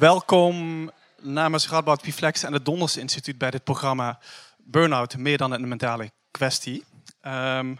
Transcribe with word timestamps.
Welkom 0.00 0.90
namens 1.18 1.68
Radboud 1.68 2.02
Piflex 2.02 2.42
en 2.42 2.52
het 2.52 2.64
Donders 2.64 2.96
Instituut 2.96 3.38
bij 3.38 3.50
dit 3.50 3.64
programma 3.64 4.18
Burnout 4.56 5.16
meer 5.16 5.38
dan 5.38 5.52
een 5.52 5.68
mentale 5.68 6.10
kwestie. 6.30 6.84
Um, 7.26 7.78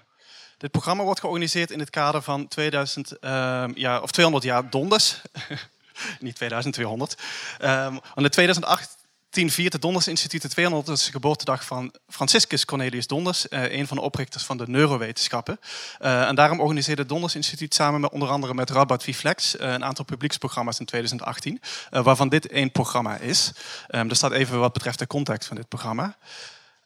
dit 0.59 0.71
programma 0.71 1.03
wordt 1.03 1.21
georganiseerd 1.21 1.71
in 1.71 1.79
het 1.79 1.91
kader 1.91 2.23
van 2.23 2.49
2000, 2.49 3.13
um, 3.13 3.73
ja, 3.75 4.01
of 4.01 4.11
200 4.11 4.45
jaar 4.45 4.71
Donders. 4.71 5.21
Niet 6.21 6.35
2200. 6.35 7.17
Um, 7.63 7.69
want 7.91 8.03
in 8.15 8.31
2008 8.31 8.97
10 9.31 9.51
viert 9.51 9.73
het 9.73 9.83
Donders 9.83 10.09
Instituut 10.09 10.55
de 10.55 10.71
200ste 10.71 11.11
geboortedag 11.11 11.65
van 11.65 11.93
Franciscus 12.09 12.65
Cornelius 12.65 13.07
Donders, 13.07 13.49
eh, 13.49 13.73
een 13.73 13.87
van 13.87 13.97
de 13.97 14.03
oprichters 14.03 14.45
van 14.45 14.57
de 14.57 14.69
neurowetenschappen. 14.69 15.61
Uh, 16.01 16.29
en 16.29 16.35
daarom 16.35 16.61
organiseerde 16.61 17.01
het 17.01 17.11
Donders 17.11 17.35
Instituut 17.35 17.75
samen 17.75 18.01
met 18.01 18.11
onder 18.11 18.29
andere 18.29 18.55
met 18.55 18.71
Rabat 18.71 19.03
Viflex 19.03 19.57
uh, 19.57 19.73
een 19.73 19.85
aantal 19.85 20.05
publieksprogramma's 20.05 20.79
in 20.79 20.87
2018, 20.87 21.61
waarvan 21.91 22.29
dit 22.29 22.47
één 22.47 22.73
programma 22.73 23.17
is. 23.17 23.53
Um, 23.89 24.09
er 24.09 24.17
staat 24.17 24.33
even 24.33 24.59
wat 24.59 24.73
betreft 24.73 24.99
de 24.99 25.07
context 25.07 25.49
van 25.49 25.57
dit 25.57 25.69
programma. 25.69 26.17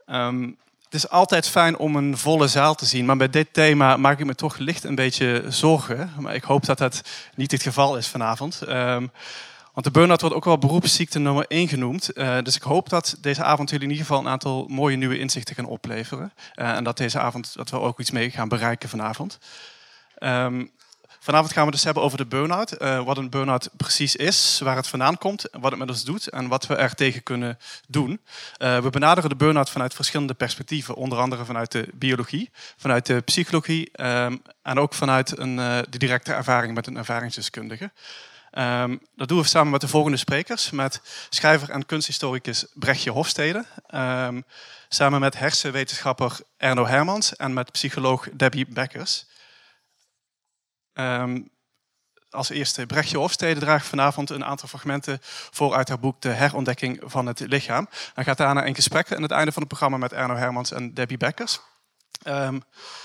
Um, 0.06 0.56
het 0.84 0.94
is 0.94 1.08
altijd 1.08 1.48
fijn 1.48 1.78
om 1.78 1.96
een 1.96 2.18
volle 2.18 2.48
zaal 2.48 2.74
te 2.74 2.86
zien, 2.86 3.04
maar 3.04 3.16
bij 3.16 3.30
dit 3.30 3.48
thema 3.52 3.96
maak 3.96 4.18
ik 4.18 4.26
me 4.26 4.34
toch 4.34 4.56
licht 4.56 4.84
een 4.84 4.94
beetje 4.94 5.44
zorgen. 5.48 6.12
Maar 6.18 6.34
ik 6.34 6.44
hoop 6.44 6.64
dat 6.64 6.78
dat 6.78 7.00
niet 7.34 7.50
het 7.50 7.62
geval 7.62 7.96
is 7.96 8.08
vanavond. 8.08 8.60
Um, 8.68 9.10
want 9.74 9.86
de 9.86 9.92
burn-out 9.92 10.20
wordt 10.20 10.36
ook 10.36 10.44
wel 10.44 10.58
beroepsziekte 10.58 11.18
nummer 11.18 11.44
1 11.48 11.68
genoemd. 11.68 12.10
Uh, 12.14 12.38
dus 12.42 12.56
ik 12.56 12.62
hoop 12.62 12.88
dat 12.88 13.16
deze 13.20 13.44
avond 13.44 13.70
jullie 13.70 13.84
in 13.84 13.90
ieder 13.90 14.06
geval 14.06 14.22
een 14.22 14.30
aantal 14.30 14.66
mooie 14.68 14.96
nieuwe 14.96 15.18
inzichten 15.18 15.54
gaan 15.54 15.66
opleveren. 15.66 16.32
Uh, 16.54 16.70
en 16.70 16.84
dat 16.84 16.96
deze 16.96 17.18
avond 17.18 17.54
dat 17.56 17.70
we 17.70 17.80
ook 17.80 18.00
iets 18.00 18.10
mee 18.10 18.30
gaan 18.30 18.48
bereiken 18.48 18.88
vanavond. 18.88 19.38
Um, 20.18 20.70
vanavond 21.20 21.52
gaan 21.52 21.64
we 21.64 21.70
dus 21.70 21.84
hebben 21.84 22.02
over 22.02 22.18
de 22.18 22.26
burn-out. 22.26 22.82
Uh, 22.82 23.04
wat 23.04 23.16
een 23.16 23.30
burn-out 23.30 23.70
precies 23.76 24.16
is, 24.16 24.60
waar 24.62 24.76
het 24.76 24.86
vandaan 24.86 25.18
komt, 25.18 25.48
wat 25.52 25.70
het 25.70 25.80
met 25.80 25.88
ons 25.88 26.04
doet 26.04 26.28
en 26.28 26.48
wat 26.48 26.66
we 26.66 26.74
er 26.74 26.94
tegen 26.94 27.22
kunnen 27.22 27.58
doen. 27.88 28.20
we 28.58 28.88
benaderen 28.90 29.30
de 29.30 29.36
burn-out 29.36 29.70
vanuit 29.70 29.94
verschillende 29.94 30.34
perspectieven. 30.34 30.94
Onder 30.94 31.18
andere 31.18 31.44
vanuit 31.44 31.72
de 31.72 31.88
biologie, 31.94 32.50
vanuit 32.76 33.06
de 33.06 33.20
psychologie 33.20 33.90
um, 34.04 34.42
en 34.62 34.78
ook 34.78 34.94
vanuit 34.94 35.38
een, 35.38 35.56
de 35.90 35.98
directe 35.98 36.32
ervaring 36.32 36.74
met 36.74 36.86
een 36.86 36.96
ervaringsdeskundige. 36.96 37.90
Um, 38.58 39.00
dat 39.14 39.28
doen 39.28 39.40
we 39.40 39.46
samen 39.46 39.70
met 39.70 39.80
de 39.80 39.88
volgende 39.88 40.16
sprekers. 40.16 40.70
Met 40.70 41.00
schrijver 41.28 41.70
en 41.70 41.86
kunsthistoricus 41.86 42.66
Brechtje 42.74 43.10
Hofstede. 43.10 43.64
Um, 43.94 44.44
samen 44.88 45.20
met 45.20 45.38
hersenwetenschapper 45.38 46.40
Erno 46.56 46.86
Hermans 46.86 47.36
en 47.36 47.52
met 47.52 47.72
psycholoog 47.72 48.28
Debbie 48.32 48.66
Bekkers. 48.68 49.26
Um, 50.92 51.50
als 52.30 52.48
eerste 52.48 52.86
Brechtje 52.86 53.18
Hofstede 53.18 53.60
draagt 53.60 53.86
vanavond 53.86 54.30
een 54.30 54.44
aantal 54.44 54.68
fragmenten 54.68 55.18
voor 55.50 55.74
uit 55.74 55.88
haar 55.88 56.00
boek 56.00 56.20
De 56.20 56.28
herontdekking 56.28 57.00
van 57.04 57.26
het 57.26 57.40
lichaam. 57.40 57.88
Hij 58.14 58.24
gaat 58.24 58.36
daarna 58.36 58.64
in 58.64 58.74
gesprek 58.74 59.12
aan 59.12 59.22
het 59.22 59.30
einde 59.30 59.52
van 59.52 59.62
het 59.62 59.70
programma 59.70 59.96
met 59.96 60.12
Erno 60.12 60.34
Hermans 60.34 60.72
en 60.72 60.94
Debbie 60.94 61.16
Bekkers. 61.16 61.60
Um, 62.26 62.62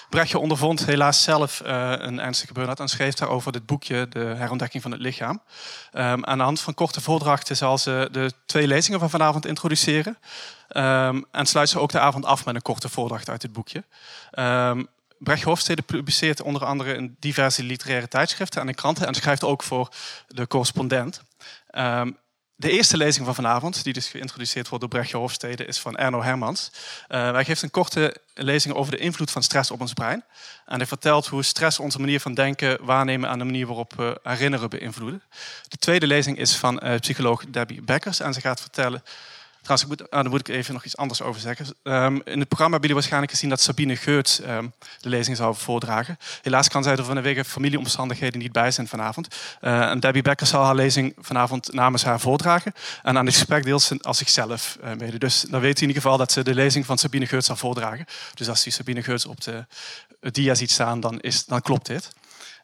Brechtje 0.10 0.40
ondervond 0.40 0.86
helaas 0.86 1.24
zelf 1.24 1.62
uh, 1.66 1.94
een 1.98 2.20
ernstige 2.20 2.54
burn-out 2.54 2.80
en 2.80 2.88
schreef 2.88 3.14
daarover 3.14 3.52
dit 3.52 3.66
boekje, 3.66 4.08
De 4.10 4.20
herontdekking 4.20 4.84
van 4.84 4.92
het 4.92 5.02
lichaam. 5.02 5.42
Um, 5.94 6.26
aan 6.26 6.38
de 6.38 6.44
hand 6.44 6.62
van 6.62 6.74
korte 6.74 7.02
voordrachten 7.02 7.58
zal 7.58 7.78
ze 7.78 8.10
de 8.12 8.32
twee 8.46 8.68
lezingen 8.68 9.00
van 9.00 9.10
vanavond 9.10 9.46
introduceren. 9.46 10.18
Um, 10.70 11.26
en 11.32 11.46
sluit 11.46 11.70
ze 11.70 11.80
ook 11.80 11.92
de 11.92 12.00
avond 12.00 12.26
af 12.26 12.46
met 12.46 12.56
een 12.56 12.62
korte 12.62 12.90
voordracht 12.90 13.30
uit 13.30 13.42
dit 13.42 13.54
boekje. 13.54 13.84
Brecht 15.20 15.44
Hofstede 15.44 15.82
publiceert 15.82 16.42
onder 16.42 16.66
andere 16.66 16.94
in 16.94 17.16
diverse 17.20 17.64
literaire 17.64 18.08
tijdschriften 18.08 18.62
en 18.62 18.68
in 18.68 18.76
kranten 18.76 19.08
en 19.08 19.14
schrijft 19.14 19.44
ook 19.44 19.64
voor 19.64 19.90
de 20.28 20.48
correspondent. 20.48 21.22
De 22.60 22.72
eerste 22.72 22.98
lezing 22.98 23.26
van 23.26 23.36
vanavond, 23.36 23.84
die 23.84 23.94
dus 23.94 24.08
geïntroduceerd 24.08 24.68
wordt 24.68 24.84
door 24.84 24.94
Brechtje 24.94 25.18
Hofstede, 25.18 25.66
is 25.66 25.80
van 25.80 25.98
Erno 25.98 26.24
Hermans. 26.24 26.72
Uh, 27.10 27.32
hij 27.32 27.46
geeft 27.46 27.62
een 27.62 27.72
korte 27.72 28.16
lezing 28.34 28.74
over 28.76 28.92
de 28.92 28.98
invloed 28.98 29.32
van 29.32 29.44
stress 29.44 29.72
op 29.72 29.82
ons 29.82 29.94
brein. 29.94 30.24
En 30.66 30.78
hij 30.78 30.86
vertelt 30.86 31.28
hoe 31.28 31.44
stress 31.44 31.80
onze 31.80 32.00
manier 32.00 32.20
van 32.20 32.34
denken, 32.34 32.86
waarnemen 32.86 33.30
en 33.30 33.38
de 33.38 33.44
manier 33.44 33.66
waarop 33.66 33.94
we 33.94 34.20
herinneren 34.24 34.70
beïnvloeden. 34.70 35.24
De 35.68 35.78
tweede 35.78 36.08
lezing 36.08 36.38
is 36.38 36.56
van 36.56 36.82
uh, 36.84 36.96
psycholoog 36.96 37.46
Debbie 37.46 37.82
Bekkers. 37.82 38.20
En 38.20 38.34
ze 38.34 38.42
gaat 38.42 38.62
vertellen 38.62 39.04
Trouwens, 39.62 39.82
ik 39.82 39.88
moet, 39.88 40.12
ah, 40.12 40.22
daar 40.22 40.30
moet 40.30 40.40
ik 40.40 40.56
even 40.56 40.74
nog 40.74 40.86
iets 40.86 40.98
anders 40.98 41.22
over 41.22 41.42
zeggen. 41.42 41.66
Um, 41.84 42.22
in 42.24 42.40
het 42.40 42.48
programma 42.48 42.56
hebben 42.56 42.80
jullie 42.80 42.94
waarschijnlijk 42.94 43.32
gezien 43.32 43.50
dat 43.50 43.62
Sabine 43.62 43.96
Geurts 43.96 44.42
um, 44.42 44.74
de 45.00 45.10
lezing 45.10 45.38
zou 45.38 45.56
voordragen. 45.56 46.18
Helaas 46.42 46.68
kan 46.68 46.84
zij 46.84 46.96
er 46.96 47.04
vanwege 47.04 47.46
familieomstandigheden 47.46 48.40
niet 48.40 48.52
bij 48.52 48.72
zijn 48.72 48.88
vanavond. 48.88 49.28
Uh, 49.62 49.90
en 49.90 50.00
Debbie 50.00 50.22
Becker 50.22 50.48
zal 50.48 50.64
haar 50.64 50.76
lezing 50.76 51.16
vanavond 51.18 51.74
namens 51.74 52.04
haar 52.04 52.20
voordragen. 52.20 52.74
En 53.04 53.18
aan 53.18 53.26
het 53.26 53.36
gesprek 53.36 53.64
deelt 53.64 53.92
als 54.02 54.18
zichzelf 54.18 54.78
uh, 54.84 54.94
mede. 54.94 55.18
Dus 55.18 55.42
dan 55.50 55.62
weet 55.62 55.80
u 55.80 55.82
in 55.82 55.88
ieder 55.88 56.02
geval 56.02 56.18
dat 56.18 56.32
ze 56.32 56.44
de 56.44 56.54
lezing 56.54 56.86
van 56.86 56.98
Sabine 56.98 57.26
Geurts 57.26 57.48
zal 57.48 57.56
voordragen. 57.56 58.06
Dus 58.34 58.50
als 58.50 58.68
u 58.68 58.72
Sabine 58.72 59.04
Geurts 59.04 59.26
op 59.26 59.44
de 59.44 59.66
dia 60.20 60.56
ziet 60.56 60.72
staan, 60.72 61.00
dan, 61.00 61.20
is, 61.20 61.46
dan 61.46 61.62
klopt 61.62 61.86
dit. 61.86 62.10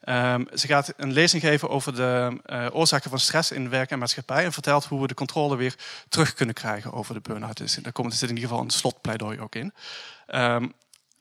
Um, 0.08 0.46
ze 0.54 0.66
gaat 0.66 0.92
een 0.96 1.12
lezing 1.12 1.42
geven 1.42 1.68
over 1.68 1.94
de 1.94 2.40
uh, 2.46 2.66
oorzaken 2.72 3.10
van 3.10 3.18
stress 3.18 3.50
in 3.50 3.68
werk 3.68 3.90
en 3.90 3.98
maatschappij 3.98 4.44
en 4.44 4.52
vertelt 4.52 4.84
hoe 4.84 5.00
we 5.00 5.06
de 5.06 5.14
controle 5.14 5.56
weer 5.56 5.74
terug 6.08 6.34
kunnen 6.34 6.54
krijgen 6.54 6.92
over 6.92 7.14
de 7.14 7.20
burn-out. 7.20 7.56
Dus 7.56 7.74
daar 7.74 7.92
komt 7.92 8.20
er 8.20 8.28
in 8.28 8.34
ieder 8.34 8.48
geval 8.48 8.64
een 8.64 8.70
slotpleidooi 8.70 9.40
ook 9.40 9.54
in. 9.54 9.72
Um, 10.34 10.72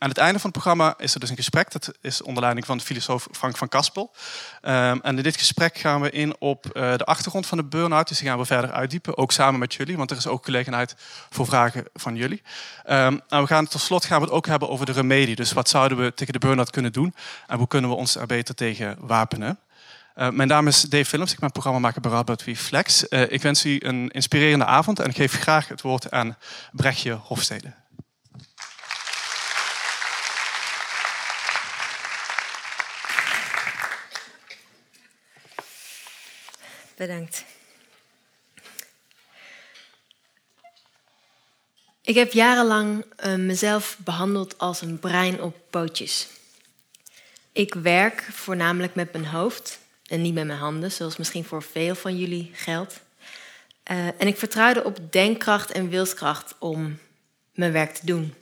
aan 0.05 0.11
het 0.11 0.19
einde 0.19 0.39
van 0.39 0.49
het 0.49 0.59
programma 0.59 0.93
is 0.97 1.13
er 1.13 1.19
dus 1.19 1.29
een 1.29 1.35
gesprek. 1.35 1.71
Dat 1.71 1.91
is 2.01 2.21
onder 2.21 2.41
leiding 2.41 2.65
van 2.65 2.77
de 2.77 2.83
filosoof 2.83 3.27
Frank 3.31 3.57
van 3.57 3.67
Kaspel. 3.67 4.11
Um, 4.61 4.71
en 5.01 5.17
in 5.17 5.23
dit 5.23 5.37
gesprek 5.37 5.77
gaan 5.77 6.01
we 6.01 6.09
in 6.09 6.35
op 6.39 6.65
uh, 6.65 6.95
de 6.95 7.05
achtergrond 7.05 7.45
van 7.45 7.57
de 7.57 7.63
burn-out. 7.63 8.07
Dus 8.07 8.17
die 8.17 8.27
gaan 8.27 8.37
we 8.37 8.45
verder 8.45 8.71
uitdiepen, 8.71 9.17
ook 9.17 9.31
samen 9.31 9.59
met 9.59 9.73
jullie. 9.73 9.97
Want 9.97 10.11
er 10.11 10.17
is 10.17 10.27
ook 10.27 10.45
gelegenheid 10.45 10.95
voor 11.29 11.45
vragen 11.45 11.85
van 11.93 12.15
jullie. 12.15 12.41
Um, 12.89 13.21
en 13.29 13.41
we 13.41 13.47
gaan 13.47 13.67
tot 13.67 13.81
slot 13.81 14.05
gaan 14.05 14.19
we 14.19 14.25
het 14.25 14.33
ook 14.33 14.45
hebben 14.47 14.69
over 14.69 14.85
de 14.85 14.91
remedie. 14.91 15.35
Dus 15.35 15.53
wat 15.53 15.69
zouden 15.69 15.97
we 15.97 16.13
tegen 16.13 16.33
de 16.33 16.39
burn-out 16.39 16.69
kunnen 16.69 16.93
doen? 16.93 17.15
En 17.47 17.57
hoe 17.57 17.67
kunnen 17.67 17.89
we 17.89 17.95
ons 17.95 18.15
er 18.15 18.27
beter 18.27 18.55
tegen 18.55 18.97
wapenen? 18.99 19.59
Uh, 20.15 20.29
mijn 20.29 20.47
naam 20.47 20.67
is 20.67 20.81
Dave 20.81 21.05
Philips, 21.05 21.33
ik 21.33 21.39
ben 21.39 21.51
programmamaker 21.51 22.01
bij 22.01 22.11
Radboud 22.11 22.43
Flex. 22.55 23.05
Uh, 23.09 23.31
ik 23.31 23.41
wens 23.41 23.65
u 23.65 23.79
een 23.79 24.09
inspirerende 24.09 24.65
avond 24.65 24.99
en 24.99 25.13
geef 25.13 25.39
graag 25.39 25.67
het 25.67 25.81
woord 25.81 26.11
aan 26.11 26.37
Brechtje 26.71 27.11
Hofstede. 27.11 27.73
Bedankt. 36.95 37.45
Ik 42.01 42.15
heb 42.15 42.31
jarenlang 42.31 43.05
uh, 43.25 43.35
mezelf 43.35 43.97
behandeld 43.99 44.57
als 44.57 44.81
een 44.81 44.99
brein 44.99 45.41
op 45.41 45.55
pootjes. 45.69 46.27
Ik 47.51 47.73
werk 47.73 48.21
voornamelijk 48.21 48.95
met 48.95 49.11
mijn 49.11 49.25
hoofd 49.25 49.79
en 50.05 50.21
niet 50.21 50.33
met 50.33 50.45
mijn 50.45 50.59
handen, 50.59 50.91
zoals 50.91 51.17
misschien 51.17 51.45
voor 51.45 51.63
veel 51.63 51.95
van 51.95 52.17
jullie 52.17 52.51
geldt. 52.53 52.99
Uh, 53.91 54.07
en 54.07 54.27
ik 54.27 54.37
vertrouwde 54.37 54.83
op 54.83 55.11
denkkracht 55.11 55.71
en 55.71 55.89
wilskracht 55.89 56.55
om 56.59 56.99
mijn 57.53 57.71
werk 57.71 57.93
te 57.93 58.05
doen. 58.05 58.33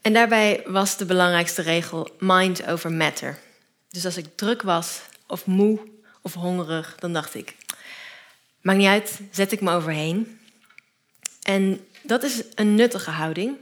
En 0.00 0.12
daarbij 0.12 0.62
was 0.66 0.96
de 0.96 1.04
belangrijkste 1.04 1.62
regel 1.62 2.10
mind 2.18 2.66
over 2.66 2.92
matter. 2.92 3.38
Dus 3.88 4.04
als 4.04 4.16
ik 4.16 4.36
druk 4.36 4.62
was 4.62 5.00
of 5.26 5.46
moe 5.46 5.92
of 6.24 6.34
hongerig, 6.34 6.94
dan 6.98 7.12
dacht 7.12 7.34
ik, 7.34 7.56
maakt 8.60 8.78
niet 8.78 8.86
uit, 8.86 9.20
zet 9.30 9.52
ik 9.52 9.60
me 9.60 9.72
overheen. 9.72 10.38
En 11.42 11.86
dat 12.02 12.22
is 12.22 12.42
een 12.54 12.74
nuttige 12.74 13.10
houding. 13.10 13.56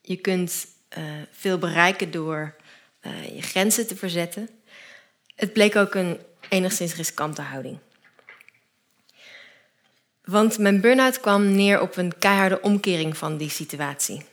Je 0.00 0.16
kunt 0.16 0.66
uh, 0.98 1.04
veel 1.30 1.58
bereiken 1.58 2.10
door 2.10 2.54
uh, 3.02 3.34
je 3.34 3.42
grenzen 3.42 3.86
te 3.86 3.96
verzetten. 3.96 4.48
Het 5.34 5.52
bleek 5.52 5.76
ook 5.76 5.94
een 5.94 6.18
enigszins 6.48 6.94
riskante 6.94 7.42
houding. 7.42 7.78
Want 10.24 10.58
mijn 10.58 10.80
burn-out 10.80 11.20
kwam 11.20 11.54
neer 11.54 11.80
op 11.80 11.96
een 11.96 12.18
keiharde 12.18 12.60
omkering 12.60 13.16
van 13.16 13.36
die 13.36 13.50
situatie. 13.50 14.24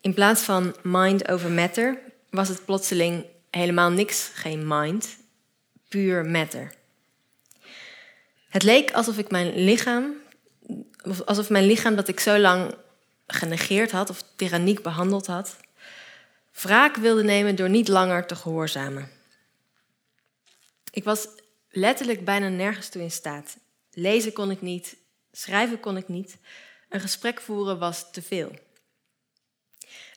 In 0.00 0.14
plaats 0.14 0.42
van 0.42 0.76
mind 0.82 1.28
over 1.28 1.50
matter 1.50 1.98
was 2.30 2.48
het 2.48 2.64
plotseling 2.64 3.24
helemaal 3.50 3.90
niks, 3.90 4.30
geen 4.34 4.66
mind, 4.66 5.16
puur 5.88 6.24
matter. 6.24 6.72
Het 8.50 8.62
leek 8.62 8.92
alsof 8.92 9.18
ik 9.18 9.30
mijn 9.30 9.64
lichaam, 9.64 10.14
alsof 11.24 11.50
mijn 11.50 11.66
lichaam 11.66 11.94
dat 11.94 12.08
ik 12.08 12.20
zo 12.20 12.38
lang 12.38 12.74
genegeerd 13.26 13.90
had 13.90 14.10
of 14.10 14.22
tyranniek 14.36 14.82
behandeld 14.82 15.26
had, 15.26 15.56
wraak 16.52 16.96
wilde 16.96 17.22
nemen 17.22 17.56
door 17.56 17.70
niet 17.70 17.88
langer 17.88 18.26
te 18.26 18.34
gehoorzamen. 18.34 19.08
Ik 20.90 21.04
was 21.04 21.28
letterlijk 21.68 22.24
bijna 22.24 22.48
nergens 22.48 22.88
toe 22.88 23.02
in 23.02 23.10
staat. 23.10 23.56
Lezen 23.90 24.32
kon 24.32 24.50
ik 24.50 24.60
niet, 24.60 24.96
schrijven 25.32 25.80
kon 25.80 25.96
ik 25.96 26.08
niet, 26.08 26.36
een 26.88 27.00
gesprek 27.00 27.40
voeren 27.40 27.78
was 27.78 28.10
te 28.12 28.22
veel. 28.22 28.50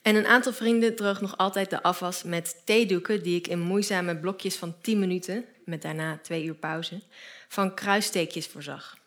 En 0.02 0.16
een 0.16 0.28
aantal 0.28 0.54
vrienden 0.54 0.96
droog 0.96 1.22
nog 1.22 1.38
altijd 1.38 1.70
de 1.70 1.84
afwas 1.84 2.24
met 2.24 2.62
theedoeken 2.66 3.24
die 3.24 3.38
ik 3.38 3.48
in 3.48 3.60
moeizame 3.60 4.18
blokjes 4.18 4.56
van 4.56 4.76
10 4.82 5.00
minuten, 5.00 5.46
met 5.66 5.82
daarna 5.82 6.18
twee 6.18 6.44
uur 6.44 6.56
pauze, 6.56 7.02
van 7.48 7.74
kruissteekjes 7.76 8.48
voorzag. 8.48 8.98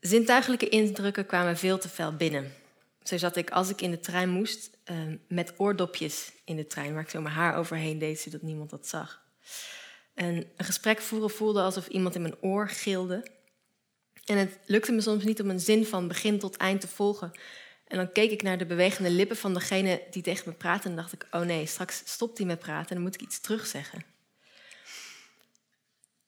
zintuigelijke 0.00 0.68
indrukken 0.68 1.26
kwamen 1.26 1.56
veel 1.56 1.78
te 1.78 1.88
fel 1.88 2.16
binnen. 2.16 2.52
Zo 3.02 3.16
zat 3.16 3.36
ik, 3.36 3.50
als 3.50 3.68
ik 3.68 3.80
in 3.80 3.90
de 3.90 4.00
trein 4.00 4.28
moest, 4.28 4.70
uh, 4.90 4.96
met 5.28 5.52
oordopjes 5.56 6.32
in 6.44 6.56
de 6.56 6.66
trein, 6.66 6.92
waar 6.92 7.02
ik 7.02 7.10
zo 7.10 7.20
mijn 7.20 7.34
haar 7.34 7.56
overheen 7.56 7.98
deed, 7.98 8.20
zodat 8.20 8.42
niemand 8.42 8.70
dat 8.70 8.86
zag. 8.88 9.22
En 10.14 10.34
een 10.56 10.64
gesprek 10.64 11.00
voeren 11.00 11.30
voelde 11.30 11.62
alsof 11.62 11.86
iemand 11.86 12.14
in 12.14 12.22
mijn 12.22 12.40
oor 12.40 12.68
gilde. 12.68 13.24
En 14.24 14.38
het 14.38 14.58
lukte 14.66 14.92
me 14.92 15.00
soms 15.00 15.24
niet 15.24 15.40
om 15.40 15.50
een 15.50 15.60
zin 15.60 15.86
van 15.86 16.08
begin 16.08 16.38
tot 16.38 16.56
eind 16.56 16.80
te 16.80 16.88
volgen. 16.88 17.32
En 17.86 17.96
dan 17.96 18.12
keek 18.12 18.30
ik 18.30 18.42
naar 18.42 18.58
de 18.58 18.66
bewegende 18.66 19.10
lippen 19.10 19.36
van 19.36 19.54
degene 19.54 20.02
die 20.10 20.22
tegen 20.22 20.48
me 20.48 20.54
praatte 20.54 20.88
en 20.88 20.96
dacht 20.96 21.12
ik, 21.12 21.26
oh 21.30 21.40
nee, 21.40 21.66
straks 21.66 22.02
stopt 22.04 22.38
hij 22.38 22.46
met 22.46 22.58
praten 22.58 22.88
en 22.88 22.94
dan 22.94 23.04
moet 23.04 23.14
ik 23.14 23.20
iets 23.20 23.40
terugzeggen. 23.40 24.15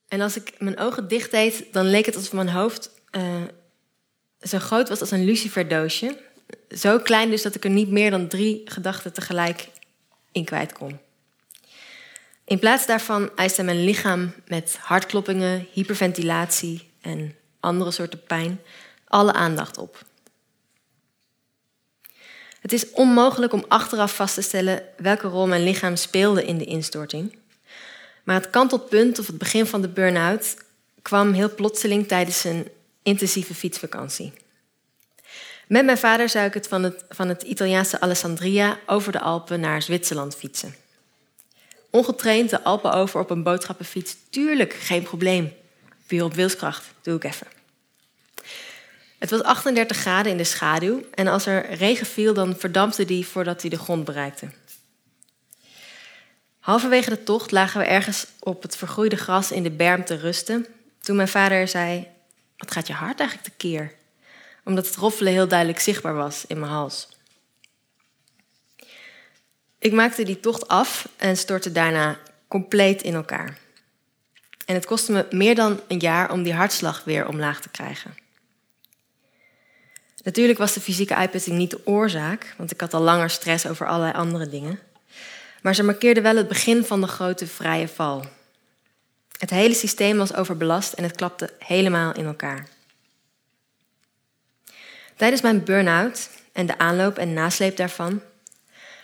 En 0.09 0.21
als 0.21 0.37
ik 0.37 0.53
mijn 0.59 0.79
ogen 0.79 1.09
dicht 1.09 1.31
deed, 1.31 1.65
dan 1.73 1.91
leek 1.91 2.07
het 2.07 2.17
alsof 2.17 2.33
mijn 2.33 2.49
hoofd 2.49 2.91
uh, 3.11 3.43
zo 4.41 4.59
groot 4.59 4.89
was 4.89 5.01
als 5.01 5.11
een 5.11 5.25
luciferdoosje. 5.25 6.19
Zo 6.71 6.99
klein 6.99 7.31
dus 7.31 7.43
dat 7.43 7.55
ik 7.55 7.65
er 7.65 7.71
niet 7.71 7.91
meer 7.91 8.11
dan 8.11 8.29
drie 8.29 8.63
gedachten 8.65 9.13
tegelijk 9.13 9.69
in 10.33 10.45
kwijt 10.45 10.73
kon. 10.73 10.99
In 12.45 12.59
plaats 12.59 12.87
daarvan 12.87 13.31
eiste 13.37 13.63
mijn 13.63 13.85
lichaam 13.85 14.35
met 14.47 14.79
hartkloppingen, 14.81 15.67
hyperventilatie 15.73 16.91
en 17.01 17.35
andere 17.61 17.91
soorten 17.91 18.23
pijn 18.23 18.61
alle 19.05 19.33
aandacht 19.33 19.79
op. 19.79 20.07
Het 22.61 22.73
is 22.73 22.91
onmogelijk 22.91 23.53
om 23.53 23.65
achteraf 23.69 24.15
vast 24.15 24.35
te 24.35 24.43
stellen 24.43 24.83
welke 24.97 25.29
rol 25.29 25.47
mijn 25.47 25.65
lichaam 25.65 25.97
speelde 25.97 26.45
in 26.45 26.59
de 26.59 26.65
instorting. 26.65 27.37
Maar 28.29 28.41
het 28.41 28.51
kantelpunt 28.51 29.19
of 29.19 29.27
het 29.27 29.39
begin 29.39 29.67
van 29.67 29.81
de 29.81 29.89
burn-out 29.89 30.57
kwam 31.03 31.33
heel 31.33 31.55
plotseling 31.55 32.09
tijdens 32.09 32.45
een 32.45 32.69
intensieve 33.03 33.55
fietsvakantie. 33.55 34.33
Met 35.67 35.85
mijn 35.85 35.99
vader 35.99 36.29
zou 36.29 36.47
ik 36.47 36.55
het 36.55 36.69
van 36.69 36.83
het, 36.83 37.05
van 37.09 37.29
het 37.29 37.43
Italiaanse 37.43 38.01
Alessandria 38.01 38.79
over 38.87 39.13
de 39.13 39.21
Alpen 39.21 39.61
naar 39.61 39.83
Zwitserland 39.83 40.37
fietsen. 40.37 40.75
Ongetraind 41.91 42.51
de 42.51 42.63
Alpen 42.63 42.93
over 42.93 43.21
op 43.21 43.31
een 43.31 43.43
boodschappenfiets, 43.43 44.17
tuurlijk 44.31 44.73
geen 44.73 45.03
probleem. 45.03 45.53
Puur 46.07 46.25
op 46.25 46.35
wilskracht, 46.35 46.85
doe 47.03 47.17
ik 47.17 47.25
even. 47.25 47.47
Het 49.19 49.31
was 49.31 49.43
38 49.43 49.97
graden 49.97 50.33
in 50.33 50.39
de 50.39 50.45
schaduw 50.45 51.03
en 51.15 51.27
als 51.27 51.47
er 51.47 51.75
regen 51.75 52.07
viel, 52.07 52.35
dan 52.35 52.57
verdampte 52.59 53.05
die 53.05 53.27
voordat 53.27 53.61
hij 53.61 53.71
de 53.71 53.79
grond 53.79 54.05
bereikte. 54.05 54.49
Halverwege 56.69 57.11
de 57.11 57.23
tocht 57.23 57.51
lagen 57.51 57.81
we 57.81 57.87
ergens 57.87 58.27
op 58.39 58.63
het 58.63 58.77
vergroeide 58.77 59.17
gras 59.17 59.53
in 59.53 59.63
de 59.63 59.71
berm 59.71 60.05
te 60.05 60.17
rusten. 60.17 60.67
Toen 61.01 61.17
mijn 61.17 61.29
vader 61.29 61.69
zei: 61.69 62.07
Wat 62.57 62.71
gaat 62.71 62.87
je 62.87 62.93
hart 62.93 63.21
eigenlijk 63.21 63.49
tekeer? 63.49 63.93
Omdat 64.65 64.87
het 64.87 64.97
roffelen 64.97 65.33
heel 65.33 65.49
duidelijk 65.49 65.81
zichtbaar 65.81 66.15
was 66.15 66.45
in 66.47 66.59
mijn 66.59 66.73
hals. 66.73 67.09
Ik 69.79 69.93
maakte 69.93 70.23
die 70.23 70.41
tocht 70.41 70.69
af 70.69 71.09
en 71.17 71.37
stortte 71.37 71.73
daarna 71.73 72.19
compleet 72.49 73.03
in 73.03 73.15
elkaar. 73.15 73.59
En 74.67 74.75
het 74.75 74.87
kostte 74.87 75.13
me 75.13 75.27
meer 75.31 75.55
dan 75.55 75.81
een 75.89 75.99
jaar 75.99 76.33
om 76.33 76.43
die 76.43 76.55
hartslag 76.55 77.05
weer 77.05 77.29
omlaag 77.29 77.61
te 77.61 77.69
krijgen. 77.69 78.17
Natuurlijk 80.23 80.59
was 80.59 80.73
de 80.73 80.81
fysieke 80.81 81.15
uitputting 81.15 81.57
niet 81.57 81.71
de 81.71 81.87
oorzaak, 81.87 82.55
want 82.57 82.71
ik 82.71 82.81
had 82.81 82.95
al 82.95 83.03
langer 83.03 83.31
stress 83.31 83.67
over 83.67 83.87
allerlei 83.87 84.13
andere 84.13 84.49
dingen. 84.49 84.79
Maar 85.63 85.75
ze 85.75 85.83
markeerde 85.83 86.21
wel 86.21 86.37
het 86.37 86.49
begin 86.49 86.85
van 86.85 87.01
de 87.01 87.07
grote 87.07 87.47
vrije 87.47 87.89
val. 87.89 88.25
Het 89.39 89.51
hele 89.51 89.75
systeem 89.75 90.17
was 90.17 90.35
overbelast 90.35 90.93
en 90.93 91.03
het 91.03 91.17
klapte 91.17 91.51
helemaal 91.59 92.15
in 92.15 92.27
elkaar. 92.27 92.69
Tijdens 95.17 95.43
mijn 95.43 95.65
burn-out 95.65 96.31
en 96.53 96.67
de 96.67 96.79
aanloop 96.79 97.19
en 97.19 97.33
nasleep 97.33 97.77
daarvan 97.77 98.23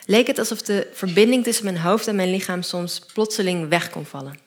leek 0.07 0.27
het 0.27 0.39
alsof 0.39 0.63
de 0.63 0.91
verbinding 0.93 1.45
tussen 1.45 1.65
mijn 1.65 1.79
hoofd 1.79 2.07
en 2.07 2.17
mijn 2.17 2.31
lichaam 2.31 2.63
soms 2.63 2.99
plotseling 3.13 3.69
weg 3.69 3.91
kon 3.91 4.07
vallen. 4.07 4.39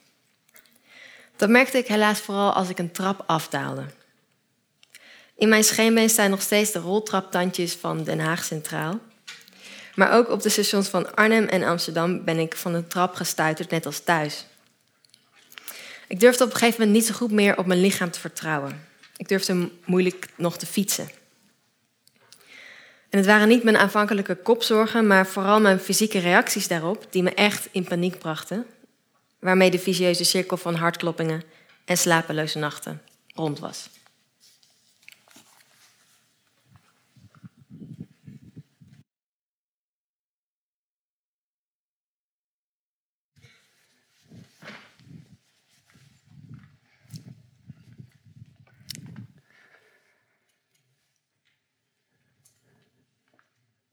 Dat 1.36 1.50
merkte 1.50 1.77
ik 1.77 1.88
helaas 1.88 2.19
vooral 2.19 2.54
als 2.54 2.69
ik 2.69 2.80
een 2.80 2.92
trap 2.92 3.24
afdaalde. 3.25 3.86
In 5.36 5.50
mijn 5.50 5.63
scheenbeen 5.63 6.09
staan 6.09 6.30
nog 6.30 6.42
steeds 6.42 6.71
de 6.71 6.80
roltraptandjes 6.80 7.74
van 7.74 8.04
Den 8.04 8.19
Haag 8.19 8.44
Centraal. 8.44 9.00
Maar 9.97 10.13
ook 10.13 10.29
op 10.29 10.41
de 10.41 10.49
stations 10.49 10.88
van 10.88 11.15
Arnhem 11.15 11.45
en 11.45 11.63
Amsterdam 11.63 12.23
ben 12.23 12.38
ik 12.38 12.55
van 12.55 12.73
de 12.73 12.88
trap 12.88 13.15
gestuiterd, 13.15 13.69
net 13.69 13.85
als 13.85 13.99
thuis. 13.99 14.45
Ik 16.07 16.19
durfde 16.19 16.44
op 16.44 16.49
een 16.49 16.55
gegeven 16.55 16.79
moment 16.79 16.97
niet 16.97 17.07
zo 17.07 17.13
goed 17.13 17.31
meer 17.31 17.57
op 17.57 17.65
mijn 17.65 17.81
lichaam 17.81 18.11
te 18.11 18.19
vertrouwen. 18.19 18.88
Ik 19.15 19.27
durfde 19.27 19.69
moeilijk 19.85 20.27
nog 20.35 20.57
te 20.57 20.65
fietsen. 20.65 21.09
En 23.09 23.17
het 23.17 23.25
waren 23.25 23.47
niet 23.47 23.63
mijn 23.63 23.77
aanvankelijke 23.77 24.35
kopzorgen, 24.35 25.07
maar 25.07 25.27
vooral 25.27 25.59
mijn 25.59 25.79
fysieke 25.79 26.19
reacties 26.19 26.67
daarop 26.67 27.07
die 27.09 27.23
me 27.23 27.33
echt 27.33 27.67
in 27.71 27.83
paniek 27.83 28.19
brachten. 28.19 28.65
Waarmee 29.39 29.71
de 29.71 29.79
visieuze 29.79 30.23
cirkel 30.23 30.57
van 30.57 30.75
hartkloppingen 30.75 31.44
en 31.85 31.97
slapeloze 31.97 32.57
nachten 32.57 33.01
rond 33.33 33.59
was. 33.59 33.89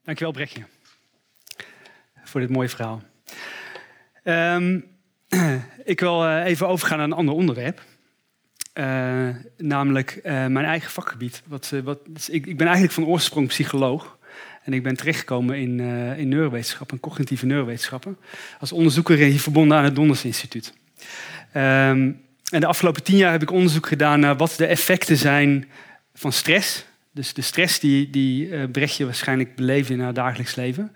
Dankjewel, 0.05 0.33
Brechtje, 0.33 0.63
voor 2.23 2.41
dit 2.41 2.49
mooie 2.49 2.69
verhaal. 2.69 3.01
Um, 4.23 4.85
ik 5.83 5.99
wil 5.99 6.25
uh, 6.25 6.45
even 6.45 6.67
overgaan 6.67 6.97
naar 6.97 7.07
een 7.07 7.13
ander 7.13 7.35
onderwerp. 7.35 7.81
Uh, 8.73 9.29
namelijk 9.57 10.15
uh, 10.17 10.23
mijn 10.23 10.65
eigen 10.65 10.91
vakgebied. 10.91 11.41
Wat, 11.45 11.73
wat, 11.83 11.99
dus 12.07 12.29
ik, 12.29 12.45
ik, 12.45 12.57
ben 12.57 12.65
eigenlijk 12.65 12.95
van 12.95 13.05
oorsprong 13.05 13.47
psycholoog. 13.47 14.17
En 14.63 14.73
ik 14.73 14.83
ben 14.83 14.97
terechtgekomen 14.97 15.57
in, 15.57 15.79
in 16.17 16.27
neurowetenschappen, 16.27 16.99
cognitieve 16.99 17.45
neurowetenschappen. 17.45 18.17
Als 18.59 18.71
onderzoeker 18.71 19.17
hier 19.17 19.39
verbonden 19.39 19.77
aan 19.77 19.83
het 19.83 19.95
Donders 19.95 20.25
Instituut. 20.25 20.73
Um, 21.53 22.21
en 22.51 22.59
de 22.59 22.65
afgelopen 22.65 23.03
tien 23.03 23.17
jaar 23.17 23.31
heb 23.31 23.41
ik 23.41 23.51
onderzoek 23.51 23.87
gedaan 23.87 24.19
naar 24.19 24.37
wat 24.37 24.53
de 24.57 24.65
effecten 24.65 25.17
zijn 25.17 25.69
van 26.13 26.31
stress 26.31 26.85
dus 27.15 27.33
de 27.33 27.41
stress 27.41 27.79
die, 27.79 28.09
die 28.09 28.47
uh, 28.47 28.63
Brechtje 28.71 29.05
waarschijnlijk 29.05 29.55
beleeft 29.55 29.89
in 29.89 29.99
haar 29.99 30.13
dagelijks 30.13 30.55
leven. 30.55 30.91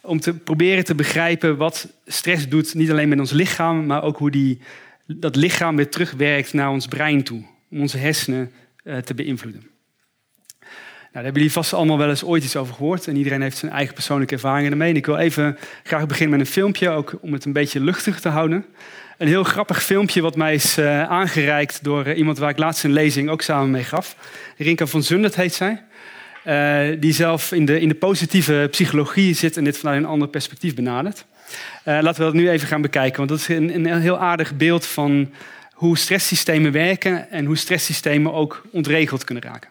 Om 0.00 0.20
te 0.20 0.34
proberen 0.34 0.84
te 0.84 0.94
begrijpen 0.94 1.56
wat 1.56 1.88
stress 2.06 2.48
doet, 2.48 2.74
niet 2.74 2.90
alleen 2.90 3.08
met 3.08 3.18
ons 3.18 3.30
lichaam, 3.30 3.86
maar 3.86 4.02
ook 4.02 4.18
hoe 4.18 4.30
die, 4.30 4.60
dat 5.06 5.36
lichaam 5.36 5.76
weer 5.76 5.90
terugwerkt 5.90 6.52
naar 6.52 6.70
ons 6.70 6.86
brein 6.86 7.22
toe. 7.22 7.42
Om 7.70 7.80
onze 7.80 7.98
hersenen 7.98 8.50
uh, 8.84 8.96
te 8.96 9.14
beïnvloeden. 9.14 9.60
Nou, 9.60 11.12
daar 11.12 11.22
hebben 11.22 11.42
jullie 11.42 11.52
vast 11.52 11.72
allemaal 11.72 11.98
wel 11.98 12.08
eens 12.08 12.24
ooit 12.24 12.44
iets 12.44 12.56
over 12.56 12.74
gehoord. 12.74 13.06
En 13.06 13.16
iedereen 13.16 13.42
heeft 13.42 13.56
zijn 13.56 13.72
eigen 13.72 13.94
persoonlijke 13.94 14.34
ervaringen 14.34 14.70
ermee. 14.70 14.90
En 14.90 14.96
ik 14.96 15.06
wil 15.06 15.16
even 15.16 15.58
graag 15.82 16.06
beginnen 16.06 16.38
met 16.38 16.46
een 16.46 16.52
filmpje, 16.52 16.88
ook 16.88 17.18
om 17.20 17.32
het 17.32 17.44
een 17.44 17.52
beetje 17.52 17.80
luchtig 17.80 18.20
te 18.20 18.28
houden. 18.28 18.64
Een 19.18 19.28
heel 19.28 19.44
grappig 19.44 19.82
filmpje 19.82 20.20
wat 20.20 20.36
mij 20.36 20.54
is 20.54 20.78
uh, 20.78 21.02
aangereikt 21.02 21.84
door 21.84 22.06
uh, 22.06 22.18
iemand 22.18 22.38
waar 22.38 22.50
ik 22.50 22.58
laatst 22.58 22.84
een 22.84 22.92
lezing 22.92 23.30
ook 23.30 23.42
samen 23.42 23.70
mee 23.70 23.84
gaf. 23.84 24.16
Rinka 24.56 24.86
van 24.86 25.02
Zundert 25.02 25.34
heet 25.34 25.54
zij. 25.54 25.82
Uh, 26.44 27.00
die 27.00 27.12
zelf 27.12 27.52
in 27.52 27.64
de, 27.64 27.80
in 27.80 27.88
de 27.88 27.94
positieve 27.94 28.68
psychologie 28.70 29.34
zit 29.34 29.56
en 29.56 29.64
dit 29.64 29.78
vanuit 29.78 29.98
een 29.98 30.08
ander 30.08 30.28
perspectief 30.28 30.74
benadert. 30.74 31.24
laten 31.84 32.14
we 32.14 32.24
dat 32.24 32.32
nu 32.32 32.50
even 32.50 32.68
gaan 32.68 32.82
bekijken, 32.82 33.16
want 33.16 33.28
dat 33.28 33.38
is 33.38 33.48
een, 33.48 33.74
een 33.74 34.00
heel 34.00 34.18
aardig 34.18 34.56
beeld 34.56 34.86
van 34.86 35.32
hoe 35.72 35.98
stresssystemen 35.98 36.72
werken 36.72 37.30
en 37.30 37.44
hoe 37.44 37.56
stresssystemen 37.56 38.32
ook 38.32 38.62
ontregeld 38.70 39.24
kunnen 39.24 39.44
raken. 39.44 39.70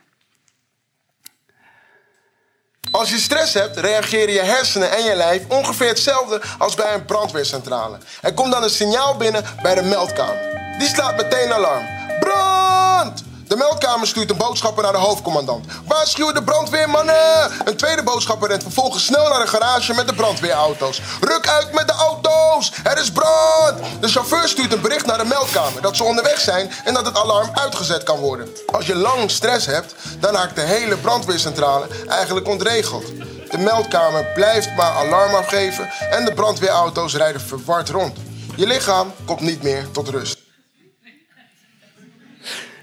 Als 2.92 3.10
je 3.10 3.18
stress 3.18 3.54
hebt, 3.54 3.78
reageren 3.78 4.34
je 4.34 4.42
hersenen 4.42 4.92
en 4.92 5.04
je 5.04 5.16
lijf 5.16 5.44
ongeveer 5.48 5.88
hetzelfde 5.88 6.42
als 6.58 6.76
bij 6.76 6.94
een 6.94 7.06
brandweercentrale. 7.06 7.98
Er 8.22 8.34
komt 8.34 8.52
dan 8.52 8.64
een 8.64 8.70
signaal 8.70 9.18
binnen 9.18 9.44
bij 9.62 9.76
de 9.76 9.82
meldkamer. 9.82 10.76
Die 10.78 10.88
slaat 10.88 11.18
meteen 11.18 11.54
alarm. 11.54 11.86
Brand! 12.20 13.24
De 13.48 13.56
meldkamer 13.56 14.08
stuurt 14.08 14.30
een 14.30 14.38
boodschapper 14.38 14.84
naar 14.84 14.92
de 14.92 14.98
hoofdcommandant. 14.98 15.66
Waarschuw 15.86 16.32
de 16.32 16.44
brandweermannen! 16.44 17.52
Een 17.66 17.76
tweede 17.76 18.04
boodschapper 18.04 18.50
rent 18.50 18.64
vervolgens 18.64 19.06
snel 19.06 19.30
naar 19.30 19.40
de 19.40 19.48
garage 19.48 19.94
met 19.94 20.08
de 20.08 20.14
brandweerauto's. 20.14 21.02
Ruk 21.22 21.48
uit 21.48 21.74
met 21.74 21.88
de 21.88 21.94
auto's! 21.94 22.72
Er 22.84 22.98
is 22.98 23.12
brand! 23.12 23.80
De 24.02 24.08
chauffeur 24.08 24.48
stuurt 24.48 24.74
een 24.74 24.82
bericht 24.82 25.06
naar 25.06 25.18
de 25.18 25.26
meldkamer 25.26 25.82
dat 25.82 25.96
ze 25.96 26.04
onderweg 26.04 26.40
zijn 26.40 26.72
en 26.84 26.94
dat 26.94 27.06
het 27.06 27.18
alarm 27.18 27.50
uitgezet 27.54 28.04
kan 28.04 28.20
worden. 28.20 28.50
Als 28.66 28.86
je 28.86 28.96
lang 28.96 29.32
stress 29.32 29.66
hebt, 29.66 29.96
dan 30.20 30.36
haakt 30.36 30.56
de 30.56 30.62
hele 30.62 30.98
brandweercentrale 30.98 31.88
eigenlijk 32.08 32.48
ontregeld. 32.48 33.06
De 33.52 33.58
meldkamer 33.58 34.26
blijft 34.34 34.76
maar 34.76 34.92
alarm 34.92 35.36
afgeven 35.36 35.90
en 36.10 36.26
de 36.26 36.34
brandweerauto's 36.34 37.16
rijden 37.16 37.42
verward 37.42 37.90
rond. 37.90 38.18
Je 38.56 38.68
lichaam 38.68 39.14
komt 39.26 39.42
niet 39.42 39.64
meer 39.64 39.92
tot 39.92 40.10
rust. 40.10 40.47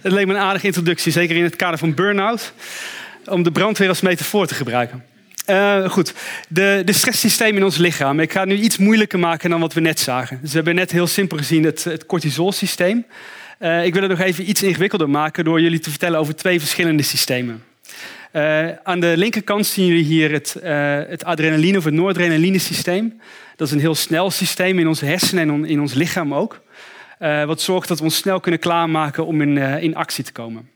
Het 0.04 0.12
leek 0.12 0.26
me 0.26 0.34
een 0.34 0.40
aardige 0.40 0.66
introductie, 0.66 1.12
zeker 1.12 1.36
in 1.36 1.42
het 1.42 1.56
kader 1.56 1.78
van 1.78 1.94
burn-out, 1.94 2.52
om 3.26 3.42
de 3.42 3.52
brandweer 3.52 3.88
als 3.88 4.00
metafoor 4.00 4.46
te 4.46 4.54
gebruiken. 4.54 5.04
Uh, 5.50 5.88
goed, 5.88 6.14
de, 6.48 6.82
stresssysteem 6.86 7.56
in 7.56 7.64
ons 7.64 7.76
lichaam. 7.76 8.20
Ik 8.20 8.32
ga 8.32 8.40
het 8.40 8.48
nu 8.48 8.54
iets 8.54 8.78
moeilijker 8.78 9.18
maken 9.18 9.50
dan 9.50 9.60
wat 9.60 9.72
we 9.72 9.80
net 9.80 10.00
zagen. 10.00 10.38
Dus 10.40 10.50
we 10.50 10.56
hebben 10.56 10.74
net 10.74 10.90
heel 10.90 11.06
simpel 11.06 11.36
gezien 11.36 11.64
het, 11.64 11.84
het 11.84 12.06
cortisolsysteem. 12.06 13.06
Uh, 13.60 13.84
ik 13.84 13.92
wil 13.92 14.02
het 14.02 14.10
nog 14.10 14.20
even 14.20 14.48
iets 14.48 14.62
ingewikkelder 14.62 15.10
maken 15.10 15.44
door 15.44 15.60
jullie 15.60 15.78
te 15.78 15.90
vertellen 15.90 16.18
over 16.18 16.36
twee 16.36 16.58
verschillende 16.58 17.02
systemen. 17.02 17.64
Uh, 18.32 18.68
aan 18.82 19.00
de 19.00 19.12
linkerkant 19.16 19.66
zien 19.66 19.86
jullie 19.86 20.04
hier 20.04 20.32
het, 20.32 20.56
het 21.08 21.24
adrenaline 21.24 21.78
of 21.78 21.84
het 21.84 21.94
noradrenaline 21.94 22.58
systeem. 22.58 23.20
Dat 23.56 23.66
is 23.66 23.72
een 23.74 23.80
heel 23.80 23.94
snel 23.94 24.30
systeem 24.30 24.78
in 24.78 24.88
onze 24.88 25.04
hersenen 25.04 25.48
en 25.48 25.64
in 25.64 25.80
ons 25.80 25.94
lichaam 25.94 26.34
ook. 26.34 26.62
Wat 27.46 27.60
zorgt 27.60 27.88
dat 27.88 27.98
we 27.98 28.04
ons 28.04 28.16
snel 28.16 28.40
kunnen 28.40 28.60
klaarmaken 28.60 29.26
om 29.26 29.40
in, 29.40 29.58
in 29.58 29.96
actie 29.96 30.24
te 30.24 30.32
komen. 30.32 30.68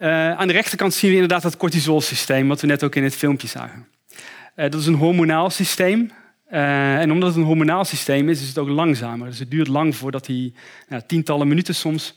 Uh, 0.00 0.30
aan 0.32 0.46
de 0.46 0.52
rechterkant 0.52 0.94
zien 0.94 1.10
we 1.10 1.16
inderdaad 1.16 1.42
het 1.42 1.56
cortisolsysteem, 1.56 2.48
wat 2.48 2.60
we 2.60 2.66
net 2.66 2.84
ook 2.84 2.94
in 2.94 3.04
het 3.04 3.16
filmpje 3.16 3.48
zagen. 3.48 3.86
Dat 4.54 4.74
is 4.74 4.86
een 4.86 4.94
hormonaal 4.94 5.50
systeem. 5.50 6.10
En 6.48 7.12
omdat 7.12 7.28
het 7.28 7.38
een 7.38 7.44
hormonaal 7.44 7.84
systeem 7.84 8.28
is, 8.28 8.40
is 8.40 8.48
het 8.48 8.58
ook 8.58 8.68
langzamer. 8.68 9.28
Dus 9.28 9.38
het 9.38 9.50
duurt 9.50 9.68
lang 9.68 9.96
voordat 9.96 10.26
die, 10.26 10.54
nou, 10.88 11.02
tientallen 11.06 11.48
minuten 11.48 11.74
soms, 11.74 12.12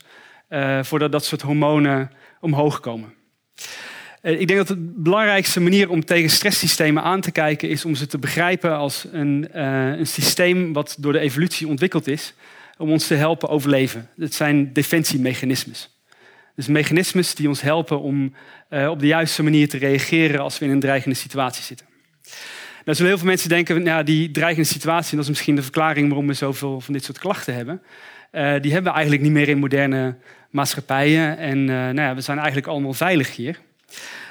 voordat 0.82 1.12
dat 1.12 1.24
soort 1.24 1.42
hormonen 1.42 2.10
omhoog 2.40 2.80
komen. 2.80 3.14
ik 4.22 4.46
denk 4.46 4.58
dat 4.58 4.68
de 4.68 4.92
belangrijkste 4.96 5.60
manier 5.60 5.90
om 5.90 6.04
tegen 6.04 6.30
stresssystemen 6.30 7.02
aan 7.02 7.20
te 7.20 7.30
kijken 7.30 7.68
is 7.68 7.84
om 7.84 7.94
ze 7.94 8.06
te 8.06 8.18
begrijpen 8.18 8.76
als 8.76 9.06
een, 9.12 9.58
een 9.98 10.06
systeem 10.06 10.72
wat 10.72 10.96
door 10.98 11.12
de 11.12 11.18
evolutie 11.18 11.68
ontwikkeld 11.68 12.06
is 12.06 12.34
om 12.78 12.90
ons 12.90 13.06
te 13.06 13.14
helpen 13.14 13.48
overleven. 13.48 14.10
Het 14.16 14.34
zijn 14.34 14.72
defensiemechanismes. 14.72 15.98
Dus 16.56 16.66
mechanismes 16.66 17.34
die 17.34 17.48
ons 17.48 17.60
helpen 17.60 18.00
om 18.00 18.34
uh, 18.70 18.88
op 18.88 19.00
de 19.00 19.06
juiste 19.06 19.42
manier 19.42 19.68
te 19.68 19.78
reageren 19.78 20.40
als 20.40 20.58
we 20.58 20.64
in 20.64 20.70
een 20.70 20.80
dreigende 20.80 21.16
situatie 21.16 21.62
zitten. 21.62 21.86
Nou 22.84 22.96
zullen 22.96 23.10
heel 23.10 23.20
veel 23.20 23.28
mensen 23.28 23.48
denken, 23.48 23.82
nou, 23.82 24.04
die 24.04 24.30
dreigende 24.30 24.68
situatie, 24.68 25.14
dat 25.16 25.24
is 25.24 25.30
misschien 25.30 25.54
de 25.54 25.62
verklaring 25.62 26.08
waarom 26.08 26.26
we 26.26 26.32
zoveel 26.32 26.80
van 26.80 26.92
dit 26.92 27.04
soort 27.04 27.18
klachten 27.18 27.54
hebben. 27.54 27.82
Uh, 28.32 28.40
die 28.60 28.72
hebben 28.72 28.90
we 28.90 28.96
eigenlijk 28.98 29.22
niet 29.22 29.32
meer 29.32 29.48
in 29.48 29.58
moderne 29.58 30.16
maatschappijen. 30.50 31.38
En 31.38 31.58
uh, 31.58 31.66
nou 31.66 32.00
ja, 32.00 32.14
we 32.14 32.20
zijn 32.20 32.36
eigenlijk 32.36 32.66
allemaal 32.66 32.92
veilig 32.92 33.36
hier. 33.36 33.58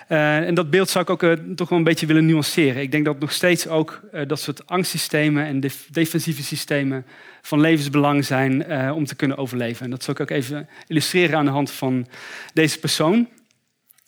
Uh, 0.10 0.38
en 0.38 0.54
dat 0.54 0.70
beeld 0.70 0.90
zou 0.90 1.04
ik 1.04 1.10
ook 1.10 1.24
uh, 1.24 1.34
toch 1.56 1.70
wel 1.70 1.78
een 1.78 1.84
beetje 1.84 2.06
willen 2.06 2.26
nuanceren. 2.26 2.82
Ik 2.82 2.92
denk 2.92 3.06
dat 3.06 3.20
nog 3.20 3.32
steeds 3.32 3.68
ook 3.68 4.02
uh, 4.14 4.22
dat 4.28 4.40
soort 4.40 4.68
angstsystemen 4.68 5.46
en 5.46 5.60
def 5.60 5.88
defensieve 5.92 6.44
systemen 6.44 7.06
van 7.42 7.60
levensbelang 7.60 8.26
zijn 8.26 8.72
om 8.92 9.06
te 9.06 9.16
kunnen 9.16 9.38
overleven. 9.38 9.86
En 9.86 9.92
dat 9.92 10.04
zal 10.04 10.14
ik 10.14 10.20
ook 10.20 10.30
even 10.30 10.70
illustreren 10.88 11.38
aan 11.38 11.46
de 11.46 11.52
hand 11.52 11.72
van 11.72 12.08
deze 12.54 12.80
persoon, 12.80 13.30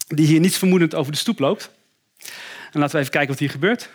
die 0.08 0.28
hier 0.28 0.40
niets 0.40 0.58
vermoedend 0.58 0.96
over 0.96 1.12
de 1.12 1.18
stoep 1.18 1.40
loopt. 1.40 1.72
En 2.72 2.80
laten 2.80 2.96
we 2.96 3.00
even 3.00 3.12
kijken 3.12 3.30
wat 3.30 3.40
hier 3.40 3.50
gebeurt. 3.50 3.90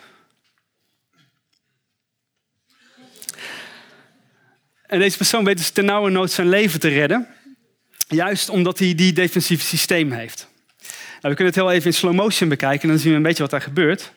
En 4.85 4.99
deze 4.99 5.17
persoon 5.17 5.43
weet 5.43 5.57
dus 5.57 5.69
ten 5.69 5.85
nauwe 5.85 6.09
nood 6.09 6.31
zijn 6.31 6.49
leven 6.49 6.79
te 6.79 6.87
redden, 6.87 7.27
juist 8.07 8.49
omdat 8.49 8.79
hij 8.79 8.95
die 8.95 9.13
defensieve 9.13 9.65
systeem 9.65 10.11
heeft. 10.11 10.50
Nou, 11.21 11.33
we 11.33 11.39
kunnen 11.41 11.53
het 11.53 11.63
heel 11.63 11.71
even 11.71 11.85
in 11.85 11.93
slow 11.93 12.13
motion 12.13 12.49
bekijken 12.49 12.81
en 12.81 12.89
dan 12.89 12.97
zien 12.97 13.11
we 13.11 13.17
een 13.17 13.23
beetje 13.23 13.41
wat 13.41 13.51
daar 13.51 13.61
gebeurt. 13.61 14.13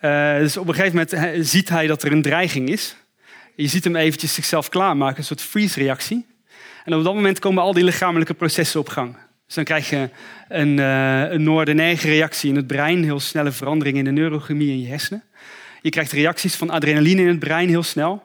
Uh, 0.00 0.36
dus 0.36 0.56
op 0.56 0.68
een 0.68 0.74
gegeven 0.74 1.08
moment 1.14 1.46
ziet 1.46 1.68
hij 1.68 1.86
dat 1.86 2.02
er 2.02 2.12
een 2.12 2.22
dreiging 2.22 2.68
is. 2.68 2.96
Je 3.56 3.66
ziet 3.66 3.84
hem 3.84 3.96
eventjes 3.96 4.34
zichzelf 4.34 4.68
klaarmaken, 4.68 5.18
een 5.18 5.24
soort 5.24 5.42
freeze-reactie. 5.42 6.26
En 6.84 6.94
op 6.94 7.04
dat 7.04 7.14
moment 7.14 7.38
komen 7.38 7.62
al 7.62 7.72
die 7.72 7.84
lichamelijke 7.84 8.34
processen 8.34 8.80
op 8.80 8.88
gang. 8.88 9.16
Dus 9.46 9.54
dan 9.54 9.64
krijg 9.64 9.90
je 9.90 10.08
een, 10.48 10.78
uh, 10.78 11.30
een 11.30 11.42
noordenerge 11.42 12.08
reactie 12.08 12.50
in 12.50 12.56
het 12.56 12.66
brein, 12.66 13.04
heel 13.04 13.20
snelle 13.20 13.52
verandering 13.52 13.96
in 13.96 14.04
de 14.04 14.10
neurochemie 14.10 14.70
in 14.70 14.80
je 14.80 14.88
hersenen. 14.88 15.24
Je 15.82 15.90
krijgt 15.90 16.12
reacties 16.12 16.54
van 16.54 16.70
adrenaline 16.70 17.20
in 17.20 17.28
het 17.28 17.38
brein 17.38 17.68
heel 17.68 17.82
snel. 17.82 18.22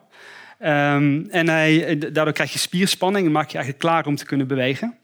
Um, 0.60 1.26
en 1.30 1.48
hij, 1.48 1.98
daardoor 1.98 2.32
krijg 2.32 2.52
je 2.52 2.58
spierspanning 2.58 3.26
en 3.26 3.32
maak 3.32 3.48
je 3.48 3.56
eigenlijk 3.56 3.84
klaar 3.84 4.06
om 4.06 4.16
te 4.16 4.24
kunnen 4.24 4.46
bewegen. 4.46 4.98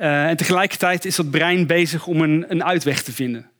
Uh, 0.00 0.28
en 0.28 0.36
tegelijkertijd 0.36 1.04
is 1.04 1.16
dat 1.16 1.30
brein 1.30 1.66
bezig 1.66 2.06
om 2.06 2.20
een, 2.20 2.44
een, 2.48 2.64
uitweg 2.64 3.02
te 3.02 3.12
vinden. 3.12 3.50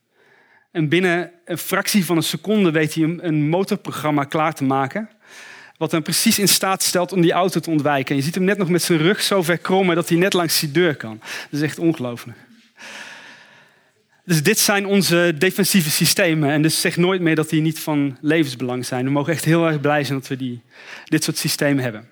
En 0.73 0.88
binnen 0.88 1.30
een 1.44 1.59
fractie 1.59 2.04
van 2.04 2.16
een 2.16 2.23
seconde 2.23 2.70
weet 2.70 2.94
hij 2.94 3.04
een, 3.04 3.26
een 3.26 3.49
motorprogramma 3.49 4.25
klaar 4.25 4.54
te 4.54 4.64
maken. 4.64 5.09
Wat 5.76 5.90
hem 5.90 6.02
precies 6.02 6.38
in 6.38 6.49
staat 6.49 6.82
stelt 6.82 7.12
om 7.12 7.20
die 7.20 7.32
auto 7.32 7.61
te 7.61 7.70
ontwijken. 7.70 8.11
En 8.11 8.16
je 8.16 8.23
ziet 8.23 8.35
hem 8.35 8.44
net 8.44 8.59
nog 8.59 8.68
met 8.68 8.82
zijn 8.82 8.99
rug 8.99 9.23
zo 9.23 9.42
ver 9.42 9.59
krommen 9.59 9.94
dat 9.94 10.09
hij 10.09 10.18
net 10.18 10.32
langs 10.32 10.61
die 10.61 10.70
deur 10.70 10.97
kan. 10.97 11.18
Dat 11.20 11.61
is 11.61 11.62
echt 11.62 11.78
ongelooflijk. 11.78 12.38
Dus 14.25 14.42
dit 14.42 14.59
zijn 14.59 14.87
onze 14.87 15.35
defensieve 15.38 15.90
systemen. 15.90 16.50
En 16.50 16.62
dus 16.62 16.80
zeg 16.80 16.97
nooit 16.97 17.20
meer 17.20 17.35
dat 17.35 17.49
die 17.49 17.61
niet 17.61 17.78
van 17.78 18.18
levensbelang 18.20 18.87
zijn. 18.87 19.04
We 19.04 19.11
mogen 19.11 19.32
echt 19.32 19.44
heel 19.44 19.66
erg 19.66 19.80
blij 19.80 20.04
zijn 20.04 20.18
dat 20.18 20.28
we 20.28 20.37
die, 20.37 20.62
dit 21.04 21.25
soort 21.25 21.38
systemen 21.38 21.82
hebben. 21.82 22.09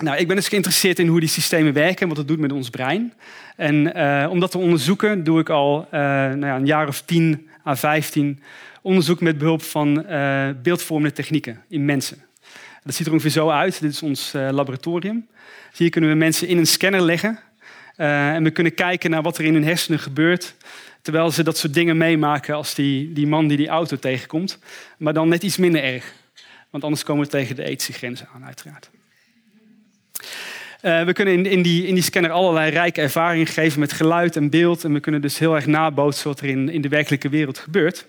Nou, 0.00 0.18
ik 0.18 0.26
ben 0.26 0.36
dus 0.36 0.48
geïnteresseerd 0.48 0.98
in 0.98 1.06
hoe 1.06 1.20
die 1.20 1.28
systemen 1.28 1.72
werken 1.72 2.02
en 2.02 2.08
wat 2.08 2.16
het 2.16 2.28
doet 2.28 2.38
met 2.38 2.52
ons 2.52 2.70
brein. 2.70 3.12
En 3.56 3.98
uh, 3.98 4.26
om 4.30 4.40
dat 4.40 4.50
te 4.50 4.58
onderzoeken 4.58 5.24
doe 5.24 5.40
ik 5.40 5.48
al 5.48 5.84
uh, 5.84 5.90
nou 6.00 6.46
ja, 6.46 6.56
een 6.56 6.66
jaar 6.66 6.88
of 6.88 7.00
10 7.00 7.48
à 7.66 7.76
15 7.76 8.42
onderzoek 8.82 9.20
met 9.20 9.38
behulp 9.38 9.62
van 9.62 10.04
uh, 10.10 10.48
beeldvormende 10.62 11.14
technieken 11.14 11.62
in 11.68 11.84
mensen. 11.84 12.24
Dat 12.84 12.94
ziet 12.94 13.06
er 13.06 13.12
ongeveer 13.12 13.30
zo 13.30 13.50
uit. 13.50 13.80
Dit 13.80 13.92
is 13.92 14.02
ons 14.02 14.32
laboratorium. 14.32 15.26
Hier 15.72 15.90
kunnen 15.90 16.10
we 16.10 16.16
mensen 16.16 16.48
in 16.48 16.58
een 16.58 16.66
scanner 16.66 17.02
leggen. 17.02 17.38
en 17.96 18.44
we 18.44 18.50
kunnen 18.50 18.74
kijken 18.74 19.10
naar 19.10 19.22
wat 19.22 19.38
er 19.38 19.44
in 19.44 19.54
hun 19.54 19.64
hersenen 19.64 19.98
gebeurt. 19.98 20.54
Terwijl 21.02 21.30
ze 21.30 21.42
dat 21.42 21.58
soort 21.58 21.74
dingen 21.74 21.96
meemaken 21.96 22.54
als 22.54 22.74
die, 22.74 23.12
die 23.12 23.26
man 23.26 23.48
die 23.48 23.56
die 23.56 23.68
auto 23.68 23.96
tegenkomt. 23.96 24.58
Maar 24.98 25.12
dan 25.12 25.28
net 25.28 25.42
iets 25.42 25.56
minder 25.56 25.82
erg. 25.82 26.12
Want 26.70 26.84
anders 26.84 27.04
komen 27.04 27.24
we 27.24 27.30
tegen 27.30 27.56
de 27.56 27.64
ethische 27.64 27.92
grenzen 27.92 28.28
aan, 28.34 28.44
uiteraard. 28.44 28.89
Uh, 30.82 31.04
we 31.04 31.12
kunnen 31.12 31.34
in, 31.34 31.46
in, 31.46 31.62
die, 31.62 31.86
in 31.86 31.94
die 31.94 32.02
scanner 32.02 32.30
allerlei 32.30 32.70
rijke 32.70 33.00
ervaringen 33.00 33.46
geven 33.46 33.80
met 33.80 33.92
geluid 33.92 34.36
en 34.36 34.50
beeld. 34.50 34.84
En 34.84 34.92
we 34.92 35.00
kunnen 35.00 35.20
dus 35.20 35.38
heel 35.38 35.54
erg 35.54 35.66
nabootsen 35.66 36.28
wat 36.28 36.40
er 36.40 36.48
in, 36.48 36.68
in 36.68 36.80
de 36.80 36.88
werkelijke 36.88 37.28
wereld 37.28 37.58
gebeurt. 37.58 38.06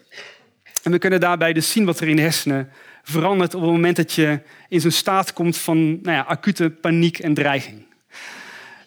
En 0.84 0.92
we 0.92 0.98
kunnen 0.98 1.20
daarbij 1.20 1.54
dus 1.54 1.72
zien 1.72 1.86
wat 1.86 2.00
er 2.00 2.08
in 2.08 2.16
de 2.16 2.22
hersenen 2.22 2.70
verandert 3.04 3.56
op 3.56 3.62
het 3.62 3.72
moment 3.72 3.96
dat 3.96 4.14
je 4.14 4.40
in 4.70 4.82
zo'n 4.82 4.92
staat 4.92 5.34
komt 5.34 5.58
van 5.58 5.90
nou 5.90 6.18
ja, 6.18 6.22
acute 6.22 6.70
paniek 6.70 7.20
en 7.20 7.34
dreiging. 7.34 7.86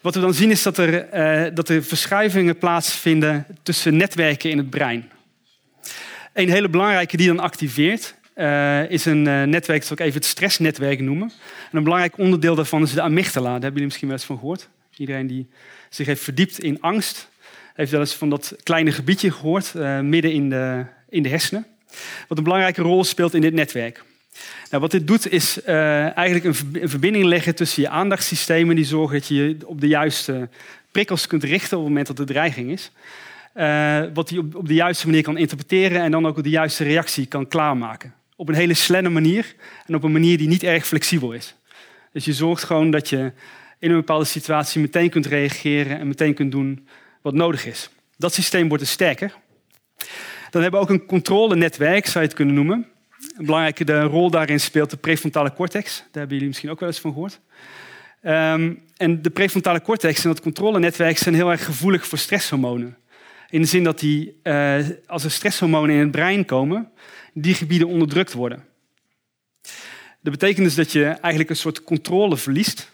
Wat 0.01 0.15
we 0.15 0.21
dan 0.21 0.33
zien 0.33 0.51
is 0.51 0.63
dat 0.63 0.77
er, 0.77 1.13
uh, 1.13 1.55
dat 1.55 1.69
er 1.69 1.83
verschuivingen 1.83 2.57
plaatsvinden 2.57 3.45
tussen 3.63 3.97
netwerken 3.97 4.49
in 4.49 4.57
het 4.57 4.69
brein. 4.69 5.11
Een 6.33 6.49
hele 6.49 6.69
belangrijke 6.69 7.17
die 7.17 7.27
dan 7.27 7.39
activeert 7.39 8.15
uh, 8.35 8.89
is 8.89 9.05
een 9.05 9.27
uh, 9.27 9.43
netwerk, 9.43 9.81
dat 9.81 9.91
ik 9.91 9.99
even 9.99 10.13
het 10.13 10.25
stressnetwerk 10.25 10.99
noemen. 10.99 11.31
En 11.71 11.77
een 11.77 11.83
belangrijk 11.83 12.17
onderdeel 12.17 12.55
daarvan 12.55 12.83
is 12.83 12.93
de 12.93 13.01
amygdala. 13.01 13.45
Daar 13.45 13.51
hebben 13.51 13.71
jullie 13.71 13.87
misschien 13.87 14.07
wel 14.07 14.17
eens 14.17 14.25
van 14.25 14.37
gehoord. 14.37 14.69
Iedereen 14.97 15.27
die 15.27 15.47
zich 15.89 16.05
heeft 16.05 16.21
verdiept 16.21 16.59
in 16.59 16.81
angst, 16.81 17.29
heeft 17.73 17.91
wel 17.91 17.99
eens 17.99 18.15
van 18.15 18.29
dat 18.29 18.55
kleine 18.63 18.91
gebiedje 18.91 19.31
gehoord, 19.31 19.73
uh, 19.75 19.99
midden 19.99 20.31
in 20.31 20.49
de, 20.49 20.85
in 21.09 21.23
de 21.23 21.29
hersenen. 21.29 21.65
Wat 22.27 22.37
een 22.37 22.43
belangrijke 22.43 22.81
rol 22.81 23.03
speelt 23.03 23.33
in 23.33 23.41
dit 23.41 23.53
netwerk. 23.53 24.03
Nou, 24.69 24.81
wat 24.81 24.91
dit 24.91 25.07
doet 25.07 25.31
is 25.31 25.63
eigenlijk 25.63 26.43
een, 26.43 26.89
verbinding 26.89 27.25
leggen 27.25 27.55
tussen 27.55 27.81
je 27.81 27.89
aandachtssystemen, 27.89 28.75
die 28.75 28.85
zorgen 28.85 29.19
dat 29.19 29.27
je 29.27 29.35
je 29.35 29.57
op 29.65 29.81
de 29.81 29.87
juiste 29.87 30.49
prikkels 30.91 31.27
kunt 31.27 31.43
richten 31.43 31.77
op 31.77 31.83
het 31.83 31.93
moment 31.93 32.07
dat 32.07 32.19
er 32.19 32.25
dreiging 32.25 32.71
is. 32.71 32.91
wat 34.13 34.37
op, 34.37 34.55
op 34.55 34.67
de 34.67 34.73
juiste 34.73 35.05
manier 35.05 35.23
kan 35.23 35.37
interpreteren 35.37 36.01
en 36.01 36.11
dan 36.11 36.27
ook 36.27 36.43
de 36.43 36.49
juiste 36.49 36.83
reactie 36.83 37.25
kan 37.25 37.47
klaarmaken 37.47 38.13
op 38.35 38.49
een 38.49 38.55
hele 38.55 38.73
slenne 38.73 39.09
manier 39.09 39.55
en 39.85 39.95
op 39.95 40.03
een 40.03 40.11
manier 40.11 40.37
die 40.37 40.47
niet 40.47 40.63
erg 40.63 40.87
flexibel 40.87 41.31
is. 41.31 41.55
Dus 42.11 42.25
je 42.25 42.33
zorgt 42.33 42.63
gewoon 42.63 42.91
dat 42.91 43.09
je 43.09 43.31
in 43.79 43.89
een 43.89 43.97
bepaalde 43.97 44.25
situatie 44.25 44.81
meteen 44.81 45.09
kunt 45.09 45.25
reageren 45.25 45.99
en 45.99 46.07
meteen 46.07 46.33
kunt 46.33 46.51
doen 46.51 46.87
wat 47.21 47.33
nodig 47.33 47.65
is. 47.65 47.89
Dat 48.17 48.33
systeem 48.33 48.67
wordt 48.67 48.83
dus 48.83 48.91
sterker. 48.91 49.33
Dan 50.49 50.61
hebben 50.61 50.79
we 50.79 50.85
ook 50.85 50.91
een 50.91 51.05
controlenetwerk, 51.05 52.05
zou 52.05 52.19
je 52.19 52.25
het 52.25 52.33
kunnen 52.33 52.55
noemen. 52.55 52.87
Een 53.37 53.45
belangrijke 53.45 54.01
rol 54.01 54.29
daarin 54.29 54.59
speelt 54.59 54.89
de 54.89 54.97
prefrontale 54.97 55.53
cortex. 55.53 55.97
Daar 55.97 56.07
hebben 56.11 56.31
jullie 56.31 56.47
misschien 56.47 56.69
ook 56.69 56.79
wel 56.79 56.89
eens 56.89 56.99
van 56.99 57.11
gehoord. 57.11 57.39
Um, 58.23 58.83
en 58.97 59.21
de 59.21 59.29
prefrontale 59.29 59.81
cortex 59.81 60.23
en 60.23 60.29
dat 60.29 60.41
controlenetwerk 60.41 61.17
zijn 61.17 61.35
heel 61.35 61.51
erg 61.51 61.65
gevoelig 61.65 62.07
voor 62.07 62.17
stresshormonen. 62.17 62.97
In 63.49 63.61
de 63.61 63.67
zin 63.67 63.83
dat 63.83 63.99
die, 63.99 64.39
uh, 64.43 64.75
als 65.05 65.23
er 65.23 65.31
stresshormonen 65.31 65.95
in 65.95 66.01
het 66.01 66.11
brein 66.11 66.45
komen, 66.45 66.91
die 67.37 67.53
gebieden 67.53 67.87
onderdrukt 67.87 68.33
worden. 68.33 68.63
Dat 70.21 70.33
betekent 70.33 70.65
dus 70.65 70.75
dat 70.75 70.91
je 70.91 71.05
eigenlijk 71.05 71.49
een 71.49 71.55
soort 71.55 71.83
controle 71.83 72.37
verliest 72.37 72.91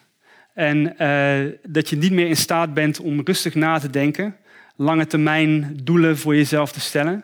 en 0.53 0.95
uh, 1.00 1.53
dat 1.67 1.89
je 1.89 1.95
niet 1.95 2.12
meer 2.12 2.27
in 2.27 2.38
staat 2.38 2.74
bent 2.74 3.00
om 3.00 3.21
rustig 3.24 3.55
na 3.55 3.79
te 3.79 3.89
denken, 3.89 4.36
lange 4.75 5.07
termijn 5.07 5.79
doelen 5.83 6.17
voor 6.17 6.36
jezelf 6.36 6.71
te 6.71 6.79
stellen 6.79 7.24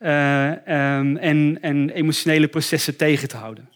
uh, 0.00 0.46
um, 0.48 1.16
en, 1.16 1.58
en, 1.60 1.90
emotionele 1.90 2.48
processen 2.48 2.96
tegen 2.96 3.28
te 3.28 3.36
houden. 3.36 3.68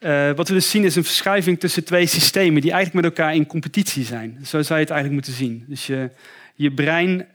Uh, 0.00 0.30
wat 0.32 0.48
we 0.48 0.54
dus 0.54 0.70
zien 0.70 0.84
is 0.84 0.96
een 0.96 1.04
verschuiving 1.04 1.60
tussen 1.60 1.84
twee 1.84 2.06
systemen 2.06 2.62
die 2.62 2.72
eigenlijk 2.72 3.04
met 3.04 3.16
elkaar 3.16 3.34
in 3.34 3.46
competitie 3.46 4.04
zijn. 4.04 4.38
Zo 4.44 4.62
zou 4.62 4.78
je 4.78 4.84
het 4.84 4.94
eigenlijk 4.94 5.12
moeten 5.12 5.32
zien. 5.32 5.64
Dus 5.68 5.86
je, 5.86 6.10
je 6.54 6.72
brein 6.72 7.26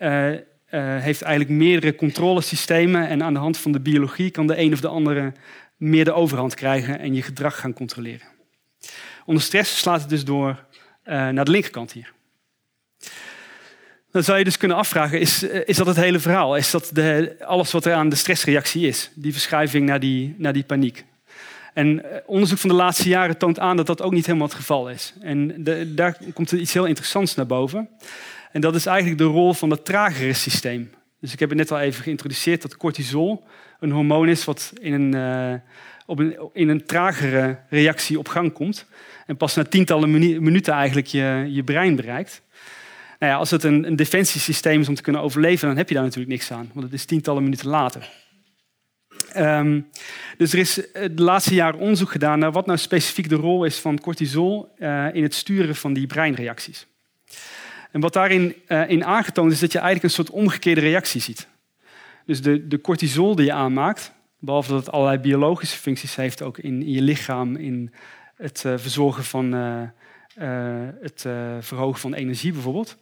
heeft 0.82 1.22
eigenlijk 1.22 1.60
meerdere 1.60 1.96
controlesystemen 1.96 3.08
en 3.08 3.24
aan 3.24 3.34
de 3.34 3.39
hand 3.39 3.58
van 3.58 3.72
de 3.72 3.79
biologie 3.79 4.32
kan 4.32 4.48
de 4.48 4.60
een 4.60 4.74
of 4.74 4.82
de 4.82 4.88
andere 4.88 5.34
meer 5.77 6.05
de 6.05 6.13
overhand 6.13 6.53
krijgen 6.53 7.00
en 7.00 7.13
je 7.13 7.22
gedrag 7.22 7.60
gaan 7.60 7.74
controleren. 7.74 8.27
Onder 9.25 9.44
stress 9.44 9.79
slaat 9.79 10.01
het 10.01 10.10
dus 10.10 10.25
door 10.25 10.65
naar 11.03 11.46
de 11.46 11.51
linkerkant 11.51 11.91
hier. 11.91 12.13
Dan 14.15 14.24
zou 14.24 14.38
je 14.38 14.44
dus 14.44 14.58
kunnen 14.58 14.77
afvragen, 14.77 15.20
is, 15.20 15.44
is 15.44 15.77
dat 15.77 15.88
het 15.88 15.96
hele 15.96 16.20
verhaal? 16.20 16.55
Is 16.55 16.72
dat 16.72 16.89
de, 16.94 17.36
alles 17.39 17.72
wat 17.72 17.86
er 17.86 17.94
aan 17.94 18.10
de 18.10 18.15
stressreactie 18.15 18.88
is? 18.88 19.12
Die 19.15 19.32
verschuiving 19.32 19.86
naar 19.86 20.00
die, 20.00 20.36
naar 20.38 20.53
die 20.53 20.63
paniek? 20.63 21.05
En 21.74 22.12
eh, 22.12 22.17
onderzoek 22.25 22.58
van 22.58 22.70
de 22.70 22.75
laatste 22.75 23.10
jaren 23.10 23.38
toont 23.38 23.60
aan 23.60 23.77
dat 23.77 23.88
dat 23.88 24.01
ook 24.01 24.12
niet 24.12 24.25
helemaal 24.25 24.48
het 24.48 24.55
geval 24.55 24.89
is. 24.89 25.13
En 25.22 25.63
de, 25.63 25.94
daar 25.94 26.17
komt 26.34 26.51
iets 26.51 26.74
heel 26.74 26.86
interessants 26.86 27.36
naar 27.36 27.46
boven. 27.46 27.89
En 28.56 28.62
dat 28.62 28.76
is 28.76 28.86
eigenlijk 28.86 29.18
de 29.18 29.24
rol 29.24 29.54
van 29.54 29.70
het 29.70 29.86
tragere 29.86 30.34
systeem. 30.34 30.92
Dus 31.20 31.34
ik 31.34 31.40
heb 31.40 31.50
het 31.50 31.58
net 31.58 31.72
al 31.72 31.80
even 31.80 32.04
geïntroduceerd 32.04 32.62
dat 32.62 32.78
cortisol 32.78 33.44
een 33.80 33.92
hormoon 33.92 34.30
is 34.30 34.46
wat 34.46 34.74
in 34.82 34.94
een, 34.94 35.16
uh, 35.16 35.60
op 36.06 36.22
in 36.54 36.70
een 36.70 36.86
tragere 36.86 37.60
reactie 37.70 38.20
op 38.20 38.28
gang 38.28 38.54
komt. 38.54 38.86
En 39.26 39.38
pas 39.38 39.56
na 39.56 39.64
tientallen 39.64 40.12
minuten 40.44 40.74
eigenlijk 40.74 41.08
je, 41.08 41.48
je 41.50 41.64
brein 41.64 41.96
bereikt. 41.96 42.42
Nou 43.20 43.32
ja, 43.32 43.38
als 43.38 43.52
het 43.52 43.64
een, 43.64 43.88
een 43.88 43.96
defensiesysteem 43.96 44.82
is 44.82 44.90
om 44.90 44.96
te 44.96 45.02
kunnen 45.02 45.22
overleven, 45.22 45.68
dan 45.68 45.78
heb 45.78 45.88
je 45.88 45.96
daar 45.96 46.04
natuurlijk 46.04 46.32
niks 46.32 46.52
aan. 46.52 46.70
Want 46.74 46.86
het 46.86 46.94
is 46.94 47.06
tientallen 47.06 47.44
minuten 47.44 47.70
later. 47.70 48.10
Um, 49.38 49.88
dus 50.38 50.54
er 50.54 50.60
is 50.60 50.92
eh, 50.92 51.10
de 51.12 51.22
laatste 51.22 51.54
jaren 51.54 51.80
onderzoek 51.80 52.12
gedaan 52.12 52.40
naar 52.40 52.52
wat 52.52 52.66
nou 52.66 52.78
specifiek 52.78 53.30
de 53.30 53.36
rol 53.36 53.66
is 53.66 53.80
van 53.80 54.00
cortisol 54.00 54.74
uh, 54.78 55.08
in 55.14 55.24
het 55.24 55.34
sturen 55.34 55.76
van 55.76 55.94
die 55.94 56.08
breinreacties. 56.08 56.88
En 57.96 58.02
wat 58.02 58.14
daarin 58.14 58.56
uh, 58.68 58.90
in 58.90 59.06
aangetoond 59.06 59.52
is 59.52 59.60
dat 59.60 59.72
je 59.72 59.78
eigenlijk 59.78 60.08
een 60.08 60.24
soort 60.24 60.30
omgekeerde 60.30 60.82
reactie 60.82 61.22
ziet. 61.22 61.48
Dus 62.25 62.42
de, 62.42 62.68
de 62.68 62.82
cortisol 62.82 63.36
die 63.36 63.46
je 63.46 63.54
aanmaakt, 63.54 64.14
behalve 64.40 64.70
dat 64.70 64.86
het 64.86 64.92
allerlei 64.92 65.18
biologische 65.18 65.78
functies 65.78 66.16
heeft, 66.16 66.42
ook 66.42 66.58
in, 66.58 66.82
in 66.82 66.92
je 66.92 67.02
lichaam, 67.02 67.56
in 67.56 67.94
het 68.36 68.60
verzorgen 68.60 69.24
van 69.24 69.52
het 71.02 71.25
verhogen 71.60 72.00
van 72.00 72.14
energie 72.14 72.52
bijvoorbeeld, 72.52 72.98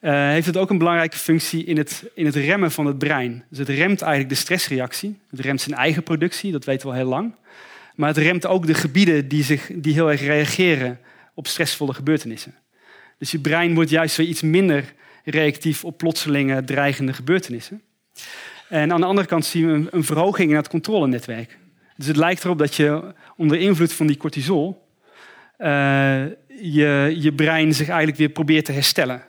heeft 0.00 0.46
het 0.46 0.56
ook 0.56 0.70
een 0.70 0.78
belangrijke 0.78 1.16
functie 1.16 1.64
in 1.64 1.76
het, 1.76 2.04
in 2.14 2.26
het 2.26 2.34
remmen 2.34 2.70
van 2.70 2.86
het 2.86 2.98
brein. 2.98 3.44
Dus 3.48 3.58
het 3.58 3.68
remt 3.68 4.02
eigenlijk 4.02 4.32
de 4.32 4.40
stressreactie. 4.40 5.18
Het 5.30 5.40
remt 5.40 5.60
zijn 5.60 5.76
eigen 5.76 6.02
productie, 6.02 6.52
dat 6.52 6.64
weten 6.64 6.86
we 6.86 6.92
al 6.92 6.98
heel 6.98 7.08
lang. 7.08 7.34
Maar 7.94 8.08
het 8.08 8.18
remt 8.18 8.46
ook 8.46 8.66
de 8.66 8.74
gebieden 8.74 9.28
die, 9.28 9.44
zich, 9.44 9.70
die 9.74 9.92
heel 9.92 10.10
erg 10.10 10.20
reageren 10.20 10.98
op 11.34 11.46
stressvolle 11.46 11.94
gebeurtenissen. 11.94 12.54
Dus 13.18 13.30
je 13.30 13.38
brein 13.38 13.74
wordt 13.74 13.90
juist 13.90 14.16
weer 14.16 14.26
iets 14.26 14.42
minder 14.42 14.94
reactief 15.24 15.84
op 15.84 15.98
plotselinge 15.98 16.64
dreigende 16.64 17.12
gebeurtenissen. 17.12 17.82
En 18.68 18.92
aan 18.92 19.00
de 19.00 19.06
andere 19.06 19.26
kant 19.26 19.44
zien 19.44 19.66
we 19.66 19.88
een, 19.90 20.04
verhoging 20.04 20.50
in 20.50 20.56
het 20.56 20.68
controlenetwerk. 20.68 21.58
Dus 21.96 22.06
het 22.06 22.16
lijkt 22.16 22.44
erop 22.44 22.58
dat 22.58 22.74
je 22.74 23.14
onder 23.36 23.58
invloed 23.58 23.92
van 23.92 24.06
die 24.06 24.16
cortisol 24.16 24.86
uh, 25.58 26.24
je, 26.60 27.14
je 27.18 27.32
brein 27.34 27.74
zich 27.74 27.88
eigenlijk 27.88 28.18
weer 28.18 28.28
probeert 28.28 28.64
te 28.64 28.72
herstellen 28.72 29.22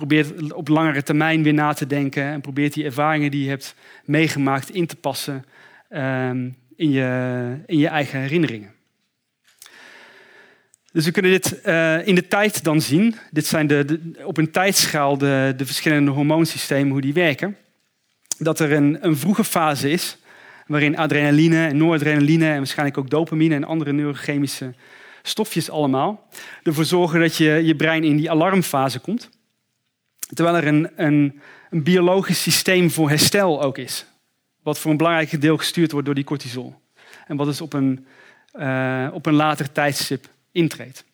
probeert 0.00 0.52
op 0.52 0.68
langere 0.68 1.02
termijn 1.02 1.42
weer 1.42 1.54
na 1.54 1.72
te 1.72 1.86
denken 1.86 2.22
en 2.22 2.40
probeert 2.40 2.72
die 2.72 2.84
ervaringen 2.84 3.30
die 3.30 3.42
je 3.42 3.48
hebt 3.48 3.74
meegemaakt 4.04 4.70
in 4.70 4.86
te 4.86 4.96
passen 4.96 5.44
um, 5.90 6.56
in, 6.76 6.90
je, 6.90 7.56
in 7.66 7.78
je 7.78 7.88
eigen 7.88 8.20
herinneringen. 8.20 8.72
Dus 10.92 11.04
we 11.04 11.10
kunnen 11.10 11.30
dit 11.30 11.60
uh, 11.66 12.06
in 12.06 12.14
de 12.14 12.26
tijd 12.26 12.64
dan 12.64 12.80
zien. 12.80 13.14
Dit 13.30 13.46
zijn 13.46 13.66
de, 13.66 14.12
op 14.24 14.36
een 14.36 14.50
tijdschaal 14.50 15.18
de, 15.18 15.54
de 15.56 15.66
verschillende 15.66 16.10
hormoonsystemen, 16.10 16.92
hoe 16.92 17.00
die 17.00 17.12
werken. 17.12 17.56
Dat 18.38 18.60
er 18.60 18.72
een, 18.72 18.98
een 19.00 19.16
vroege 19.16 19.44
fase 19.44 19.90
is 19.90 20.18
waarin 20.66 20.96
adrenaline 20.96 21.66
en 21.66 21.76
noradrenaline 21.76 22.48
en 22.48 22.56
waarschijnlijk 22.56 22.98
ook 22.98 23.10
dopamine 23.10 23.54
en 23.54 23.64
andere 23.64 23.92
neurochemische 23.92 24.74
stofjes 25.22 25.70
allemaal 25.70 26.28
ervoor 26.62 26.84
zorgen 26.84 27.20
dat 27.20 27.36
je, 27.36 27.50
je 27.64 27.76
brein 27.76 28.04
in 28.04 28.16
die 28.16 28.30
alarmfase 28.30 28.98
komt. 28.98 29.30
Terwijl 30.34 30.56
er 30.56 30.66
een, 30.66 30.90
een, 30.96 31.40
een 31.70 31.82
biologisch 31.82 32.42
systeem 32.42 32.90
voor 32.90 33.08
herstel 33.08 33.62
ook 33.62 33.78
is. 33.78 34.06
Wat 34.62 34.78
voor 34.78 34.90
een 34.90 34.96
belangrijk 34.96 35.40
deel 35.40 35.56
gestuurd 35.56 35.90
wordt 35.90 36.06
door 36.06 36.14
die 36.14 36.24
cortisol. 36.24 36.80
En 37.26 37.36
wat 37.36 37.46
dus 37.46 37.60
op 37.60 37.72
een, 37.72 38.06
uh, 38.54 39.08
op 39.12 39.26
een 39.26 39.34
later 39.34 39.72
tijdstip 39.72 40.28
intreedt. 40.52 41.04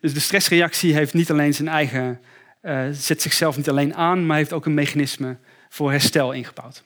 Dus 0.00 0.14
de 0.14 0.20
stressreactie 0.20 0.94
heeft 0.94 1.14
niet 1.14 1.30
alleen 1.30 1.54
zijn 1.54 1.68
eigen, 1.68 2.20
uh, 2.62 2.84
zet 2.92 3.22
zichzelf 3.22 3.56
niet 3.56 3.68
alleen 3.68 3.94
aan, 3.94 4.26
maar 4.26 4.36
heeft 4.36 4.52
ook 4.52 4.66
een 4.66 4.74
mechanisme 4.74 5.36
voor 5.68 5.90
herstel 5.90 6.32
ingebouwd. 6.32 6.82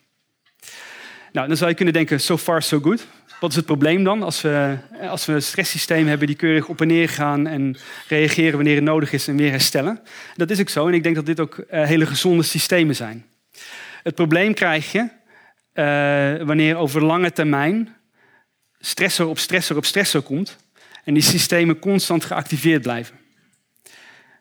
Nou, 1.33 1.49
dan 1.49 1.57
zou 1.57 1.71
je 1.71 1.77
kunnen 1.77 1.95
denken, 1.95 2.21
so 2.21 2.39
far 2.39 2.63
so 2.63 2.81
good. 2.81 3.07
Wat 3.41 3.51
is 3.51 3.57
het 3.57 3.67
probleem 3.67 4.05
dan? 4.05 4.23
Als 4.23 4.41
we, 4.41 4.77
als 5.09 5.27
we 5.27 5.33
een 5.33 5.43
stresssysteem 5.43 6.07
hebben 6.07 6.27
die 6.27 6.37
keurig 6.37 6.69
op 6.69 6.81
en 6.81 6.87
neer 6.87 7.09
gaan 7.09 7.47
en 7.47 7.77
reageren 8.09 8.55
wanneer 8.55 8.75
het 8.75 8.85
nodig 8.85 9.13
is 9.13 9.29
en 9.29 9.37
weer 9.37 9.51
herstellen. 9.51 10.01
Dat 10.35 10.51
is 10.51 10.61
ook 10.61 10.69
zo 10.69 10.87
en 10.89 10.95
ik 10.95 11.03
denk 11.03 11.15
dat 11.15 11.27
dit 11.27 11.41
ook 11.41 11.57
uh, 11.59 11.85
hele 11.85 12.07
gezonde 12.07 12.43
systemen 12.43 12.97
zijn. 12.97 13.27
Het 14.03 14.15
probleem 14.15 14.55
krijg 14.55 14.93
je 14.93 15.09
wanneer 16.45 16.77
over 16.77 17.05
lange 17.05 17.33
termijn 17.33 17.97
stressor 18.79 19.27
op 19.27 19.39
stressor 19.39 19.77
op 19.77 19.85
stressor 19.85 20.23
komt 20.23 20.57
en 21.07 21.15
die 21.15 21.23
systemen 21.23 21.79
constant 21.79 22.25
geactiveerd 22.25 22.83
blijven. 22.83 23.17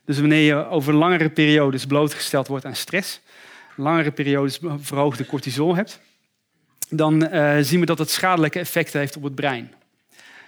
Dus 0.06 0.20
wanneer 0.20 0.42
je 0.42 0.68
over 0.68 0.94
langere 0.94 1.30
periodes 1.30 1.86
blootgesteld 1.86 2.48
wordt 2.48 2.66
aan 2.66 2.76
stress, 2.76 3.22
langere 3.76 4.12
periodes 4.12 4.60
verhoogde 4.80 5.26
cortisol 5.26 5.76
hebt, 5.76 6.00
dan 6.90 7.34
uh, 7.34 7.58
zien 7.62 7.80
we 7.80 7.86
dat 7.86 7.98
het 7.98 8.10
schadelijke 8.10 8.60
effecten 8.60 9.00
heeft 9.00 9.16
op 9.16 9.24
het 9.24 9.36
brein. 9.36 9.74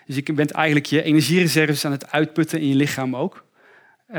Dus 0.06 0.16
je 0.16 0.34
bent 0.34 0.52
eigenlijk 0.52 0.86
je 0.86 1.04
energiereserves 1.04 1.86
aan 1.86 1.92
het 1.92 2.12
uitputten 2.12 2.60
in 2.60 2.68
je 2.68 2.76
lichaam 2.76 3.16
ook. 3.16 3.46
Uh, 4.10 4.16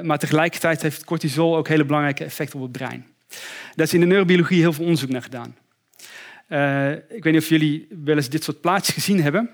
maar 0.00 0.18
tegelijkertijd 0.18 0.82
heeft 0.82 1.04
cortisol 1.04 1.56
ook 1.56 1.68
hele 1.68 1.84
belangrijke 1.84 2.24
effecten 2.24 2.58
op 2.58 2.62
het 2.62 2.72
brein. 2.72 3.06
Daar 3.74 3.86
is 3.86 3.94
in 3.94 4.00
de 4.00 4.06
neurobiologie 4.06 4.60
heel 4.60 4.72
veel 4.72 4.84
onderzoek 4.84 5.10
naar 5.10 5.22
gedaan. 5.22 5.56
Uh, 6.52 6.90
ik 6.90 7.22
weet 7.22 7.32
niet 7.32 7.42
of 7.42 7.48
jullie 7.48 7.86
wel 8.04 8.16
eens 8.16 8.28
dit 8.28 8.44
soort 8.44 8.60
plaatjes 8.60 8.94
gezien 8.94 9.22
hebben. 9.22 9.50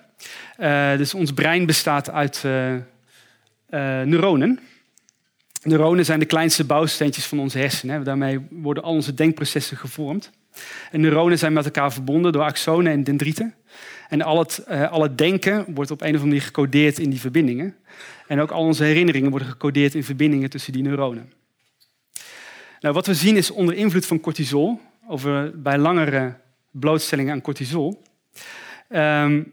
dus 0.98 1.14
ons 1.14 1.32
brein 1.32 1.66
bestaat 1.66 2.10
uit 2.10 2.44
neuronen. 4.04 4.60
Neuronen 5.62 6.04
zijn 6.04 6.18
de 6.18 6.26
kleinste 6.26 6.64
bouwsteentjes 6.64 7.26
van 7.26 7.38
onze 7.38 7.58
hersenen. 7.58 8.04
Daarmee 8.04 8.46
worden 8.50 8.82
al 8.82 8.92
onze 8.92 9.14
denkprocessen 9.14 9.76
gevormd. 9.76 10.30
En 10.90 11.00
neuronen 11.00 11.38
zijn 11.38 11.52
met 11.52 11.64
elkaar 11.64 11.92
verbonden 11.92 12.32
door 12.32 12.42
axonen 12.42 12.92
en 12.92 13.04
dendrieten. 13.04 13.54
En 14.08 14.22
al 14.22 14.38
het, 14.38 14.66
al 14.90 15.02
het 15.02 15.18
denken 15.18 15.64
wordt 15.74 15.90
op 15.90 16.00
een 16.00 16.06
of 16.06 16.12
andere 16.12 16.26
manier 16.26 16.42
gecodeerd 16.42 16.98
in 16.98 17.10
die 17.10 17.20
verbindingen. 17.20 17.76
En 18.26 18.40
ook 18.40 18.50
al 18.50 18.62
onze 18.62 18.84
herinneringen 18.84 19.30
worden 19.30 19.48
gecodeerd 19.48 19.94
in 19.94 20.04
verbindingen 20.04 20.50
tussen 20.50 20.72
die 20.72 20.82
neuronen. 20.82 21.32
Nou, 22.80 22.94
wat 22.94 23.06
we 23.06 23.14
zien 23.14 23.36
is 23.36 23.50
onder 23.50 23.74
invloed 23.74 24.06
van 24.06 24.20
cortisol, 24.20 24.80
over, 25.08 25.60
bij 25.60 25.78
langere 25.78 26.34
blootstellingen 26.80 27.32
aan 27.32 27.40
cortisol, 27.40 28.02
um, 28.88 29.52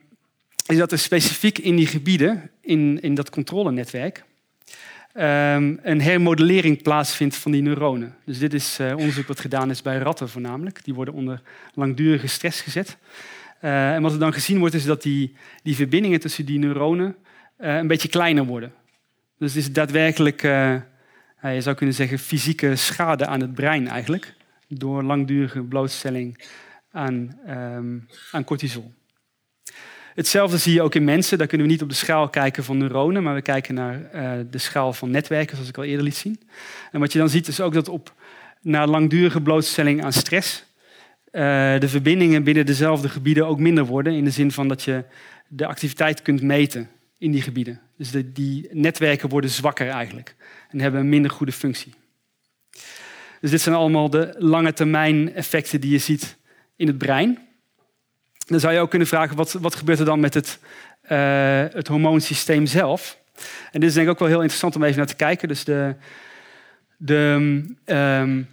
is 0.66 0.78
dat 0.78 0.92
er 0.92 1.00
specifiek 1.00 1.58
in 1.58 1.76
die 1.76 1.88
gebieden, 1.88 2.50
in, 2.62 3.02
in 3.02 3.16
dat 3.16 3.30
controlenetwerk, 3.30 4.24
um, 5.16 5.80
een 5.82 6.02
hermodellering 6.02 6.82
plaatsvindt 6.82 7.36
van 7.36 7.52
die 7.52 7.62
neuronen. 7.62 8.16
Dus 8.26 8.40
dit 8.40 8.54
is 8.54 8.80
uh, 8.80 8.98
onderzoek 8.98 9.28
wat 9.28 9.40
gedaan 9.40 9.70
is 9.70 9.82
bij 9.82 9.98
ratten 9.98 10.30
voornamelijk. 10.30 10.84
Die 10.84 10.94
worden 10.94 11.14
onder 11.14 11.42
langdurige 11.74 12.28
stress 12.28 12.62
gezet. 12.62 12.98
Uh, 13.62 13.94
en 13.94 14.02
wat 14.02 14.12
er 14.12 14.20
dan 14.20 14.34
gezien 14.34 14.60
wordt, 14.60 14.76
is 14.76 14.86
dat 14.86 15.02
die, 15.02 15.36
die 15.64 15.76
verbindingen 15.76 16.20
tussen 16.20 16.46
die 16.46 16.60
neuronen 16.60 17.16
uh, 17.60 17.76
een 17.76 17.88
beetje 17.88 18.08
kleiner 18.08 18.46
worden. 18.46 18.74
Dus 19.38 19.54
het 19.54 19.64
is 19.64 19.72
daadwerkelijk, 19.74 20.42
je 21.42 21.62
zou 21.62 21.76
kunnen 21.76 21.96
zeggen, 21.96 22.20
fysieke 22.20 22.76
schade 22.76 23.26
aan 23.26 23.42
het 23.42 23.54
brein 23.54 23.88
eigenlijk. 23.88 24.34
Door 24.68 25.04
langdurige 25.04 25.62
blootstelling 25.62 26.38
aan, 26.94 27.40
um, 27.48 28.08
aan 28.32 28.44
cortisol. 28.44 28.94
Hetzelfde 30.14 30.58
zie 30.58 30.74
je 30.74 30.82
ook 30.82 30.96
in 30.96 31.04
mensen. 31.04 31.38
Daar 31.38 31.48
kunnen 31.48 31.68
we 31.68 31.74
niet 31.74 31.82
op 31.82 31.90
de 31.90 31.96
schaal 31.96 32.30
kijken 32.30 32.64
van 32.64 32.78
neuronen, 32.78 33.24
maar 33.24 33.34
we 33.34 33.42
kijken 33.42 33.74
naar 33.74 34.00
uh, 34.16 34.46
de 34.50 34.58
schaal 34.58 34.94
van 34.94 35.12
netwerken, 35.12 35.56
zoals 35.56 35.70
ik 35.70 35.78
al 35.78 35.84
eerder 35.84 36.04
liet 36.04 36.16
zien. 36.16 36.40
En 36.92 37.00
wat 37.00 37.12
je 37.14 37.20
dan 37.20 37.30
ziet 37.30 37.48
is 37.48 37.62
ook 37.62 37.74
dat 37.74 37.90
op, 37.90 38.14
na 38.62 38.88
langdurige 38.88 39.42
blootstelling 39.42 40.04
aan 40.04 40.14
stress 40.14 40.66
uh, 41.32 41.42
de 41.80 41.88
verbindingen 41.90 42.44
binnen 42.44 42.66
dezelfde 42.66 43.10
gebieden 43.10 43.48
ook 43.48 43.60
minder 43.60 43.86
worden. 43.86 44.14
In 44.14 44.24
de 44.24 44.32
zin 44.32 44.52
van 44.52 44.68
dat 44.68 44.84
je 44.84 45.04
de 45.48 45.66
activiteit 45.66 46.22
kunt 46.22 46.42
meten 46.42 46.90
in 47.18 47.32
die 47.32 47.42
gebieden. 47.42 47.82
Dus 47.98 48.12
die 48.26 48.68
netwerken 48.72 49.30
worden 49.30 49.50
zwakker 49.50 49.90
eigenlijk 49.90 50.36
en 50.70 50.80
hebben 50.80 51.00
een 51.00 51.10
minder 51.10 51.32
goede 51.32 51.52
functie. 51.52 51.94
Dus 53.42 53.52
dit 53.52 53.62
zijn 53.62 53.76
allemaal 53.76 54.10
de 54.10 54.36
lange 54.38 54.74
termijn 54.74 55.34
effecten 55.34 55.82
die 55.82 55.92
je 55.92 55.98
ziet 55.98 56.38
in 56.76 56.88
het 56.88 56.98
brein. 56.98 57.48
Dan 58.46 58.60
zou 58.60 58.74
je 58.74 58.80
ook 58.80 58.90
kunnen 58.90 59.08
vragen, 59.08 59.36
wat, 59.36 59.52
wat 59.52 59.76
gebeurt 59.76 60.00
er 60.00 60.06
dan 60.06 60.20
met 60.20 60.34
het 60.34 60.60
het 61.74 61.88
hormoonsysteem 61.88 62.66
zelf. 62.66 63.18
En 63.72 63.80
dit 63.80 63.90
is 63.90 63.96
denk 63.96 64.06
ik 64.06 64.14
ook 64.14 64.20
wel 64.20 64.28
heel 64.28 64.38
interessant 64.38 64.76
om 64.76 64.84
even 64.84 64.98
naar 64.98 65.08
te 65.08 65.16
kijken. 65.16 65.48
Dus 65.48 65.64
de, 65.64 65.96
de, 66.98 67.64
ehm, 67.86 68.44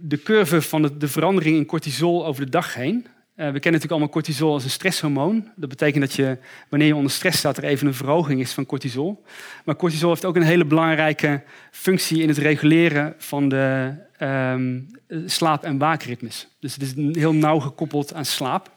de 0.00 0.20
curve 0.24 0.62
van 0.62 0.82
de, 0.82 0.96
de 0.96 1.08
verandering 1.08 1.56
in 1.56 1.66
cortisol 1.66 2.26
over 2.26 2.44
de 2.44 2.50
dag 2.50 2.74
heen. 2.74 3.06
we 3.34 3.42
kennen 3.42 3.62
natuurlijk 3.62 3.90
allemaal 3.90 4.08
cortisol 4.08 4.52
als 4.52 4.64
een 4.64 4.70
stresshormoon. 4.70 5.50
Dat 5.56 5.68
betekent 5.68 6.02
dat 6.02 6.12
je, 6.12 6.38
wanneer 6.68 6.88
je 6.88 6.96
onder 6.96 7.12
stress 7.12 7.38
staat, 7.38 7.56
er 7.56 7.64
even 7.64 7.86
een 7.86 7.94
verhoging 7.94 8.40
is 8.40 8.52
van 8.52 8.66
cortisol. 8.66 9.24
Maar 9.64 9.76
cortisol 9.76 10.08
heeft 10.08 10.24
ook 10.24 10.36
een 10.36 10.42
hele 10.42 10.64
belangrijke 10.64 11.42
functie 11.70 12.22
in 12.22 12.28
het 12.28 12.38
reguleren 12.38 13.14
van 13.18 13.48
de 13.48 13.94
ehm, 14.22 14.80
slaap- 15.26 15.64
en 15.64 15.78
waakritmes. 15.78 16.48
Dus 16.60 16.74
het 16.74 16.82
is 16.82 16.94
heel 17.16 17.34
nauw 17.34 17.58
gekoppeld 17.58 18.14
aan 18.14 18.24
slaap. 18.24 18.70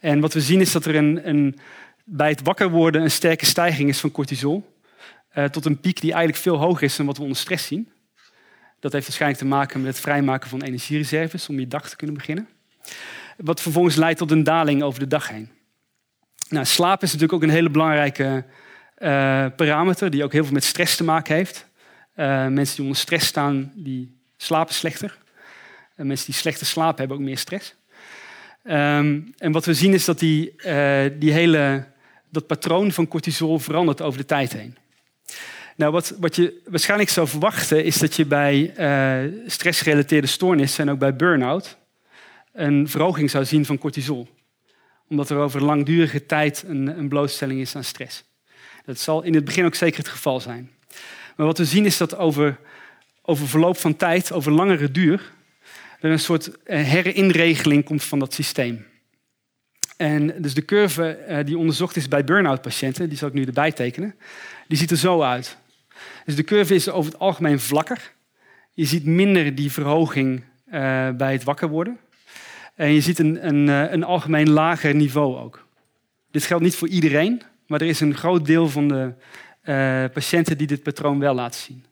En 0.00 0.20
wat 0.20 0.32
we 0.32 0.40
zien 0.40 0.60
is 0.60 0.72
dat 0.72 0.84
er 0.84 0.96
een, 0.96 1.28
een 1.28 1.58
bij 2.04 2.28
het 2.28 2.42
wakker 2.42 2.70
worden 2.70 3.02
een 3.02 3.10
sterke 3.10 3.46
stijging 3.46 3.88
is 3.88 4.00
van 4.00 4.10
cortisol. 4.10 4.76
Uh, 5.34 5.44
tot 5.44 5.64
een 5.64 5.80
piek 5.80 6.00
die 6.00 6.12
eigenlijk 6.12 6.42
veel 6.42 6.56
hoger 6.56 6.82
is 6.82 6.96
dan 6.96 7.06
wat 7.06 7.16
we 7.16 7.22
onder 7.22 7.38
stress 7.38 7.66
zien. 7.66 7.88
Dat 8.80 8.92
heeft 8.92 9.06
waarschijnlijk 9.06 9.40
te 9.42 9.48
maken 9.48 9.80
met 9.80 9.92
het 9.92 10.00
vrijmaken 10.00 10.48
van 10.48 10.62
energiereserves 10.62 11.48
om 11.48 11.58
je 11.58 11.68
dag 11.68 11.88
te 11.88 11.96
kunnen 11.96 12.16
beginnen. 12.16 12.48
Wat 13.36 13.60
vervolgens 13.60 13.96
leidt 13.96 14.18
tot 14.18 14.30
een 14.30 14.44
daling 14.44 14.82
over 14.82 15.00
de 15.00 15.06
dag 15.06 15.28
heen. 15.28 15.48
Nou, 16.48 16.64
slaap 16.64 17.02
is 17.02 17.12
natuurlijk 17.12 17.32
ook 17.32 17.48
een 17.48 17.54
hele 17.54 17.70
belangrijke 17.70 18.44
uh, 18.98 19.46
parameter 19.56 20.10
die 20.10 20.24
ook 20.24 20.32
heel 20.32 20.44
veel 20.44 20.52
met 20.52 20.64
stress 20.64 20.96
te 20.96 21.04
maken 21.04 21.34
heeft. 21.34 21.66
Uh, 22.16 22.46
mensen 22.46 22.76
die 22.76 22.84
onder 22.84 22.96
stress 22.96 23.26
staan, 23.26 23.72
die 23.74 24.17
slapen 24.38 24.74
slechter. 24.74 25.18
En 25.94 26.06
mensen 26.06 26.26
die 26.26 26.34
slechter 26.34 26.66
slapen 26.66 26.98
hebben 26.98 27.16
ook 27.16 27.22
meer 27.22 27.38
stress. 27.38 27.74
Um, 28.64 29.32
en 29.38 29.52
wat 29.52 29.64
we 29.64 29.74
zien 29.74 29.94
is 29.94 30.04
dat 30.04 30.18
die, 30.18 30.52
uh, 30.56 31.04
die 31.18 31.32
hele, 31.32 31.86
dat 32.30 32.46
patroon 32.46 32.92
van 32.92 33.08
cortisol 33.08 33.58
verandert 33.58 34.00
over 34.00 34.18
de 34.18 34.26
tijd 34.26 34.52
heen. 34.52 34.76
Nou, 35.76 35.92
wat, 35.92 36.14
wat 36.20 36.36
je 36.36 36.60
waarschijnlijk 36.66 37.10
zou 37.10 37.28
verwachten 37.28 37.84
is 37.84 37.98
dat 37.98 38.14
je 38.16 38.26
bij 38.26 38.74
uh, 38.78 39.32
stressgerelateerde 39.46 40.26
stoornissen 40.26 40.86
en 40.86 40.92
ook 40.92 40.98
bij 40.98 41.16
burn-out 41.16 41.76
een 42.52 42.88
verhoging 42.88 43.30
zou 43.30 43.44
zien 43.44 43.64
van 43.64 43.78
cortisol. 43.78 44.28
Omdat 45.08 45.30
er 45.30 45.36
over 45.36 45.64
langdurige 45.64 46.26
tijd 46.26 46.64
een, 46.66 46.98
een 46.98 47.08
blootstelling 47.08 47.60
is 47.60 47.76
aan 47.76 47.84
stress. 47.84 48.24
Dat 48.84 48.98
zal 48.98 49.22
in 49.22 49.34
het 49.34 49.44
begin 49.44 49.64
ook 49.64 49.74
zeker 49.74 49.98
het 49.98 50.08
geval 50.08 50.40
zijn. 50.40 50.70
Maar 51.36 51.46
wat 51.46 51.58
we 51.58 51.64
zien 51.64 51.84
is 51.84 51.96
dat 51.96 52.16
over, 52.16 52.58
over 53.28 53.48
verloop 53.48 53.76
van 53.76 53.96
tijd, 53.96 54.32
over 54.32 54.52
langere 54.52 54.90
duur, 54.90 55.32
er 56.00 56.10
een 56.10 56.18
soort 56.18 56.62
eh, 56.62 56.82
herinregeling 56.82 57.84
komt 57.84 58.04
van 58.04 58.18
dat 58.18 58.34
systeem. 58.34 58.86
En 59.96 60.42
dus 60.42 60.54
de 60.54 60.64
curve 60.64 61.08
eh, 61.10 61.44
die 61.44 61.58
onderzocht 61.58 61.96
is 61.96 62.08
bij 62.08 62.24
burn-out 62.24 62.62
patiënten, 62.62 63.08
die 63.08 63.18
zal 63.18 63.28
ik 63.28 63.34
nu 63.34 63.44
erbij 63.44 63.72
tekenen, 63.72 64.14
die 64.68 64.78
ziet 64.78 64.90
er 64.90 64.96
zo 64.96 65.22
uit. 65.22 65.56
Dus 66.24 66.36
de 66.36 66.44
curve 66.44 66.74
is 66.74 66.88
over 66.88 67.12
het 67.12 67.20
algemeen 67.20 67.60
vlakker. 67.60 68.12
Je 68.72 68.84
ziet 68.84 69.04
minder 69.04 69.54
die 69.54 69.72
verhoging 69.72 70.42
uh, 70.66 71.10
bij 71.10 71.32
het 71.32 71.44
wakker 71.44 71.68
worden. 71.68 71.98
En 72.74 72.92
je 72.92 73.00
ziet 73.00 73.18
een, 73.18 73.46
een, 73.46 73.68
een, 73.68 74.04
algemeen 74.04 74.50
lager 74.50 74.94
niveau 74.94 75.36
ook. 75.36 75.66
Dit 76.30 76.44
geldt 76.44 76.64
niet 76.64 76.76
voor 76.76 76.88
iedereen, 76.88 77.42
maar 77.66 77.80
er 77.80 77.86
is 77.86 78.00
een 78.00 78.16
groot 78.16 78.46
deel 78.46 78.68
van 78.68 78.88
de 78.88 79.12
patiënten 80.12 80.58
die 80.58 80.66
dit 80.66 80.82
patroon 80.82 81.18
wel 81.18 81.34
laten 81.34 81.60
zien. 81.60 81.84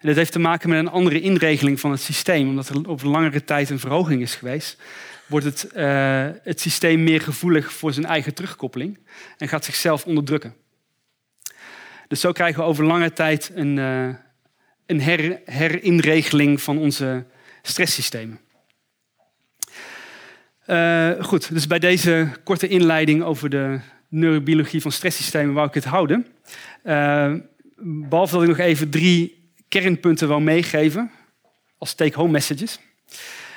En 0.00 0.08
dat 0.08 0.16
heeft 0.16 0.32
te 0.32 0.38
maken 0.38 0.68
met 0.68 0.78
een 0.78 0.90
andere 0.90 1.20
inregeling 1.20 1.80
van 1.80 1.90
het 1.90 2.00
systeem. 2.00 2.48
Omdat 2.48 2.68
er 2.68 2.88
over 2.88 3.08
langere 3.08 3.44
tijd 3.44 3.70
een 3.70 3.78
verhoging 3.78 4.22
is 4.22 4.34
geweest, 4.34 4.78
wordt 5.26 5.46
het, 5.46 5.68
uh, 5.76 6.26
het 6.42 6.60
systeem 6.60 7.04
meer 7.04 7.20
gevoelig 7.20 7.72
voor 7.72 7.92
zijn 7.92 8.06
eigen 8.06 8.34
terugkoppeling 8.34 8.98
en 9.38 9.48
gaat 9.48 9.64
zichzelf 9.64 10.04
onderdrukken. 10.04 10.54
Dus 12.08 12.20
zo 12.20 12.32
krijgen 12.32 12.60
we 12.60 12.66
over 12.66 12.84
lange 12.84 13.12
tijd 13.12 13.50
een, 13.54 13.76
uh, 13.76 14.08
een 14.86 15.00
her, 15.00 15.40
herinregeling 15.44 16.62
van 16.62 16.78
onze 16.78 17.24
stresssystemen. 17.62 18.40
Uh, 20.66 21.10
goed, 21.24 21.52
dus 21.52 21.66
bij 21.66 21.78
deze 21.78 22.28
korte 22.44 22.68
inleiding 22.68 23.22
over 23.22 23.50
de 23.50 23.80
neurobiologie 24.08 24.82
van 24.82 24.92
stresssystemen 24.92 25.54
wou 25.54 25.68
ik 25.68 25.74
het 25.74 25.84
houden. 25.84 26.26
Uh, 26.84 27.34
behalve 28.08 28.32
dat 28.32 28.42
ik 28.42 28.48
nog 28.48 28.58
even 28.58 28.90
drie 28.90 29.37
kernpunten 29.68 30.28
wil 30.28 30.40
meegeven 30.40 31.10
als 31.78 31.94
take-home 31.94 32.30
messages. 32.30 32.78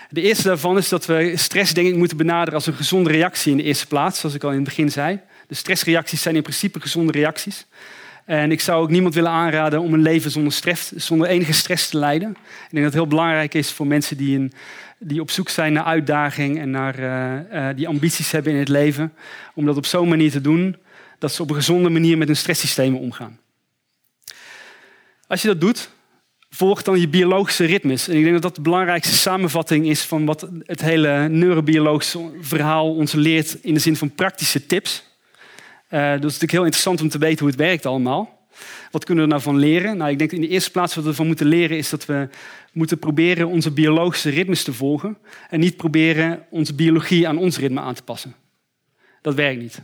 De 0.10 0.22
eerste 0.22 0.48
daarvan 0.48 0.78
is 0.78 0.90
dat 0.90 1.06
we 1.06 1.34
stress 1.36 1.74
denk 1.74 1.88
ik 1.88 1.96
moeten 1.96 2.18
benaderen 2.18 2.54
als 2.54 2.68
een 2.68 2.74
gezonde 2.74 3.12
reactie 3.12 3.52
in 3.52 3.58
de 3.58 3.64
eerste 3.64 3.88
plaats, 3.88 4.20
zoals 4.20 4.36
ik 4.36 4.44
al 4.44 4.50
in 4.50 4.56
het 4.56 4.64
begin 4.64 4.92
zei. 4.92 5.20
De 5.48 5.56
stressreacties 5.56 6.22
zijn 6.22 6.36
in 6.36 6.42
principe 6.42 6.82
gezonde 6.82 7.12
reacties. 7.12 7.66
En 8.26 8.52
ik 8.52 8.62
zou 8.62 8.84
ook 8.84 8.90
niemand 8.90 9.14
willen 9.14 9.32
aanraden 9.32 9.82
om 9.82 9.94
een 9.94 10.02
leven 10.02 10.32
zonder, 10.32 10.54
stress, 10.54 10.92
zonder 10.92 11.28
enige 11.28 11.54
stress 11.54 11.90
te 11.90 11.98
leiden. 11.98 12.30
Ik 12.30 12.38
denk 12.70 12.72
dat 12.72 12.84
het 12.84 12.94
heel 12.94 13.08
belangrijk 13.08 13.54
is 13.54 13.72
voor 13.72 13.88
mensen 13.88 14.18
die, 14.18 14.52
die 15.00 15.22
op 15.22 15.32
zoek 15.32 15.50
zijn 15.50 15.74
naar 15.74 15.84
uitdaging 15.84 16.60
en 16.60 16.70
naar, 16.70 17.00
uh, 17.00 17.70
uh, 17.70 17.76
die 17.76 17.88
ambities 17.88 18.32
hebben 18.32 18.54
in 18.54 18.60
het 18.60 18.70
leven, 18.70 19.14
om 19.56 19.66
dat 19.66 19.78
op 19.78 19.86
zo'n 19.86 20.10
manier 20.10 20.32
te 20.32 20.42
doen 20.42 20.78
dat 21.20 21.32
ze 21.32 21.42
op 21.42 21.50
een 21.50 21.56
gezonde 21.56 21.90
manier 21.90 22.18
met 22.18 22.28
hun 22.28 22.38
stresssystemen 22.38 23.00
omgaan. 23.00 23.40
Als 25.28 25.42
je 25.42 25.48
dat 25.48 25.62
doet, 25.62 25.90
volg 26.54 26.82
dan 26.82 27.00
je 27.00 27.08
biologische 27.08 27.66
ritmes. 27.66 28.08
En 28.08 28.16
ik 28.16 28.22
denk 28.22 28.34
dat 28.34 28.42
dat 28.42 28.56
de 28.56 28.62
belangrijkste 28.62 29.16
samenvatting 29.16 29.88
is 29.88 30.02
van 30.02 30.26
wat 30.26 30.50
het 30.66 30.82
hele 30.82 31.30
neurobiologische 31.30 32.30
verhaal 32.42 32.96
ons 32.96 33.14
leert 33.14 33.58
in 33.62 33.74
de 33.74 33.80
zin 33.80 33.96
van 33.96 34.16
praktische 34.16 34.66
tips. 34.66 35.04
Uh, 35.90 36.00
dus 36.00 36.10
het 36.10 36.16
is 36.16 36.22
natuurlijk 36.22 36.52
heel 36.52 36.64
interessant 36.64 37.02
om 37.02 37.10
te 37.10 37.18
weten 37.18 37.40
hoe 37.40 37.48
het 37.48 37.58
werkt 37.58 37.86
allemaal. 37.86 38.40
Wat 38.92 39.06
kunnen 39.06 39.24
we 39.24 39.30
nou 39.30 39.42
van 39.42 39.58
leren? 39.58 39.98
Nou, 39.98 40.12
ik 40.12 40.20
denk 40.20 40.32
in 40.32 40.42
de 40.42 40.48
eerste 40.48 40.72
plaats 40.72 40.96
wat 40.96 41.04
we 41.04 41.10
ervan 41.10 41.28
moeten 41.28 41.46
leren 41.46 41.78
is 41.78 41.90
dat 41.90 42.06
we 42.06 42.30
moeten 42.72 43.00
proberen 43.00 43.48
onze 43.48 43.72
biologische 43.72 44.30
ritmes 44.30 44.64
te 44.64 44.74
volgen 44.74 45.18
en 45.50 45.60
niet 45.60 45.78
proberen 45.78 46.46
onze 46.50 46.74
biologie 46.74 47.28
aan 47.28 47.38
ons 47.38 47.58
ritme 47.58 47.80
aan 47.80 47.94
te 47.94 48.04
passen. 48.04 48.36
Dat 49.22 49.36
werkt 49.36 49.62
niet. 49.62 49.82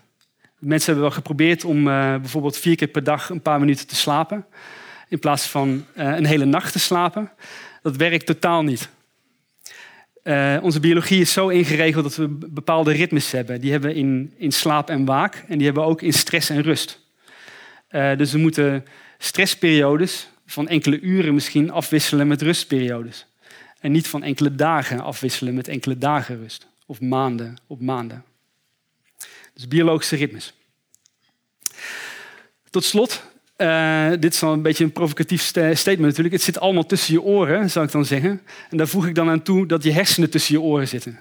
Mensen 0.60 0.86
hebben 0.86 1.04
wel 1.04 1.16
geprobeerd 1.16 1.64
om 1.64 1.78
uh, 1.78 2.16
bijvoorbeeld 2.16 2.58
vier 2.58 2.76
keer 2.76 2.88
per 2.88 3.04
dag 3.04 3.30
een 3.30 3.42
paar 3.42 3.60
minuten 3.60 3.88
te 3.88 3.96
slapen 3.96 4.46
in 5.08 5.20
plaats 5.20 5.48
van 5.48 5.86
uh, 5.98 6.06
een 6.16 6.26
hele 6.26 6.46
nacht 6.46 6.72
te 6.72 6.80
slapen. 6.80 7.32
Dat 7.82 7.96
werkt 7.96 8.26
totaal 8.26 8.64
niet. 8.64 8.90
Uh, 10.24 10.58
onze 10.62 10.80
biologie 10.80 11.22
is 11.22 11.34
zo 11.34 11.48
ingeregeld 11.48 12.04
dat 12.04 12.16
we 12.16 12.28
bepaalde 12.28 12.92
ritmes 12.92 13.32
hebben. 13.32 13.62
Die 13.62 13.72
hebben 13.72 13.90
we 13.90 13.96
in, 13.96 14.34
in 14.38 14.52
slaap 14.52 14.90
en 14.90 15.06
waak 15.06 15.44
en 15.48 15.58
die 15.58 15.66
hebben 15.66 15.84
we 15.84 15.90
ook 15.90 16.02
in 16.02 16.14
stress 16.14 16.50
en 16.50 16.62
rust. 16.62 17.00
Uh, 17.92 18.18
dus 18.18 18.32
we 18.32 18.38
moeten 18.38 18.86
stressperiodes 19.18 20.30
van 20.46 20.68
enkele 20.68 21.00
uren 21.00 21.34
misschien 21.34 21.72
afwisselen 21.72 22.28
met 22.28 22.42
rustperiodes. 22.42 23.26
En 23.80 23.92
niet 23.92 24.08
van 24.08 24.24
enkele 24.24 24.56
dagen 24.56 25.02
afwisselen 25.02 25.54
met 25.54 25.68
enkele 25.68 25.98
dagen 25.98 26.38
rust. 26.38 26.68
Of 26.86 27.02
maanden 27.02 27.56
op 27.68 27.82
maanden. 27.82 28.24
Dus 29.54 29.68
biologische 29.68 30.16
ritmes. 30.16 30.54
Tot 32.70 32.84
slot 32.84 33.24
uh, 33.58 34.10
dit 34.20 34.34
is 34.34 34.44
al 34.44 34.54
een 34.54 34.62
beetje 34.62 34.84
een 34.84 34.92
provocatief 34.92 35.42
statement 35.42 36.00
natuurlijk. 36.00 36.34
Het 36.34 36.44
zit 36.44 36.60
allemaal 36.60 36.86
tussen 36.86 37.14
je 37.14 37.22
oren, 37.22 37.70
zou 37.70 37.86
ik 37.86 37.92
dan 37.92 38.06
zeggen. 38.06 38.42
En 38.70 38.78
daar 38.78 38.88
voeg 38.88 39.08
ik 39.08 39.16
dan 39.16 39.30
aan 39.30 39.42
toe 39.42 39.66
dat 39.66 39.84
je 39.84 39.92
hersenen 39.92 40.30
tussen 40.30 40.54
je 40.54 40.62
oren 40.62 40.88
zitten. 40.88 41.20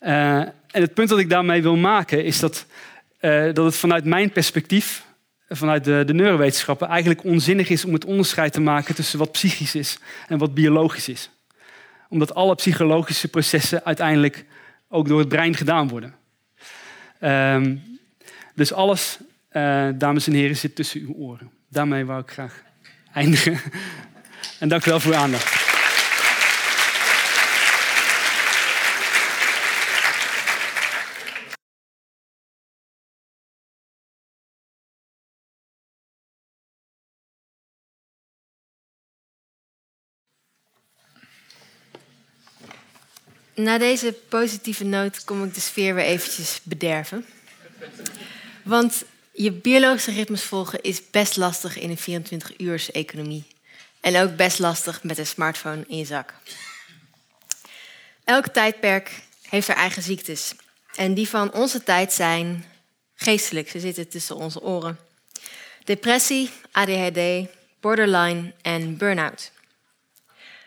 Uh, 0.00 0.36
en 0.38 0.82
het 0.82 0.94
punt 0.94 1.08
dat 1.08 1.18
ik 1.18 1.30
daarmee 1.30 1.62
wil 1.62 1.76
maken 1.76 2.24
is 2.24 2.38
dat, 2.38 2.66
uh, 3.20 3.54
dat 3.54 3.64
het 3.64 3.76
vanuit 3.76 4.04
mijn 4.04 4.30
perspectief, 4.30 5.04
vanuit 5.48 5.84
de, 5.84 6.02
de 6.06 6.14
neurowetenschappen, 6.14 6.88
eigenlijk 6.88 7.24
onzinnig 7.24 7.68
is 7.68 7.84
om 7.84 7.92
het 7.92 8.04
onderscheid 8.04 8.52
te 8.52 8.60
maken 8.60 8.94
tussen 8.94 9.18
wat 9.18 9.32
psychisch 9.32 9.74
is 9.74 9.98
en 10.28 10.38
wat 10.38 10.54
biologisch 10.54 11.08
is. 11.08 11.30
Omdat 12.08 12.34
alle 12.34 12.54
psychologische 12.54 13.28
processen 13.28 13.84
uiteindelijk 13.84 14.44
ook 14.88 15.08
door 15.08 15.18
het 15.18 15.28
brein 15.28 15.54
gedaan 15.54 15.88
worden. 15.88 16.14
Uh, 17.20 17.66
dus 18.54 18.72
alles 18.72 19.18
uh, 19.58 19.88
dames 19.98 20.26
en 20.26 20.32
heren, 20.32 20.56
zit 20.56 20.74
tussen 20.74 21.00
uw 21.00 21.14
oren. 21.14 21.50
Daarmee 21.68 22.04
wou 22.04 22.20
ik 22.20 22.30
graag 22.30 22.62
eindigen. 23.12 23.60
en 24.60 24.68
dank 24.68 24.86
u 24.86 24.90
wel 24.90 25.00
voor 25.00 25.12
uw 25.12 25.18
aandacht. 25.18 25.66
Na 43.54 43.78
deze 43.78 44.14
positieve 44.28 44.84
noot 44.84 45.24
kom 45.24 45.44
ik 45.44 45.54
de 45.54 45.60
sfeer 45.60 45.94
weer 45.94 46.04
eventjes 46.04 46.60
bederven. 46.62 47.24
Want 48.62 49.04
je 49.38 49.52
biologische 49.52 50.12
ritmes 50.12 50.42
volgen 50.42 50.80
is 50.80 51.10
best 51.10 51.36
lastig 51.36 51.78
in 51.78 51.90
een 51.90 52.22
24-uurs-economie. 52.22 53.46
En 54.00 54.16
ook 54.16 54.36
best 54.36 54.58
lastig 54.58 55.02
met 55.02 55.18
een 55.18 55.26
smartphone 55.26 55.84
in 55.88 55.96
je 55.96 56.04
zak. 56.04 56.34
Elk 58.24 58.46
tijdperk 58.46 59.22
heeft 59.42 59.66
haar 59.68 59.76
eigen 59.76 60.02
ziektes. 60.02 60.54
En 60.94 61.14
die 61.14 61.28
van 61.28 61.52
onze 61.52 61.82
tijd 61.82 62.12
zijn 62.12 62.64
Geestelijk, 63.20 63.70
ze 63.70 63.80
zitten 63.80 64.08
tussen 64.08 64.36
onze 64.36 64.62
oren. 64.62 64.98
Depressie, 65.84 66.50
ADHD, 66.72 67.48
borderline 67.80 68.52
en 68.62 68.96
burn-out. 68.96 69.52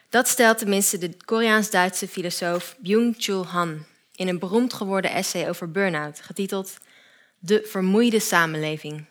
Dat 0.09 0.27
stelt 0.27 0.57
tenminste 0.57 0.97
de 0.97 1.17
Koreaans-Duitse 1.25 2.07
filosoof 2.07 2.75
Byung-Chul 2.77 3.45
Han 3.45 3.85
in 4.15 4.27
een 4.27 4.39
beroemd 4.39 4.73
geworden 4.73 5.11
essay 5.11 5.49
over 5.49 5.71
burn-out, 5.71 6.21
getiteld 6.21 6.77
De 7.43 7.63
vermoeide 7.65 8.19
samenleving. 8.19 9.05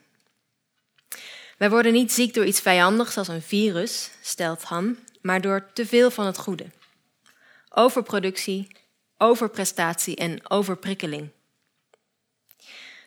Wij 1.59 1.71
worden 1.71 1.93
niet 1.93 2.13
ziek 2.13 2.35
door 2.35 2.45
iets 2.45 2.61
vijandigs 2.61 3.17
als 3.17 3.29
een 3.29 3.43
virus, 3.43 4.11
stelt 4.21 4.63
Han, 4.63 4.99
maar 5.21 5.41
door 5.41 5.73
te 5.73 5.87
veel 5.87 6.11
van 6.11 6.27
het 6.27 6.39
goede. 6.39 6.67
Overproductie, 7.69 8.69
overprestatie 9.17 10.17
en 10.17 10.51
overprikkeling. 10.51 11.29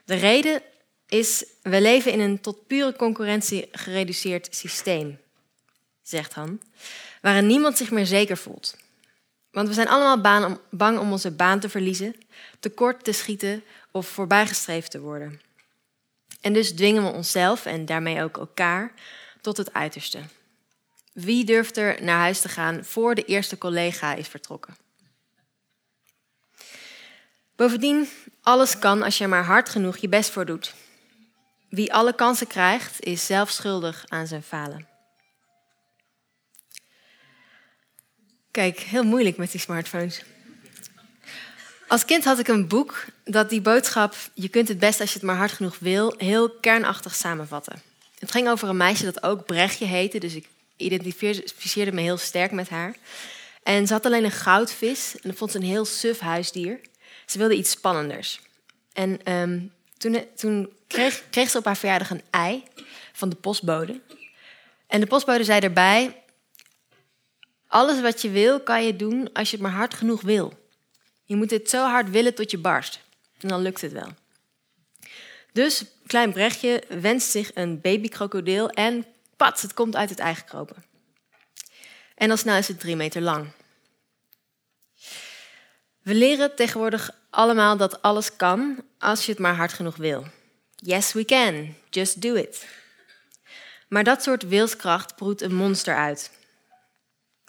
De 0.05 0.15
reden 0.15 0.61
is, 1.07 1.45
we 1.61 1.81
leven 1.81 2.11
in 2.11 2.19
een 2.19 2.41
tot 2.41 2.67
pure 2.67 2.95
concurrentie 2.95 3.69
gereduceerd 3.71 4.47
systeem, 4.55 5.19
zegt 6.01 6.33
Han, 6.33 6.61
waarin 7.21 7.47
niemand 7.47 7.77
zich 7.77 7.91
meer 7.91 8.05
zeker 8.05 8.37
voelt. 8.37 8.75
Want 9.53 9.67
we 9.67 9.73
zijn 9.73 9.87
allemaal 9.87 10.57
bang 10.69 10.99
om 10.99 11.11
onze 11.11 11.31
baan 11.31 11.59
te 11.59 11.69
verliezen, 11.69 12.15
tekort 12.59 13.03
te 13.03 13.11
schieten 13.11 13.63
of 13.91 14.07
voorbijgestreefd 14.07 14.91
te 14.91 14.99
worden. 14.99 15.41
En 16.41 16.53
dus 16.53 16.71
dwingen 16.71 17.03
we 17.03 17.09
onszelf 17.09 17.65
en 17.65 17.85
daarmee 17.85 18.23
ook 18.23 18.37
elkaar 18.37 18.91
tot 19.41 19.57
het 19.57 19.73
uiterste. 19.73 20.19
Wie 21.13 21.45
durft 21.45 21.77
er 21.77 22.03
naar 22.03 22.19
huis 22.19 22.41
te 22.41 22.49
gaan 22.49 22.85
voor 22.85 23.15
de 23.15 23.25
eerste 23.25 23.57
collega 23.57 24.13
is 24.13 24.27
vertrokken? 24.27 24.75
Bovendien, 27.55 28.09
alles 28.41 28.79
kan 28.79 29.03
als 29.03 29.17
je 29.17 29.27
maar 29.27 29.45
hard 29.45 29.69
genoeg 29.69 29.97
je 29.97 30.09
best 30.09 30.29
voor 30.29 30.45
doet. 30.45 30.73
Wie 31.69 31.93
alle 31.93 32.15
kansen 32.15 32.47
krijgt, 32.47 33.03
is 33.03 33.25
zelf 33.25 33.49
schuldig 33.49 34.05
aan 34.07 34.27
zijn 34.27 34.43
falen. 34.43 34.92
Kijk, 38.53 38.79
heel 38.79 39.03
moeilijk 39.03 39.37
met 39.37 39.51
die 39.51 39.59
smartphones. 39.59 40.23
Als 41.87 42.05
kind 42.05 42.23
had 42.23 42.39
ik 42.39 42.47
een 42.47 42.67
boek 42.67 43.05
dat 43.23 43.49
die 43.49 43.61
boodschap, 43.61 44.15
je 44.33 44.47
kunt 44.47 44.67
het 44.67 44.79
best 44.79 44.99
als 44.99 45.09
je 45.09 45.15
het 45.15 45.27
maar 45.27 45.35
hard 45.35 45.51
genoeg 45.51 45.77
wil, 45.79 46.13
heel 46.17 46.49
kernachtig 46.49 47.15
samenvatte. 47.15 47.71
Het 48.19 48.31
ging 48.31 48.49
over 48.49 48.69
een 48.69 48.77
meisje 48.77 49.03
dat 49.03 49.23
ook 49.23 49.45
Brechtje 49.45 49.85
heette, 49.85 50.17
dus 50.17 50.35
ik 50.35 50.47
identificeerde 50.77 51.91
me 51.91 52.01
heel 52.01 52.17
sterk 52.17 52.51
met 52.51 52.69
haar. 52.69 52.95
En 53.63 53.87
ze 53.87 53.93
had 53.93 54.05
alleen 54.05 54.23
een 54.23 54.31
goudvis 54.31 55.13
en 55.13 55.29
dat 55.29 55.37
vond 55.37 55.51
ze 55.51 55.57
een 55.57 55.63
heel 55.63 55.85
suf 55.85 56.19
huisdier. 56.19 56.79
Ze 57.25 57.37
wilde 57.37 57.55
iets 57.55 57.71
spannenders. 57.71 58.41
En 58.91 59.19
ehm, 59.23 59.59
toen, 59.97 60.25
toen 60.35 60.73
kreeg, 60.87 61.23
kreeg, 61.29 61.49
ze 61.49 61.57
op 61.57 61.65
haar 61.65 61.77
verjaardag 61.77 62.09
een 62.09 62.23
ei 62.29 62.63
van 63.13 63.29
de 63.29 63.35
postbode. 63.35 63.99
En 64.87 64.99
de 64.99 65.07
postbode 65.07 65.43
zei 65.43 65.59
erbij: 65.59 66.22
Alles 67.73 68.01
wat 68.01 68.21
je 68.21 68.29
wil, 68.29 68.59
kan 68.59 68.85
je 68.85 68.95
doen 68.95 69.29
als 69.31 69.49
je 69.49 69.55
het 69.55 69.65
maar 69.65 69.75
hard 69.75 69.93
genoeg 69.93 70.21
wil. 70.21 70.53
Je 71.23 71.35
moet 71.35 71.51
het 71.51 71.69
zo 71.69 71.85
hard 71.85 72.09
willen 72.09 72.35
tot 72.35 72.51
je 72.51 72.57
barst. 72.57 72.99
En 73.39 73.47
dan 73.47 73.61
lukt 73.61 73.81
het 73.81 73.91
wel. 73.91 74.07
Dus 75.51 75.85
klein 76.07 76.33
Brechtje 76.33 76.83
wenst 76.87 77.31
zich 77.31 77.51
een 77.53 77.81
babykrokodil 77.81 78.69
en 78.69 79.05
pats, 79.37 79.61
het 79.61 79.73
komt 79.73 79.95
uit 79.95 80.09
het 80.09 80.19
ei 80.19 80.35
gekropen. 80.35 80.83
En 82.15 82.31
al 82.31 82.37
snel 82.37 82.57
is 82.57 82.67
het 82.67 82.79
drie 82.79 82.95
meter 82.95 83.21
lang. 83.21 83.47
We 86.01 86.13
leren 86.13 86.55
tegenwoordig 86.55 87.11
allemaal 87.29 87.77
dat 87.77 88.01
alles 88.01 88.35
kan 88.35 88.83
als 88.99 89.25
je 89.25 89.31
het 89.31 89.41
maar 89.41 89.55
hard 89.55 89.73
genoeg 89.73 89.95
wil. 89.95 90.25
Yes, 90.75 91.13
we 91.13 91.25
can. 91.25 91.75
Just 91.89 92.21
do 92.21 92.33
it. 92.33 92.67
Maar 93.87 94.03
dat 94.03 94.23
soort 94.23 94.47
wilskracht 94.47 95.15
broedt 95.15 95.41
een 95.41 95.55
monster 95.55 95.95
uit. 95.95 96.41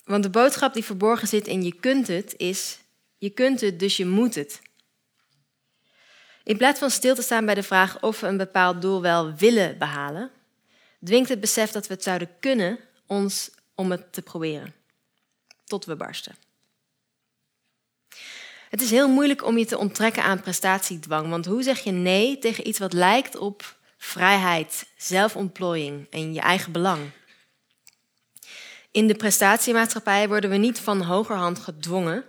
Want 0.05 0.23
de 0.23 0.31
boodschap 0.31 0.75
die 0.75 0.85
verborgen 0.85 1.29
zit 1.29 1.47
in 1.47 1.63
je 1.63 1.75
kunt 1.75 2.07
het 2.07 2.35
is 2.37 2.79
je 3.19 3.31
kunt 3.31 3.61
het, 3.61 3.79
dus 3.79 3.97
je 3.97 4.07
moet 4.07 4.35
het. 4.35 4.61
In 6.43 6.57
plaats 6.57 6.79
van 6.79 6.91
stil 6.91 7.15
te 7.15 7.23
staan 7.23 7.45
bij 7.45 7.55
de 7.55 7.63
vraag 7.63 8.03
of 8.03 8.21
we 8.21 8.27
een 8.27 8.37
bepaald 8.37 8.83
doel 8.83 9.01
wel 9.01 9.35
willen 9.35 9.79
behalen, 9.79 10.31
dwingt 11.05 11.29
het 11.29 11.41
besef 11.41 11.71
dat 11.71 11.87
we 11.87 11.95
het 11.95 12.03
zouden 12.03 12.31
kunnen 12.41 12.79
ons 13.07 13.51
om 13.75 13.91
het 13.91 14.13
te 14.13 14.23
proberen. 14.23 14.75
Tot 15.65 15.85
we 15.85 15.97
barsten. 15.97 16.35
Het 18.71 18.83
is 18.83 18.91
heel 18.91 19.09
moeilijk 19.09 19.45
om 19.45 19.59
je 19.59 19.67
te 19.67 19.79
onttrekken 19.79 20.23
aan 20.23 20.41
prestatiedwang, 20.41 21.29
want 21.29 21.47
hoe 21.47 21.63
zeg 21.63 21.81
je 21.81 21.91
nee 21.91 22.39
tegen 22.39 22.69
iets 22.69 22.79
wat 22.79 22.93
lijkt 22.93 23.37
op 23.37 23.77
vrijheid, 23.97 24.87
zelfontplooiing 24.97 26.07
en 26.11 26.35
je 26.35 26.41
eigen 26.41 26.73
belang? 26.73 27.11
In 28.95 29.07
de 29.07 29.15
prestatiemaatschappij 29.15 30.29
worden 30.29 30.51
we 30.51 30.57
niet 30.57 30.79
van 30.79 31.03
hogerhand 31.03 31.59
gedwongen, 31.59 32.25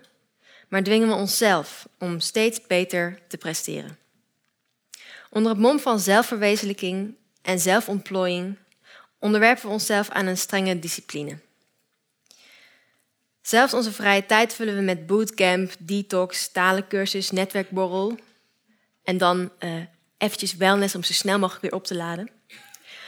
maar 0.67 0.83
dwingen 0.83 1.07
we 1.07 1.13
onszelf 1.13 1.87
om 1.99 2.19
steeds 2.19 2.67
beter 2.67 3.19
te 3.27 3.37
presteren. 3.37 3.97
Onder 5.29 5.51
het 5.51 5.61
mom 5.61 5.79
van 5.79 5.99
zelfverwezenlijking 5.99 7.15
en 7.41 7.59
zelfontplooiing 7.59 8.57
onderwerpen 9.19 9.65
we 9.65 9.71
onszelf 9.71 10.09
aan 10.09 10.25
een 10.25 10.37
strenge 10.37 10.79
discipline. 10.79 11.37
Zelfs 13.41 13.73
onze 13.73 13.91
vrije 13.91 14.25
tijd 14.25 14.53
vullen 14.53 14.75
we 14.75 14.81
met 14.81 15.07
bootcamp, 15.07 15.71
detox, 15.79 16.51
talencursus, 16.51 17.31
netwerkborrel. 17.31 18.17
En 19.03 19.17
dan 19.17 19.51
uh, 19.59 19.73
eventjes 20.17 20.55
wellness 20.55 20.95
om 20.95 21.03
zo 21.03 21.13
snel 21.13 21.39
mogelijk 21.39 21.63
weer 21.63 21.73
op 21.73 21.85
te 21.85 21.95
laden. 21.95 22.29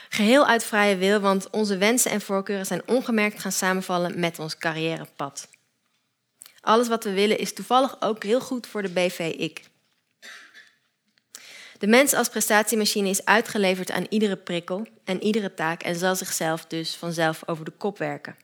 Geheel 0.10 0.48
uit 0.48 0.64
vrije 0.64 0.96
wil, 0.96 1.20
want 1.20 1.50
onze 1.50 1.78
wensen 1.78 2.12
en 2.12 2.22
voorkeuren 2.22 2.66
zijn 2.66 2.88
ongemerkt 2.88 3.40
gaan 3.40 3.52
samenvallen 3.52 4.20
met 4.20 4.40
ons 4.40 4.58
carrièrepad. 4.58 5.50
Alles 6.62 6.88
wat 6.88 7.04
we 7.04 7.14
willen 7.14 7.38
is 7.38 7.54
toevallig 7.54 8.02
ook 8.02 8.24
heel 8.24 8.42
goed 8.42 8.68
voor 8.68 8.82
de 8.82 8.90
BV-ik. 8.90 9.62
De 11.78 11.88
mens 11.88 12.14
als 12.14 12.30
prestatiemachine 12.30 13.10
is 13.10 13.26
uitgeleverd 13.26 13.92
aan 13.92 14.06
iedere 14.10 14.36
prikkel 14.36 14.88
en 15.04 15.24
iedere 15.24 15.54
taak 15.54 15.84
en 15.84 15.96
zal 15.96 16.16
zichzelf 16.16 16.66
dus 16.66 16.96
vanzelf 16.96 17.48
over 17.48 17.66
de 17.66 17.72
kop 17.72 17.98
werken. 17.98 18.36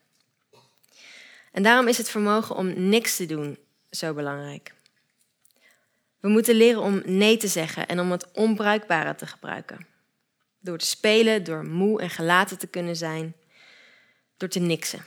En 1.52 1.64
daarom 1.64 1.88
is 1.88 1.98
het 1.98 2.10
vermogen 2.10 2.56
om 2.56 2.90
niks 2.90 3.16
te 3.16 3.26
doen 3.26 3.58
zo 3.90 4.14
belangrijk. 4.14 4.74
We 6.20 6.30
moeten 6.30 6.56
leren 6.56 6.82
om 6.82 7.02
nee 7.06 7.38
te 7.38 7.48
zeggen 7.48 7.88
en 7.88 8.00
om 8.00 8.12
het 8.12 8.32
onbruikbare 8.32 9.16
te 9.16 9.26
gebruiken. 9.26 9.93
Door 10.64 10.78
te 10.78 10.86
spelen, 10.86 11.44
door 11.44 11.66
moe 11.66 12.02
en 12.02 12.10
gelaten 12.10 12.58
te 12.58 12.68
kunnen 12.68 12.96
zijn, 12.96 13.36
door 14.38 14.50
te 14.50 14.60
niksen. 14.60 15.06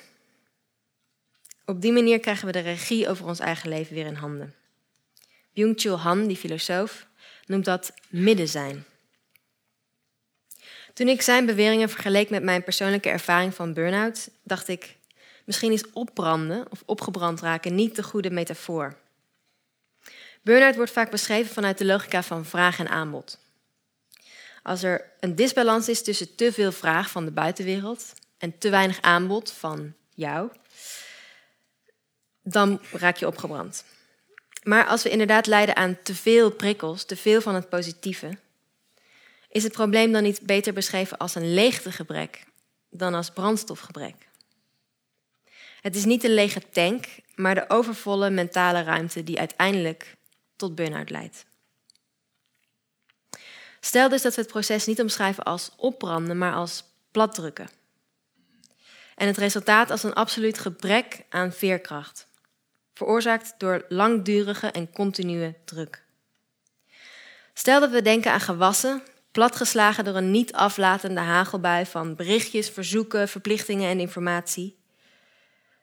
Op 1.64 1.80
die 1.80 1.92
manier 1.92 2.20
krijgen 2.20 2.46
we 2.46 2.52
de 2.52 2.58
regie 2.58 3.08
over 3.08 3.26
ons 3.26 3.38
eigen 3.38 3.68
leven 3.68 3.94
weer 3.94 4.06
in 4.06 4.14
handen. 4.14 4.54
Byung-Chul 5.52 5.98
Han, 5.98 6.26
die 6.26 6.36
filosoof, 6.36 7.06
noemt 7.46 7.64
dat 7.64 7.92
midden 8.08 8.48
zijn. 8.48 8.84
Toen 10.94 11.08
ik 11.08 11.22
zijn 11.22 11.46
beweringen 11.46 11.88
vergeleek 11.88 12.30
met 12.30 12.42
mijn 12.42 12.64
persoonlijke 12.64 13.08
ervaring 13.08 13.54
van 13.54 13.74
burn-out, 13.74 14.30
dacht 14.42 14.68
ik, 14.68 14.96
misschien 15.44 15.72
is 15.72 15.90
opbranden 15.92 16.66
of 16.70 16.82
opgebrand 16.86 17.40
raken 17.40 17.74
niet 17.74 17.96
de 17.96 18.02
goede 18.02 18.30
metafoor. 18.30 18.96
Burn-out 20.42 20.76
wordt 20.76 20.92
vaak 20.92 21.10
beschreven 21.10 21.54
vanuit 21.54 21.78
de 21.78 21.84
logica 21.84 22.22
van 22.22 22.44
vraag 22.44 22.78
en 22.78 22.88
aanbod. 22.88 23.38
Als 24.66 24.82
er 24.82 25.04
een 25.20 25.34
disbalans 25.34 25.88
is 25.88 26.02
tussen 26.02 26.34
te 26.34 26.52
veel 26.52 26.72
vraag 26.72 27.10
van 27.10 27.24
de 27.24 27.30
buitenwereld 27.30 28.12
en 28.38 28.58
te 28.58 28.70
weinig 28.70 29.00
aanbod 29.00 29.52
van 29.52 29.94
jou, 30.14 30.50
dan 32.42 32.80
raak 32.92 33.16
je 33.16 33.26
opgebrand. 33.26 33.84
Maar 34.62 34.86
als 34.86 35.02
we 35.02 35.10
inderdaad 35.10 35.46
lijden 35.46 35.76
aan 35.76 35.98
te 36.02 36.14
veel 36.14 36.50
prikkels, 36.50 37.04
te 37.04 37.16
veel 37.16 37.40
van 37.40 37.54
het 37.54 37.68
positieve, 37.68 38.38
is 39.48 39.62
het 39.62 39.72
probleem 39.72 40.12
dan 40.12 40.22
niet 40.22 40.40
beter 40.40 40.72
beschreven 40.72 41.18
als 41.18 41.34
een 41.34 41.54
leegtegebrek 41.54 42.44
dan 42.90 43.14
als 43.14 43.30
brandstofgebrek? 43.30 44.28
Het 45.80 45.96
is 45.96 46.04
niet 46.04 46.24
een 46.24 46.34
lege 46.34 46.62
tank, 46.70 47.06
maar 47.34 47.54
de 47.54 47.64
overvolle 47.68 48.30
mentale 48.30 48.82
ruimte 48.82 49.24
die 49.24 49.38
uiteindelijk 49.38 50.16
tot 50.56 50.74
burn-out 50.74 51.10
leidt. 51.10 51.44
Stel 53.86 54.08
dus 54.08 54.22
dat 54.22 54.34
we 54.34 54.40
het 54.40 54.50
proces 54.50 54.86
niet 54.86 55.00
omschrijven 55.00 55.44
als 55.44 55.72
opbranden, 55.76 56.38
maar 56.38 56.54
als 56.54 56.84
platdrukken. 57.10 57.68
En 59.14 59.26
het 59.26 59.36
resultaat 59.36 59.90
als 59.90 60.02
een 60.02 60.12
absoluut 60.12 60.58
gebrek 60.58 61.24
aan 61.28 61.52
veerkracht 61.52 62.26
veroorzaakt 62.94 63.54
door 63.58 63.84
langdurige 63.88 64.66
en 64.66 64.92
continue 64.92 65.54
druk. 65.64 66.04
Stel 67.54 67.80
dat 67.80 67.90
we 67.90 68.02
denken 68.02 68.32
aan 68.32 68.40
gewassen, 68.40 69.02
platgeslagen 69.32 70.04
door 70.04 70.16
een 70.16 70.30
niet 70.30 70.52
aflatende 70.52 71.20
hagelbui 71.20 71.86
van 71.86 72.14
berichtjes, 72.14 72.70
verzoeken, 72.70 73.28
verplichtingen 73.28 73.90
en 73.90 74.00
informatie. 74.00 74.78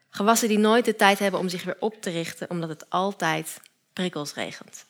Gewassen 0.10 0.48
die 0.48 0.58
nooit 0.58 0.86
de 0.86 0.96
tijd 0.96 1.20
hebben 1.20 1.40
om 1.40 1.50
zich 1.50 1.64
weer 1.64 1.78
op 1.80 2.02
te 2.02 2.10
richten, 2.10 2.50
omdat 2.50 2.70
het 2.70 2.90
altijd 2.90 3.62
prikkels 3.94 4.34
regent. 4.34 4.86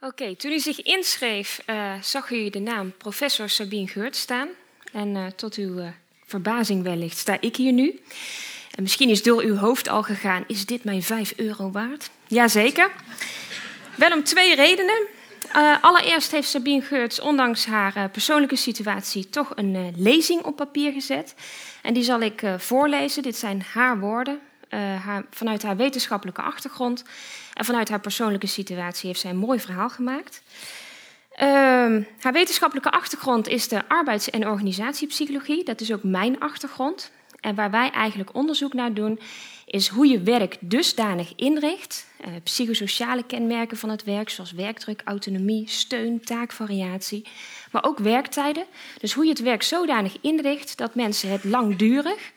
Oké, 0.00 0.36
toen 0.36 0.52
u 0.52 0.58
zich 0.58 0.82
inschreef, 0.82 1.62
uh, 1.66 1.92
zag 2.02 2.30
u 2.30 2.50
de 2.50 2.58
naam 2.58 2.92
professor 2.96 3.48
Sabine 3.48 3.88
Geurt 3.88 4.16
staan. 4.16 4.48
En 4.92 5.14
uh, 5.14 5.26
tot 5.26 5.54
uw 5.54 5.78
uh, 5.78 5.88
verbazing 6.26 6.82
wellicht 6.82 7.18
sta 7.18 7.36
ik 7.40 7.56
hier 7.56 7.72
nu. 7.72 8.00
En 8.70 8.82
misschien 8.82 9.08
is 9.08 9.22
door 9.22 9.42
uw 9.42 9.56
hoofd 9.56 9.88
al 9.88 10.02
gegaan, 10.02 10.44
is 10.46 10.66
dit 10.66 10.84
mijn 10.84 11.02
5 11.02 11.32
euro 11.36 11.70
waard? 11.70 12.10
Jazeker. 12.26 12.90
Wel 13.94 14.12
om 14.12 14.24
twee 14.24 14.54
redenen. 14.54 15.06
allereerst 15.80 16.30
heeft 16.30 16.48
Sabine 16.48 16.82
Geurts, 16.82 17.20
ondanks 17.20 17.66
haar 17.66 18.10
persoonlijke 18.10 18.56
situatie, 18.56 19.28
toch 19.28 19.52
een 19.54 19.94
lezing 19.96 20.42
op 20.42 20.56
papier 20.56 20.92
gezet. 20.92 21.34
En 21.82 21.94
die 21.94 22.02
zal 22.02 22.20
ik 22.20 22.42
voorlezen. 22.58 23.22
Dit 23.22 23.36
zijn 23.36 23.62
haar 23.72 23.98
woorden. 23.98 24.40
Haar, 24.80 25.24
vanuit 25.30 25.62
haar 25.62 25.76
wetenschappelijke 25.76 26.42
achtergrond 26.42 27.04
en 27.54 27.64
vanuit 27.64 27.88
haar 27.88 28.00
persoonlijke 28.00 28.46
situatie 28.46 29.06
heeft 29.06 29.20
zij 29.20 29.30
een 29.30 29.36
mooi 29.36 29.60
verhaal 29.60 29.88
gemaakt. 29.88 30.42
Uh, 31.36 31.42
haar 32.18 32.32
wetenschappelijke 32.32 32.90
achtergrond 32.90 33.48
is 33.48 33.68
de 33.68 33.88
arbeids- 33.88 34.30
en 34.30 34.48
organisatiepsychologie. 34.48 35.64
Dat 35.64 35.80
is 35.80 35.92
ook 35.92 36.02
mijn 36.02 36.40
achtergrond. 36.40 37.10
En 37.40 37.54
waar 37.54 37.70
wij 37.70 37.90
eigenlijk 37.90 38.34
onderzoek 38.34 38.72
naar 38.72 38.94
doen, 38.94 39.20
is 39.66 39.88
hoe 39.88 40.06
je 40.06 40.20
werk 40.20 40.56
dusdanig 40.60 41.32
inricht. 41.34 42.06
Uh, 42.20 42.26
psychosociale 42.42 43.22
kenmerken 43.22 43.76
van 43.76 43.88
het 43.88 44.04
werk, 44.04 44.28
zoals 44.28 44.52
werkdruk, 44.52 45.02
autonomie, 45.04 45.68
steun, 45.68 46.20
taakvariatie. 46.20 47.26
Maar 47.72 47.84
ook 47.84 47.98
werktijden. 47.98 48.64
Dus 48.98 49.12
hoe 49.12 49.24
je 49.24 49.30
het 49.30 49.42
werk 49.42 49.62
zodanig 49.62 50.16
inricht 50.20 50.76
dat 50.76 50.94
mensen 50.94 51.30
het 51.30 51.44
langdurig, 51.44 52.32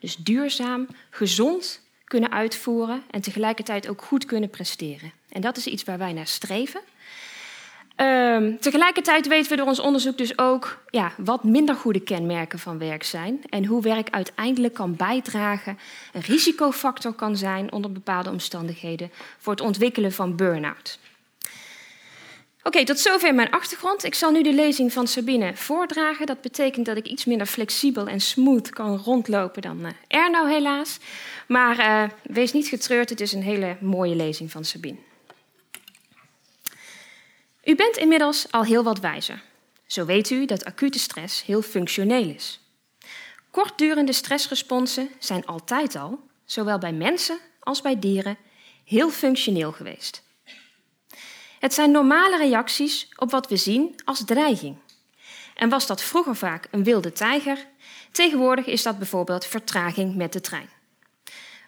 dus 0.00 0.16
duurzaam, 0.16 0.86
gezond 1.10 1.82
kunnen 2.14 2.32
uitvoeren 2.32 3.02
en 3.10 3.20
tegelijkertijd 3.20 3.88
ook 3.88 4.02
goed 4.02 4.24
kunnen 4.24 4.50
presteren. 4.50 5.12
En 5.28 5.40
dat 5.40 5.56
is 5.56 5.66
iets 5.66 5.84
waar 5.84 5.98
wij 5.98 6.12
naar 6.12 6.26
streven. 6.26 6.80
Um, 7.96 8.58
tegelijkertijd 8.60 9.28
weten 9.28 9.50
we 9.50 9.56
door 9.56 9.66
ons 9.66 9.80
onderzoek 9.80 10.18
dus 10.18 10.38
ook 10.38 10.78
ja, 10.90 11.12
wat 11.16 11.44
minder 11.44 11.74
goede 11.74 12.00
kenmerken 12.00 12.58
van 12.58 12.78
werk 12.78 13.02
zijn 13.02 13.40
en 13.48 13.64
hoe 13.64 13.82
werk 13.82 14.10
uiteindelijk 14.10 14.74
kan 14.74 14.96
bijdragen, 14.96 15.78
een 16.12 16.20
risicofactor 16.20 17.12
kan 17.12 17.36
zijn 17.36 17.72
onder 17.72 17.92
bepaalde 17.92 18.30
omstandigheden 18.30 19.10
voor 19.38 19.52
het 19.52 19.62
ontwikkelen 19.62 20.12
van 20.12 20.36
burn-out. 20.36 20.98
Oké, 22.66 22.84
tot 22.84 22.98
zover 22.98 23.34
mijn 23.34 23.50
achtergrond. 23.50 24.04
Ik 24.04 24.14
zal 24.14 24.30
nu 24.30 24.42
de 24.42 24.52
lezing 24.52 24.92
van 24.92 25.06
Sabine 25.06 25.56
voordragen. 25.56 26.26
Dat 26.26 26.40
betekent 26.40 26.86
dat 26.86 26.96
ik 26.96 27.06
iets 27.06 27.24
minder 27.24 27.46
flexibel 27.46 28.06
en 28.06 28.20
smooth 28.20 28.70
kan 28.70 28.98
rondlopen 28.98 29.62
dan 29.62 29.80
uh, 29.80 29.90
Erno, 30.08 30.46
helaas. 30.46 30.98
Maar 31.48 31.78
uh, 31.78 32.10
wees 32.22 32.52
niet 32.52 32.66
getreurd, 32.66 33.10
het 33.10 33.20
is 33.20 33.32
een 33.32 33.42
hele 33.42 33.76
mooie 33.80 34.14
lezing 34.14 34.50
van 34.50 34.64
Sabine. 34.64 34.98
U 37.64 37.74
bent 37.74 37.96
inmiddels 37.96 38.46
al 38.50 38.64
heel 38.64 38.82
wat 38.82 39.00
wijzer. 39.00 39.42
Zo 39.86 40.04
weet 40.04 40.30
u 40.30 40.46
dat 40.46 40.64
acute 40.64 40.98
stress 40.98 41.44
heel 41.44 41.62
functioneel 41.62 42.28
is. 42.28 42.60
Kortdurende 43.50 44.12
stressresponsen 44.12 45.10
zijn 45.18 45.46
altijd 45.46 45.96
al, 45.96 46.20
zowel 46.44 46.78
bij 46.78 46.92
mensen 46.92 47.38
als 47.60 47.80
bij 47.80 47.98
dieren, 47.98 48.36
heel 48.84 49.10
functioneel 49.10 49.72
geweest. 49.72 50.22
Het 51.64 51.74
zijn 51.74 51.90
normale 51.90 52.36
reacties 52.36 53.08
op 53.16 53.30
wat 53.30 53.48
we 53.48 53.56
zien 53.56 53.94
als 54.04 54.24
dreiging. 54.24 54.76
En 55.54 55.68
was 55.68 55.86
dat 55.86 56.02
vroeger 56.02 56.36
vaak 56.36 56.68
een 56.70 56.84
wilde 56.84 57.12
tijger, 57.12 57.66
tegenwoordig 58.12 58.66
is 58.66 58.82
dat 58.82 58.98
bijvoorbeeld 58.98 59.46
vertraging 59.46 60.14
met 60.14 60.32
de 60.32 60.40
trein. 60.40 60.68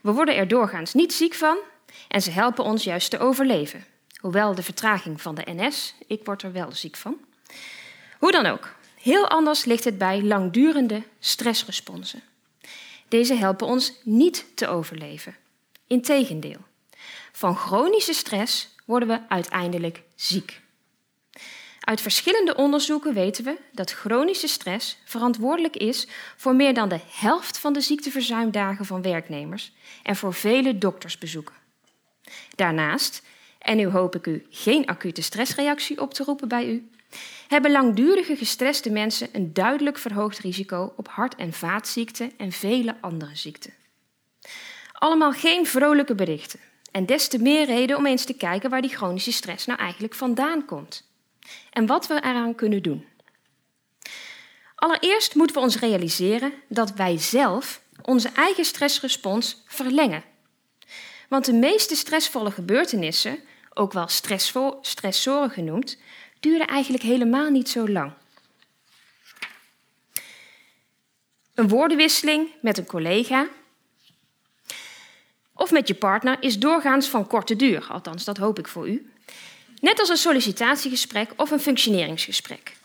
We 0.02 0.12
worden 0.12 0.36
er 0.36 0.48
doorgaans 0.48 0.94
niet 0.94 1.12
ziek 1.12 1.34
van 1.34 1.58
en 2.08 2.22
ze 2.22 2.30
helpen 2.30 2.64
ons 2.64 2.84
juist 2.84 3.10
te 3.10 3.18
overleven. 3.18 3.84
Hoewel 4.16 4.54
de 4.54 4.62
vertraging 4.62 5.22
van 5.22 5.34
de 5.34 5.42
NS, 5.46 5.94
ik 6.06 6.24
word 6.24 6.42
er 6.42 6.52
wel 6.52 6.72
ziek 6.72 6.96
van. 6.96 7.16
Hoe 8.18 8.32
dan 8.32 8.46
ook, 8.46 8.74
heel 9.00 9.28
anders 9.28 9.64
ligt 9.64 9.84
het 9.84 9.98
bij 9.98 10.22
langdurende 10.22 11.02
stressresponsen. 11.18 12.22
Deze 13.08 13.34
helpen 13.34 13.66
ons 13.66 13.92
niet 14.02 14.46
te 14.54 14.68
overleven. 14.68 15.36
Integendeel, 15.86 16.60
van 17.32 17.56
chronische 17.56 18.12
stress 18.12 18.74
worden 18.86 19.08
we 19.08 19.20
uiteindelijk 19.28 20.02
ziek. 20.14 20.60
Uit 21.80 22.00
verschillende 22.00 22.54
onderzoeken 22.54 23.14
weten 23.14 23.44
we 23.44 23.58
dat 23.72 23.92
chronische 23.92 24.48
stress 24.48 24.98
verantwoordelijk 25.04 25.76
is 25.76 26.08
voor 26.36 26.54
meer 26.54 26.74
dan 26.74 26.88
de 26.88 27.00
helft 27.10 27.58
van 27.58 27.72
de 27.72 27.80
ziekteverzuimdagen 27.80 28.84
van 28.84 29.02
werknemers 29.02 29.72
en 30.02 30.16
voor 30.16 30.34
vele 30.34 30.78
doktersbezoeken. 30.78 31.54
Daarnaast, 32.54 33.22
en 33.58 33.76
nu 33.76 33.86
hoop 33.86 34.14
ik 34.14 34.26
u 34.26 34.46
geen 34.50 34.86
acute 34.86 35.22
stressreactie 35.22 36.00
op 36.00 36.14
te 36.14 36.24
roepen 36.24 36.48
bij 36.48 36.68
u, 36.68 36.90
hebben 37.48 37.70
langdurige 37.70 38.36
gestreste 38.36 38.90
mensen 38.90 39.28
een 39.32 39.52
duidelijk 39.52 39.98
verhoogd 39.98 40.38
risico 40.38 40.92
op 40.96 41.08
hart- 41.08 41.34
en 41.34 41.52
vaatziekten 41.52 42.32
en 42.36 42.52
vele 42.52 42.96
andere 43.00 43.36
ziekten. 43.36 43.72
Allemaal 44.92 45.32
geen 45.32 45.66
vrolijke 45.66 46.14
berichten. 46.14 46.60
En 46.96 47.06
des 47.06 47.28
te 47.28 47.38
meer 47.38 47.66
reden 47.66 47.96
om 47.96 48.06
eens 48.06 48.24
te 48.24 48.32
kijken 48.32 48.70
waar 48.70 48.80
die 48.80 48.96
chronische 48.96 49.32
stress 49.32 49.66
nou 49.66 49.78
eigenlijk 49.78 50.14
vandaan 50.14 50.64
komt. 50.64 51.08
En 51.70 51.86
wat 51.86 52.06
we 52.06 52.14
eraan 52.14 52.54
kunnen 52.54 52.82
doen. 52.82 53.06
Allereerst 54.74 55.34
moeten 55.34 55.56
we 55.56 55.62
ons 55.62 55.78
realiseren 55.78 56.52
dat 56.68 56.92
wij 56.92 57.18
zelf 57.18 57.80
onze 58.02 58.28
eigen 58.28 58.64
stressrespons 58.64 59.62
verlengen. 59.66 60.24
Want 61.28 61.44
de 61.44 61.52
meeste 61.52 61.96
stressvolle 61.96 62.50
gebeurtenissen, 62.50 63.38
ook 63.74 63.92
wel 63.92 64.08
stressoren 64.80 65.50
genoemd, 65.50 65.98
duren 66.40 66.66
eigenlijk 66.66 67.04
helemaal 67.04 67.50
niet 67.50 67.68
zo 67.68 67.88
lang. 67.88 68.12
Een 71.54 71.68
woordenwisseling 71.68 72.48
met 72.60 72.78
een 72.78 72.86
collega 72.86 73.48
of 75.56 75.70
met 75.70 75.88
je 75.88 75.94
partner 75.94 76.36
is 76.40 76.58
doorgaans 76.58 77.08
van 77.08 77.26
korte 77.26 77.56
duur, 77.56 77.86
althans 77.88 78.24
dat 78.24 78.36
hoop 78.36 78.58
ik 78.58 78.68
voor 78.68 78.88
u. 78.88 79.10
Net 79.80 80.00
als 80.00 80.08
een 80.08 80.16
sollicitatiegesprek 80.16 81.32
of 81.36 81.50
een 81.50 81.60
functioneringsgesprek. 81.60 82.76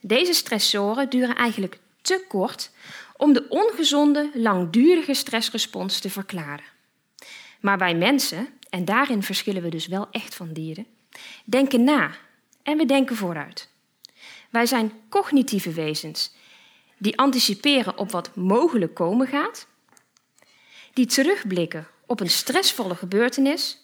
Deze 0.00 0.32
stressoren 0.32 1.10
duren 1.10 1.36
eigenlijk 1.36 1.78
te 2.02 2.24
kort 2.28 2.70
om 3.16 3.32
de 3.32 3.48
ongezonde, 3.48 4.30
langdurige 4.34 5.14
stressrespons 5.14 5.98
te 5.98 6.10
verklaren. 6.10 6.64
Maar 7.60 7.78
wij 7.78 7.94
mensen, 7.94 8.48
en 8.70 8.84
daarin 8.84 9.22
verschillen 9.22 9.62
we 9.62 9.68
dus 9.68 9.86
wel 9.86 10.08
echt 10.10 10.34
van 10.34 10.52
dieren, 10.52 10.86
denken 11.44 11.84
na 11.84 12.10
en 12.62 12.76
we 12.76 12.84
denken 12.84 13.16
vooruit. 13.16 13.68
Wij 14.50 14.66
zijn 14.66 14.92
cognitieve 15.08 15.72
wezens 15.72 16.32
die 16.98 17.18
anticiperen 17.18 17.98
op 17.98 18.10
wat 18.10 18.36
mogelijk 18.36 18.94
komen 18.94 19.26
gaat, 19.26 19.66
die 20.92 21.06
terugblikken 21.06 21.88
op 22.10 22.20
een 22.20 22.30
stressvolle 22.30 22.94
gebeurtenis. 22.94 23.78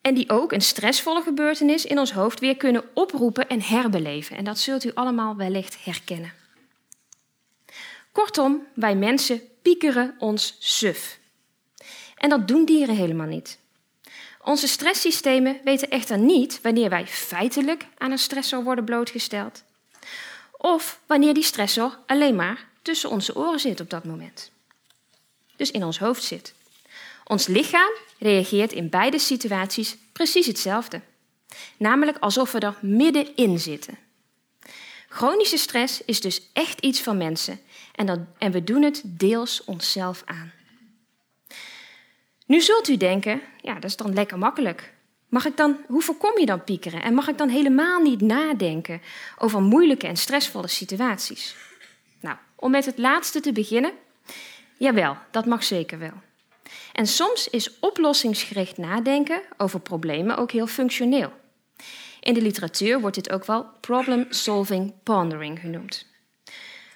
En 0.00 0.14
die 0.14 0.30
ook 0.30 0.52
een 0.52 0.60
stressvolle 0.60 1.22
gebeurtenis 1.22 1.84
in 1.84 1.98
ons 1.98 2.12
hoofd 2.12 2.40
weer 2.40 2.56
kunnen 2.56 2.84
oproepen 2.94 3.48
en 3.48 3.62
herbeleven. 3.62 4.36
En 4.36 4.44
dat 4.44 4.58
zult 4.58 4.84
u 4.84 4.90
allemaal 4.94 5.36
wellicht 5.36 5.84
herkennen. 5.84 6.32
Kortom, 8.12 8.66
wij 8.74 8.94
mensen 8.94 9.42
piekeren 9.62 10.14
ons 10.18 10.56
suf. 10.58 11.18
En 12.14 12.28
dat 12.28 12.48
doen 12.48 12.64
dieren 12.64 12.96
helemaal 12.96 13.26
niet. 13.26 13.58
Onze 14.42 14.68
stresssystemen 14.68 15.60
weten 15.64 15.90
echter 15.90 16.18
niet 16.18 16.60
wanneer 16.62 16.90
wij 16.90 17.06
feitelijk 17.06 17.86
aan 17.98 18.10
een 18.10 18.18
stressor 18.18 18.64
worden 18.64 18.84
blootgesteld. 18.84 19.62
Of 20.52 21.00
wanneer 21.06 21.34
die 21.34 21.42
stressor 21.42 21.98
alleen 22.06 22.36
maar 22.36 22.68
tussen 22.82 23.10
onze 23.10 23.36
oren 23.36 23.60
zit 23.60 23.80
op 23.80 23.90
dat 23.90 24.04
moment. 24.04 24.50
Dus 25.56 25.70
in 25.70 25.84
ons 25.84 25.98
hoofd 25.98 26.22
zit. 26.22 26.54
Ons 27.28 27.46
lichaam 27.46 27.92
reageert 28.18 28.72
in 28.72 28.88
beide 28.88 29.18
situaties 29.18 29.96
precies 30.12 30.46
hetzelfde. 30.46 31.00
Namelijk 31.76 32.18
alsof 32.18 32.52
we 32.52 32.58
er 32.58 32.78
middenin 32.80 33.58
zitten. 33.58 33.98
Chronische 35.08 35.56
stress 35.56 36.04
is 36.04 36.20
dus 36.20 36.50
echt 36.52 36.80
iets 36.80 37.02
van 37.02 37.16
mensen 37.16 37.60
en, 37.94 38.06
dat, 38.06 38.18
en 38.38 38.52
we 38.52 38.64
doen 38.64 38.82
het 38.82 39.02
deels 39.04 39.64
onszelf 39.64 40.22
aan. 40.24 40.52
Nu 42.46 42.60
zult 42.60 42.88
u 42.88 42.96
denken, 42.96 43.40
ja, 43.60 43.74
dat 43.74 43.84
is 43.84 43.96
dan 43.96 44.14
lekker 44.14 44.38
makkelijk. 44.38 44.92
Mag 45.28 45.44
ik 45.46 45.56
dan, 45.56 45.76
hoe 45.86 46.02
voorkom 46.02 46.38
je 46.38 46.46
dan 46.46 46.64
piekeren? 46.64 47.02
En 47.02 47.14
mag 47.14 47.28
ik 47.28 47.38
dan 47.38 47.48
helemaal 47.48 48.00
niet 48.00 48.20
nadenken 48.20 49.02
over 49.38 49.60
moeilijke 49.60 50.06
en 50.06 50.16
stressvolle 50.16 50.68
situaties? 50.68 51.56
Nou, 52.20 52.36
om 52.56 52.70
met 52.70 52.84
het 52.84 52.98
laatste 52.98 53.40
te 53.40 53.52
beginnen. 53.52 53.92
Jawel, 54.76 55.16
dat 55.30 55.46
mag 55.46 55.64
zeker 55.64 55.98
wel. 55.98 56.22
En 56.92 57.06
soms 57.06 57.48
is 57.48 57.78
oplossingsgericht 57.80 58.76
nadenken 58.76 59.42
over 59.56 59.80
problemen 59.80 60.36
ook 60.36 60.50
heel 60.50 60.66
functioneel. 60.66 61.32
In 62.20 62.34
de 62.34 62.42
literatuur 62.42 63.00
wordt 63.00 63.16
dit 63.16 63.30
ook 63.30 63.44
wel 63.44 63.66
problem-solving 63.80 64.92
pondering 65.02 65.60
genoemd. 65.60 66.06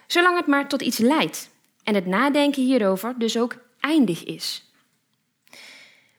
Zolang 0.07 0.37
het 0.37 0.47
maar 0.47 0.69
tot 0.69 0.83
iets 0.83 0.99
leidt 0.99 1.51
en 1.85 1.95
het 1.95 2.07
nadenken 2.07 2.63
hierover 2.63 3.15
dus 3.19 3.39
ook 3.39 3.57
eindig 3.81 4.25
is. 4.25 4.65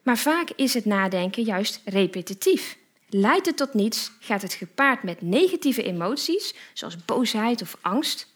Maar 0.02 0.18
vaak 0.18 0.50
is 0.56 0.74
het 0.74 0.84
nadenken 0.84 1.42
juist 1.42 1.80
repetitief 1.84 2.80
leidt 3.14 3.46
het 3.46 3.56
tot 3.56 3.74
niets, 3.74 4.12
gaat 4.20 4.42
het 4.42 4.52
gepaard 4.52 5.02
met 5.02 5.22
negatieve 5.22 5.82
emoties, 5.82 6.54
zoals 6.72 7.04
boosheid 7.04 7.62
of 7.62 7.76
angst, 7.80 8.26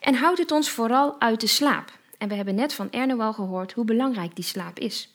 en 0.00 0.14
houdt 0.14 0.38
het 0.38 0.50
ons 0.50 0.70
vooral 0.70 1.20
uit 1.20 1.40
de 1.40 1.46
slaap. 1.46 1.95
En 2.18 2.28
we 2.28 2.34
hebben 2.34 2.54
net 2.54 2.74
van 2.74 2.90
Erno 2.90 3.18
al 3.18 3.32
gehoord 3.32 3.72
hoe 3.72 3.84
belangrijk 3.84 4.34
die 4.34 4.44
slaap 4.44 4.78
is. 4.78 5.12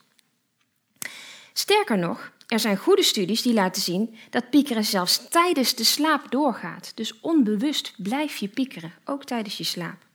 Sterker 1.54 1.97
nog, 1.97 2.32
er 2.47 2.60
zijn 2.60 2.78
goede 2.78 3.04
studies 3.04 3.41
die 3.41 3.54
laten 3.54 3.82
zien 3.82 4.16
dat 4.30 4.49
piekeren 4.49 4.86
zelfs 4.86 5.28
tijdens 5.30 5.76
de 5.76 5.84
slaap 5.84 6.32
doorgaat. 6.32 6.91
Dus 6.95 7.20
onbewust 7.20 7.93
blijf 7.97 8.38
je 8.38 8.47
piekeren, 8.47 8.93
ook 9.06 9.24
tijdens 9.24 9.58
je 9.58 9.64
slaap. 9.64 10.06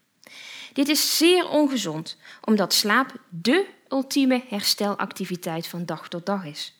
Dit 0.73 0.87
is 0.87 1.17
zeer 1.17 1.49
ongezond, 1.49 2.17
omdat 2.41 2.73
slaap 2.73 3.13
dé 3.29 3.65
ultieme 3.89 4.43
herstelactiviteit 4.47 5.67
van 5.67 5.85
dag 5.85 6.07
tot 6.07 6.25
dag 6.25 6.45
is. 6.45 6.73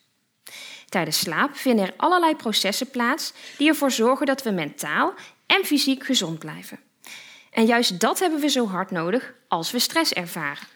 Tijdens 0.88 1.18
slaap 1.18 1.56
vinden 1.56 1.86
er 1.86 1.94
allerlei 1.96 2.36
processen 2.36 2.90
plaats 2.90 3.32
die 3.56 3.68
ervoor 3.68 3.90
zorgen 3.90 4.26
dat 4.26 4.42
we 4.42 4.50
mentaal 4.50 5.14
en 5.46 5.64
fysiek 5.64 6.04
gezond 6.04 6.38
blijven. 6.38 6.78
En 7.58 7.66
juist 7.66 8.00
dat 8.00 8.18
hebben 8.18 8.40
we 8.40 8.48
zo 8.48 8.66
hard 8.66 8.90
nodig 8.90 9.34
als 9.48 9.70
we 9.70 9.78
stress 9.78 10.12
ervaren. 10.12 10.66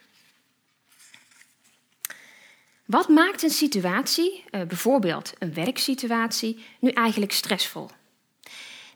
Wat 2.84 3.08
maakt 3.08 3.42
een 3.42 3.50
situatie, 3.50 4.44
eh, 4.50 4.62
bijvoorbeeld 4.62 5.32
een 5.38 5.54
werksituatie, 5.54 6.64
nu 6.80 6.90
eigenlijk 6.90 7.32
stressvol? 7.32 7.90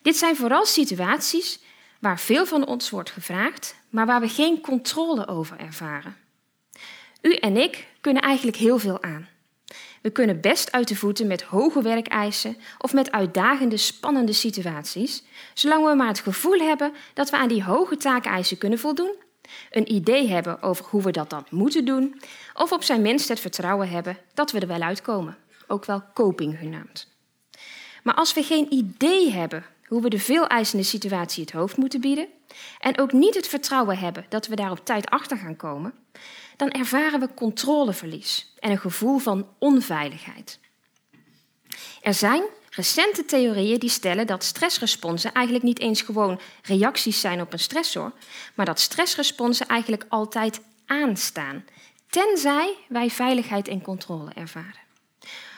Dit 0.03 0.16
zijn 0.16 0.37
vooral 0.37 0.64
situaties 0.64 1.61
waar 1.99 2.20
veel 2.20 2.47
van 2.47 2.66
ons 2.66 2.91
wordt 2.91 3.11
gevraagd, 3.11 3.76
maar 3.91 4.07
waar 4.07 4.20
we 4.20 4.28
geen 4.28 4.61
controle 4.61 5.26
over 5.26 5.59
ervaren. 5.59 6.16
U 7.20 7.34
en 7.34 7.57
ik 7.57 7.87
kunnen 8.01 8.22
eigenlijk 8.22 8.57
heel 8.57 8.78
veel 8.78 9.03
aan. 9.03 9.28
We 10.07 10.12
kunnen 10.12 10.40
best 10.40 10.72
uit 10.72 10.88
de 10.88 10.96
voeten 10.96 11.26
met 11.26 11.42
hoge 11.42 11.82
werkeisen 11.82 12.57
of 12.78 12.92
met 12.92 13.12
uitdagende, 13.12 13.76
spannende 13.76 14.32
situaties, 14.32 15.22
zolang 15.54 15.86
we 15.86 15.94
maar 15.94 16.07
het 16.07 16.20
gevoel 16.20 16.59
hebben 16.59 16.92
dat 17.14 17.30
we 17.30 17.36
aan 17.36 17.48
die 17.48 17.64
hoge 17.64 17.96
taakeisen 17.96 18.59
kunnen 18.59 18.78
voldoen, 18.78 19.14
een 19.70 19.92
idee 19.92 20.28
hebben 20.28 20.62
over 20.62 20.84
hoe 20.84 21.02
we 21.02 21.11
dat 21.11 21.30
dan 21.30 21.46
moeten 21.50 21.84
doen, 21.84 22.20
of 22.54 22.72
op 22.72 22.82
zijn 22.82 23.02
minst 23.02 23.28
het 23.28 23.40
vertrouwen 23.40 23.88
hebben 23.88 24.18
dat 24.34 24.52
we 24.52 24.61
er 24.61 24.66
wel 24.66 24.82
uitkomen, 24.82 25.36
ook 25.66 25.84
wel 25.84 26.02
coping 26.14 26.59
genaamd. 26.59 27.09
Maar 28.02 28.14
als 28.14 28.34
we 28.34 28.42
geen 28.42 28.72
idee 28.72 29.30
hebben 29.30 29.64
hoe 29.86 30.02
we 30.02 30.09
de 30.09 30.18
veel 30.18 30.46
eisende 30.46 30.84
situatie 30.84 31.42
het 31.42 31.52
hoofd 31.52 31.76
moeten 31.76 32.00
bieden, 32.00 32.28
en 32.78 32.98
ook 32.98 33.12
niet 33.12 33.34
het 33.34 33.48
vertrouwen 33.48 33.98
hebben 33.98 34.26
dat 34.28 34.46
we 34.46 34.57
daar 34.57 34.70
op 34.70 34.84
tijd 34.84 35.11
achter 35.11 35.36
gaan 35.36 35.57
komen, 35.57 35.94
dan 36.57 36.70
ervaren 36.70 37.20
we 37.20 37.34
controleverlies 37.34 38.52
en 38.59 38.70
een 38.70 38.78
gevoel 38.78 39.18
van 39.18 39.48
onveiligheid. 39.59 40.59
Er 42.02 42.14
zijn 42.14 42.42
recente 42.70 43.24
theorieën 43.24 43.78
die 43.78 43.90
stellen 43.90 44.26
dat 44.26 44.44
stressresponsen 44.44 45.32
eigenlijk 45.32 45.64
niet 45.64 45.78
eens 45.78 46.02
gewoon 46.02 46.40
reacties 46.62 47.20
zijn 47.20 47.40
op 47.40 47.52
een 47.52 47.59
stressor, 47.59 48.12
maar 48.54 48.66
dat 48.66 48.80
stressresponsen 48.80 49.66
eigenlijk 49.66 50.04
altijd 50.09 50.61
aanstaan, 50.86 51.64
tenzij 52.11 52.76
wij 52.88 53.11
veiligheid 53.11 53.68
en 53.68 53.82
controle 53.82 54.30
ervaren. 54.34 54.84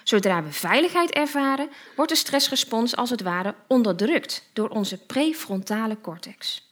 Zodra 0.05 0.43
we 0.43 0.53
veiligheid 0.53 1.11
ervaren, 1.11 1.71
wordt 1.97 2.11
de 2.11 2.17
stressrespons 2.17 2.97
als 2.97 3.11
het 3.11 3.23
ware 3.23 3.55
onderdrukt 3.67 4.49
door 4.53 4.69
onze 4.69 4.99
prefrontale 4.99 6.01
cortex. 6.01 6.67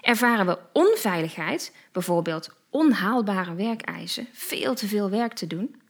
Ervaren 0.00 0.46
we 0.46 0.58
onveiligheid, 0.72 1.72
bijvoorbeeld 1.92 2.50
onhaalbare 2.74 3.54
werkeisen, 3.54 4.28
veel 4.32 4.74
te 4.74 4.86
veel 4.86 5.10
werk 5.10 5.32
te 5.32 5.46
doen, 5.46 5.82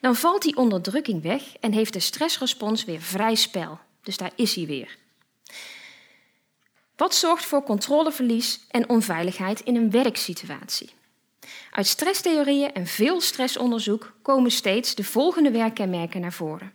dan 0.00 0.16
valt 0.16 0.42
die 0.42 0.56
onderdrukking 0.56 1.22
weg 1.22 1.42
en 1.60 1.72
heeft 1.72 1.92
de 1.92 2.00
stressrespons 2.00 2.84
weer 2.84 3.00
vrij 3.00 3.34
spel. 3.34 3.78
Dus 4.02 4.16
daar 4.16 4.32
is 4.36 4.54
hij 4.54 4.66
weer. 4.66 4.96
Wat 6.96 7.14
zorgt 7.14 7.44
voor 7.44 7.62
controleverlies 7.62 8.60
en 8.70 8.88
onveiligheid 8.88 9.60
in 9.60 9.76
een 9.76 9.90
werksituatie? 9.90 10.90
Uit 11.70 11.86
stresstheorieën 11.86 12.72
en 12.72 12.86
veel 12.86 13.20
stressonderzoek 13.20 14.14
komen 14.22 14.50
steeds 14.50 14.94
de 14.94 15.04
volgende 15.04 15.50
werkkenmerken 15.50 16.20
naar 16.20 16.32
voren. 16.32 16.72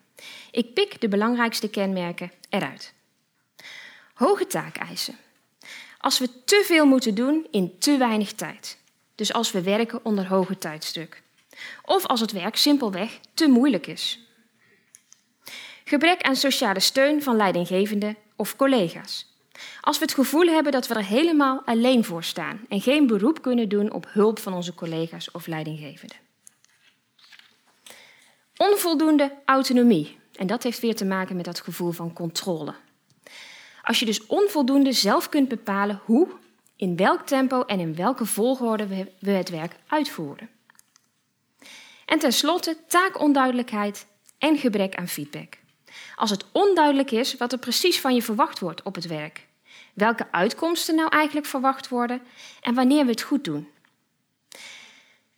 Ik 0.52 0.74
pik 0.74 1.02
de 1.02 1.08
belangrijkste 1.08 1.70
kenmerken 1.70 2.32
eruit. 2.50 2.94
Hoge 4.14 4.48
taakeisen. 4.48 5.18
Als 5.98 6.20
we 6.20 6.44
te 6.44 6.64
veel 6.66 6.86
moeten 6.86 7.16
doen 7.16 7.48
in 7.52 7.76
te 7.80 7.98
weinig 7.98 8.34
tijd. 8.34 8.78
Dus 9.18 9.34
als 9.34 9.52
we 9.52 9.62
werken 9.62 10.06
onder 10.06 10.28
hoge 10.28 10.58
tijdstuk. 10.58 11.22
Of 11.86 12.06
als 12.06 12.20
het 12.20 12.32
werk 12.32 12.56
simpelweg 12.56 13.20
te 13.34 13.48
moeilijk 13.48 13.88
is. 13.88 14.20
Gebrek 15.84 16.22
aan 16.22 16.36
sociale 16.36 16.80
steun 16.80 17.24
van 17.24 17.36
leidinggevenden 17.36 18.16
of 18.36 18.56
collega's. 18.56 19.36
Als 19.82 19.98
we 19.98 20.06
het 20.06 20.14
gevoel 20.14 20.48
hebben 20.48 20.72
dat 20.72 20.88
we 20.88 20.94
er 20.94 21.06
helemaal 21.06 21.62
alleen 21.66 22.04
voor 22.04 22.24
staan 22.24 22.60
en 22.70 22.82
geen 22.82 23.08
beroep 23.08 23.42
kunnen 23.42 23.70
doen 23.70 23.92
op 23.92 24.08
hulp 24.10 24.40
van 24.40 24.54
onze 24.54 24.74
collega's 24.74 25.32
of 25.32 25.48
leidinggevenden. 25.48 26.18
Onvoldoende 28.58 29.34
autonomie. 29.46 30.18
En 30.36 30.48
dat 30.48 30.64
heeft 30.64 30.80
weer 30.80 30.96
te 30.96 31.06
maken 31.06 31.36
met 31.36 31.46
dat 31.46 31.60
gevoel 31.60 31.92
van 31.92 32.14
controle. 32.14 32.74
Als 33.82 34.00
je 34.00 34.06
dus 34.06 34.26
onvoldoende 34.26 34.92
zelf 34.92 35.30
kunt 35.30 35.48
bepalen 35.48 36.02
hoe, 36.06 36.28
in 36.78 36.96
welk 36.96 37.26
tempo 37.26 37.62
en 37.62 37.80
in 37.80 37.96
welke 37.96 38.26
volgorde 38.26 38.88
we 39.20 39.32
het 39.32 39.50
werk 39.50 39.76
uitvoeren. 39.88 40.50
En 42.06 42.20
tenslotte 42.20 42.78
taakonduidelijkheid 42.88 44.06
en 44.38 44.58
gebrek 44.58 44.96
aan 44.96 45.08
feedback. 45.08 45.58
Als 46.16 46.30
het 46.30 46.46
onduidelijk 46.52 47.12
is 47.12 47.38
wat 47.38 47.52
er 47.52 47.60
precies 47.60 48.00
van 48.00 48.16
je 48.16 48.22
verwacht 48.22 48.60
wordt 48.60 48.84
op 48.84 48.96
het 48.96 49.08
werk, 49.08 49.46
welke 49.94 50.32
uitkomsten 50.32 50.96
nou 50.96 51.10
eigenlijk 51.10 51.48
verwacht 51.48 51.88
worden 51.88 52.22
en 52.62 52.74
wanneer 52.74 53.06
we 53.06 53.12
het 53.12 53.22
goed 53.22 53.44
doen. 53.44 53.68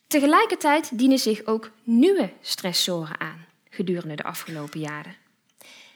Tegelijkertijd 0.07 0.97
dienen 0.97 1.19
zich 1.19 1.45
ook 1.45 1.71
nieuwe 1.83 2.33
stressoren 2.41 3.19
aan 3.19 3.45
gedurende 3.69 4.15
de 4.15 4.23
afgelopen 4.23 4.79
jaren. 4.79 5.15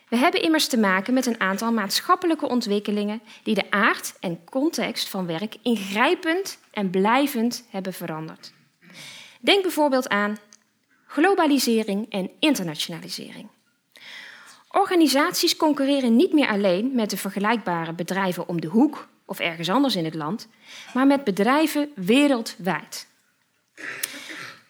We 0.10 0.18
hebben 0.18 0.42
immers 0.42 0.68
te 0.68 0.78
maken 0.78 1.14
met 1.14 1.26
een 1.26 1.40
aantal 1.40 1.72
maatschappelijke 1.72 2.48
ontwikkelingen 2.48 3.22
die 3.44 3.56
de 3.56 3.72
aard 3.72 4.14
en 4.20 4.44
context 4.44 5.10
van 5.10 5.26
werk 5.26 5.56
ingrijpend 5.62 6.58
en 6.72 6.90
blijvend 6.90 7.68
hebben 7.70 7.94
veranderd. 7.94 8.54
Denk 9.40 9.62
bijvoorbeeld 9.62 10.10
aan 10.10 10.38
globalisering 11.08 12.06
en 12.10 12.30
internationalisering. 12.40 13.48
Organisaties 14.72 15.56
concurreren 15.56 16.16
niet 16.16 16.34
meer 16.34 16.48
alleen 16.48 16.96
met 16.96 17.10
de 17.10 17.18
vergelijkbare 17.18 17.94
bedrijven 17.94 18.48
om 18.48 18.62
de 18.62 18.68
hoek 18.68 19.08
of 19.26 19.40
ergens 19.40 19.70
anders 19.70 19.96
in 19.96 20.06
het 20.06 20.16
land, 20.16 20.48
maar 20.94 21.08
met 21.08 21.24
bedrijven 21.24 21.92
wereldwijd. 21.96 23.08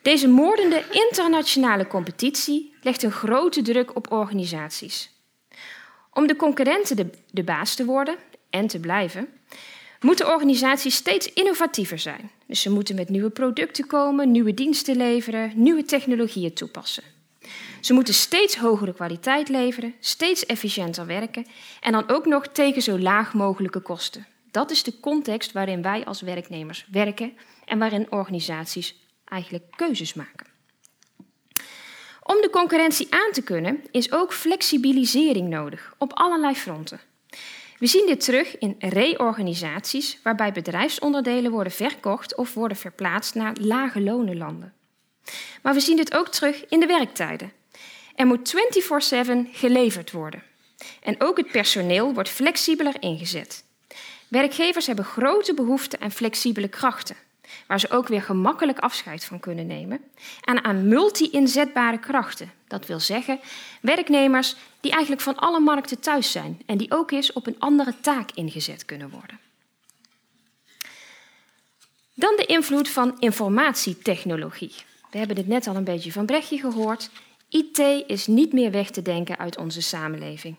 Deze 0.01 0.27
moordende 0.27 0.83
internationale 0.91 1.87
competitie 1.87 2.75
legt 2.81 3.03
een 3.03 3.11
grote 3.11 3.61
druk 3.61 3.95
op 3.95 4.11
organisaties. 4.11 5.12
Om 6.13 6.27
de 6.27 6.35
concurrenten 6.35 6.95
de, 6.95 7.09
de 7.31 7.43
baas 7.43 7.75
te 7.75 7.85
worden 7.85 8.15
en 8.49 8.67
te 8.67 8.79
blijven, 8.79 9.27
moeten 9.99 10.27
organisaties 10.27 10.95
steeds 10.95 11.33
innovatiever 11.33 11.99
zijn. 11.99 12.31
Dus 12.47 12.61
ze 12.61 12.69
moeten 12.69 12.95
met 12.95 13.09
nieuwe 13.09 13.29
producten 13.29 13.87
komen, 13.87 14.31
nieuwe 14.31 14.53
diensten 14.53 14.97
leveren, 14.97 15.51
nieuwe 15.55 15.83
technologieën 15.83 16.53
toepassen. 16.53 17.03
Ze 17.81 17.93
moeten 17.93 18.13
steeds 18.13 18.57
hogere 18.57 18.93
kwaliteit 18.93 19.49
leveren, 19.49 19.93
steeds 19.99 20.45
efficiënter 20.45 21.05
werken 21.05 21.45
en 21.81 21.91
dan 21.91 22.09
ook 22.09 22.25
nog 22.25 22.47
tegen 22.47 22.81
zo 22.81 22.99
laag 22.99 23.33
mogelijke 23.33 23.79
kosten. 23.79 24.27
Dat 24.51 24.71
is 24.71 24.83
de 24.83 24.99
context 24.99 25.51
waarin 25.51 25.81
wij 25.81 26.05
als 26.05 26.21
werknemers 26.21 26.87
werken 26.91 27.33
en 27.65 27.79
waarin 27.79 28.11
organisaties 28.11 28.95
eigenlijk 29.25 29.63
keuzes 29.75 30.13
maken. 30.13 30.52
Om 32.23 32.41
de 32.41 32.49
concurrentie 32.51 33.07
aan 33.09 33.31
te 33.31 33.41
kunnen 33.41 33.83
is 33.91 34.11
ook 34.11 34.33
flexibilisering 34.33 35.49
nodig 35.49 35.93
op 35.97 36.13
allerlei 36.13 36.55
fronten. 36.55 36.99
We 37.79 37.87
zien 37.87 38.07
dit 38.07 38.23
terug 38.23 38.57
in 38.57 38.75
reorganisaties 38.79 40.19
waarbij 40.23 40.51
bedrijfsonderdelen 40.51 41.51
worden 41.51 41.73
verkocht 41.73 42.35
of 42.35 42.53
worden 42.53 42.77
verplaatst 42.77 43.35
naar 43.35 43.55
lage 43.59 44.01
lonenlanden. 44.01 44.73
Maar 45.61 45.73
we 45.73 45.79
zien 45.79 45.95
dit 45.95 46.15
ook 46.15 46.27
terug 46.27 46.65
in 46.69 46.79
de 46.79 46.85
werktijden. 46.85 47.51
Er 48.15 48.25
moet 48.25 48.49
24/7 48.49 49.49
geleverd 49.51 50.11
worden. 50.11 50.43
En 51.01 51.15
ook 51.17 51.37
het 51.37 51.51
personeel 51.51 52.13
wordt 52.13 52.29
flexibeler 52.29 52.95
ingezet. 52.99 53.63
Werkgevers 54.27 54.87
hebben 54.87 55.05
grote 55.05 55.53
behoefte 55.53 55.99
aan 55.99 56.11
flexibele 56.11 56.67
krachten, 56.67 57.15
waar 57.67 57.79
ze 57.79 57.89
ook 57.89 58.07
weer 58.07 58.21
gemakkelijk 58.21 58.79
afscheid 58.79 59.25
van 59.25 59.39
kunnen 59.39 59.67
nemen, 59.67 60.01
en 60.41 60.63
aan 60.63 60.87
multi-inzetbare 60.87 61.99
krachten. 61.99 62.51
Dat 62.67 62.85
wil 62.85 62.99
zeggen 62.99 63.39
werknemers 63.81 64.55
die 64.81 64.91
eigenlijk 64.91 65.21
van 65.21 65.35
alle 65.35 65.59
markten 65.59 65.99
thuis 65.99 66.31
zijn 66.31 66.61
en 66.65 66.77
die 66.77 66.91
ook 66.91 67.11
eens 67.11 67.33
op 67.33 67.47
een 67.47 67.59
andere 67.59 67.93
taak 68.01 68.31
ingezet 68.31 68.85
kunnen 68.85 69.09
worden. 69.09 69.39
Dan 72.13 72.33
de 72.35 72.45
invloed 72.45 72.89
van 72.89 73.15
informatietechnologie. 73.19 74.73
We 75.11 75.17
hebben 75.17 75.37
het 75.37 75.47
net 75.47 75.67
al 75.67 75.75
een 75.75 75.83
beetje 75.83 76.11
van 76.11 76.25
Brechtje 76.25 76.57
gehoord. 76.57 77.09
IT 77.49 77.79
is 78.07 78.27
niet 78.27 78.53
meer 78.53 78.71
weg 78.71 78.89
te 78.89 79.01
denken 79.01 79.37
uit 79.37 79.57
onze 79.57 79.81
samenleving. 79.81 80.55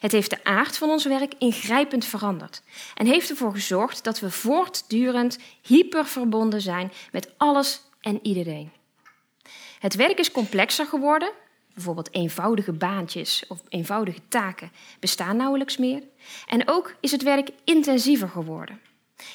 Het 0.00 0.12
heeft 0.12 0.30
de 0.30 0.44
aard 0.44 0.76
van 0.76 0.88
ons 0.88 1.04
werk 1.04 1.34
ingrijpend 1.38 2.04
veranderd 2.04 2.62
en 2.94 3.06
heeft 3.06 3.30
ervoor 3.30 3.52
gezorgd 3.52 4.04
dat 4.04 4.20
we 4.20 4.30
voortdurend 4.30 5.38
hyperverbonden 5.62 6.60
zijn 6.60 6.92
met 7.12 7.32
alles 7.36 7.80
en 8.00 8.18
iedereen. 8.22 8.70
Het 9.78 9.94
werk 9.94 10.18
is 10.18 10.30
complexer 10.30 10.86
geworden. 10.86 11.30
Bijvoorbeeld 11.74 12.14
eenvoudige 12.14 12.72
baantjes 12.72 13.44
of 13.48 13.62
eenvoudige 13.68 14.20
taken 14.28 14.70
bestaan 15.00 15.36
nauwelijks 15.36 15.76
meer. 15.76 16.02
En 16.46 16.68
ook 16.68 16.94
is 17.00 17.10
het 17.10 17.22
werk 17.22 17.50
intensiever 17.64 18.28
geworden. 18.28 18.80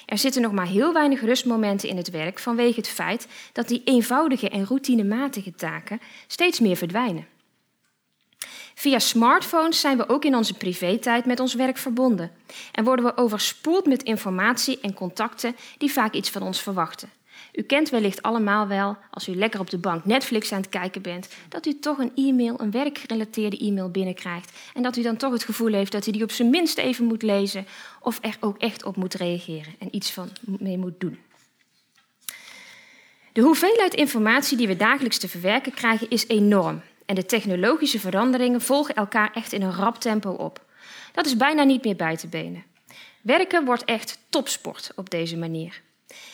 Er 0.05 0.17
zitten 0.17 0.41
nog 0.41 0.51
maar 0.51 0.67
heel 0.67 0.93
weinig 0.93 1.21
rustmomenten 1.21 1.89
in 1.89 1.97
het 1.97 2.09
werk 2.09 2.39
vanwege 2.39 2.79
het 2.79 2.87
feit 2.87 3.27
dat 3.53 3.67
die 3.67 3.81
eenvoudige 3.83 4.49
en 4.49 4.65
routinematige 4.65 5.55
taken 5.55 6.01
steeds 6.27 6.59
meer 6.59 6.75
verdwijnen. 6.75 7.27
Via 8.79 8.99
smartphones 8.99 9.79
zijn 9.79 9.97
we 9.97 10.09
ook 10.09 10.25
in 10.25 10.35
onze 10.35 10.53
privé-tijd 10.53 11.25
met 11.25 11.39
ons 11.39 11.53
werk 11.53 11.77
verbonden 11.77 12.31
en 12.71 12.83
worden 12.83 13.05
we 13.05 13.17
overspoeld 13.17 13.85
met 13.85 14.03
informatie 14.03 14.79
en 14.81 14.93
contacten 14.93 15.55
die 15.77 15.91
vaak 15.91 16.13
iets 16.13 16.29
van 16.29 16.41
ons 16.41 16.61
verwachten. 16.61 17.09
U 17.53 17.61
kent 17.61 17.89
wellicht 17.89 18.21
allemaal 18.21 18.67
wel, 18.67 18.97
als 19.11 19.27
u 19.27 19.35
lekker 19.35 19.59
op 19.59 19.69
de 19.69 19.77
bank 19.77 20.05
Netflix 20.05 20.51
aan 20.51 20.61
het 20.61 20.69
kijken 20.69 21.01
bent, 21.01 21.27
dat 21.49 21.65
u 21.65 21.79
toch 21.79 21.97
een 21.97 22.11
e-mail, 22.15 22.59
een 22.59 22.71
werkgerelateerde 22.71 23.57
e-mail 23.57 23.89
binnenkrijgt. 23.89 24.51
En 24.73 24.83
dat 24.83 24.97
u 24.97 25.01
dan 25.01 25.17
toch 25.17 25.31
het 25.31 25.43
gevoel 25.43 25.73
heeft 25.73 25.91
dat 25.91 26.07
u 26.07 26.11
die 26.11 26.23
op 26.23 26.31
zijn 26.31 26.49
minst 26.49 26.77
even 26.77 27.05
moet 27.05 27.23
lezen 27.23 27.65
of 28.01 28.19
er 28.21 28.37
ook 28.39 28.57
echt 28.57 28.83
op 28.83 28.95
moet 28.95 29.13
reageren 29.13 29.75
en 29.79 29.95
iets 29.95 30.11
van 30.11 30.29
mee 30.43 30.77
moet 30.77 30.99
doen. 30.99 31.19
De 33.33 33.41
hoeveelheid 33.41 33.93
informatie 33.93 34.57
die 34.57 34.67
we 34.67 34.75
dagelijks 34.75 35.17
te 35.17 35.29
verwerken 35.29 35.73
krijgen 35.73 36.09
is 36.09 36.27
enorm. 36.27 36.81
En 37.09 37.15
de 37.15 37.25
technologische 37.25 37.99
veranderingen 37.99 38.61
volgen 38.61 38.95
elkaar 38.95 39.31
echt 39.33 39.53
in 39.53 39.61
een 39.61 39.75
rap 39.75 39.99
tempo 39.99 40.29
op. 40.29 40.65
Dat 41.13 41.25
is 41.25 41.37
bijna 41.37 41.63
niet 41.63 41.83
meer 41.83 41.95
bij 41.95 42.17
te 42.17 42.27
benen. 42.27 42.63
Werken 43.21 43.65
wordt 43.65 43.83
echt 43.83 44.19
topsport 44.29 44.91
op 44.95 45.09
deze 45.09 45.37
manier. 45.37 45.81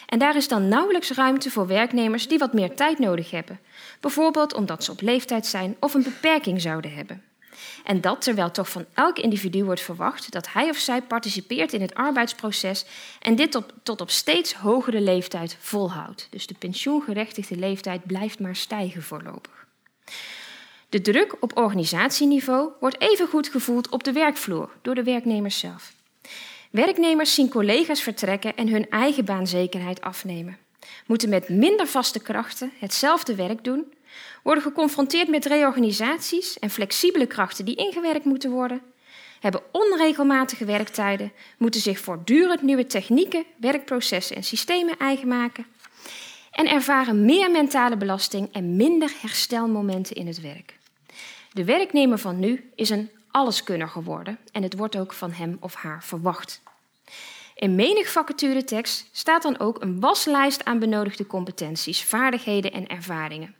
En 0.05 0.19
daar 0.19 0.35
is 0.35 0.47
dan 0.47 0.67
nauwelijks 0.67 1.11
ruimte 1.11 1.51
voor 1.51 1.67
werknemers 1.67 2.27
die 2.27 2.37
wat 2.37 2.53
meer 2.53 2.75
tijd 2.75 2.99
nodig 2.99 3.31
hebben. 3.31 3.59
Bijvoorbeeld 3.99 4.53
omdat 4.53 4.83
ze 4.83 4.91
op 4.91 5.01
leeftijd 5.01 5.45
zijn 5.45 5.75
of 5.79 5.93
een 5.93 6.03
beperking 6.03 6.61
zouden 6.61 6.93
hebben. 6.93 7.23
En 7.83 8.01
dat 8.01 8.21
terwijl 8.21 8.51
toch 8.51 8.69
van 8.69 8.85
elk 8.93 9.19
individu 9.19 9.63
wordt 9.63 9.81
verwacht 9.81 10.31
dat 10.31 10.53
hij 10.53 10.69
of 10.69 10.77
zij 10.77 11.01
participeert 11.01 11.73
in 11.73 11.81
het 11.81 11.93
arbeidsproces 11.93 12.85
en 13.19 13.35
dit 13.35 13.61
tot 13.83 14.01
op 14.01 14.09
steeds 14.09 14.53
hogere 14.53 15.01
leeftijd 15.01 15.57
volhoudt. 15.59 16.27
Dus 16.29 16.47
de 16.47 16.55
pensioengerechtigde 16.59 17.55
leeftijd 17.55 18.05
blijft 18.05 18.39
maar 18.39 18.55
stijgen 18.55 19.03
voorlopig. 19.03 19.65
De 20.95 21.01
druk 21.01 21.35
op 21.39 21.57
organisatieniveau 21.57 22.71
wordt 22.79 23.01
even 23.01 23.27
goed 23.27 23.47
gevoeld 23.47 23.89
op 23.89 24.03
de 24.03 24.11
werkvloer 24.11 24.69
door 24.81 24.95
de 24.95 25.03
werknemers 25.03 25.59
zelf. 25.59 25.93
Werknemers 26.71 27.33
zien 27.33 27.49
collega's 27.49 28.01
vertrekken 28.01 28.55
en 28.55 28.67
hun 28.67 28.89
eigen 28.89 29.25
baanzekerheid 29.25 30.01
afnemen, 30.01 30.57
moeten 31.05 31.29
met 31.29 31.49
minder 31.49 31.87
vaste 31.87 32.19
krachten 32.19 32.71
hetzelfde 32.79 33.35
werk 33.35 33.63
doen, 33.63 33.93
worden 34.43 34.63
geconfronteerd 34.63 35.27
met 35.27 35.45
reorganisaties 35.45 36.59
en 36.59 36.69
flexibele 36.69 37.25
krachten 37.25 37.65
die 37.65 37.75
ingewerkt 37.75 38.25
moeten 38.25 38.51
worden, 38.51 38.81
hebben 39.39 39.61
onregelmatige 39.71 40.65
werktijden, 40.65 41.31
moeten 41.57 41.81
zich 41.81 41.99
voortdurend 41.99 42.61
nieuwe 42.61 42.85
technieken, 42.85 43.45
werkprocessen 43.57 44.35
en 44.35 44.43
systemen 44.43 44.97
eigen 44.97 45.27
maken 45.27 45.65
en 46.51 46.67
ervaren 46.67 47.25
meer 47.25 47.51
mentale 47.51 47.97
belasting 47.97 48.49
en 48.51 48.75
minder 48.75 49.11
herstelmomenten 49.21 50.15
in 50.15 50.27
het 50.27 50.41
werk. 50.41 50.75
De 51.55 51.65
werknemer 51.65 52.17
van 52.17 52.39
nu 52.39 52.69
is 52.75 52.89
een 52.89 53.09
alleskunner 53.31 53.87
geworden 53.87 54.37
en 54.51 54.63
het 54.63 54.77
wordt 54.77 54.97
ook 54.97 55.13
van 55.13 55.31
hem 55.31 55.57
of 55.59 55.73
haar 55.73 56.03
verwacht. 56.03 56.61
In 57.55 57.75
menig 57.75 58.11
vacaturetekst 58.11 59.09
staat 59.11 59.41
dan 59.41 59.59
ook 59.59 59.81
een 59.81 59.99
waslijst 59.99 60.65
aan 60.65 60.79
benodigde 60.79 61.27
competenties, 61.27 62.03
vaardigheden 62.03 62.71
en 62.71 62.87
ervaringen. 62.87 63.55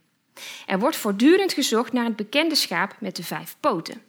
Er 0.66 0.80
wordt 0.80 0.96
voortdurend 0.96 1.54
gezocht 1.54 1.94
naar 1.94 2.06
het 2.06 2.16
bekende 2.16 2.56
schaap 2.56 2.96
met 3.00 3.16
de 3.16 3.24
vijf 3.24 3.56
poten. 3.60 4.02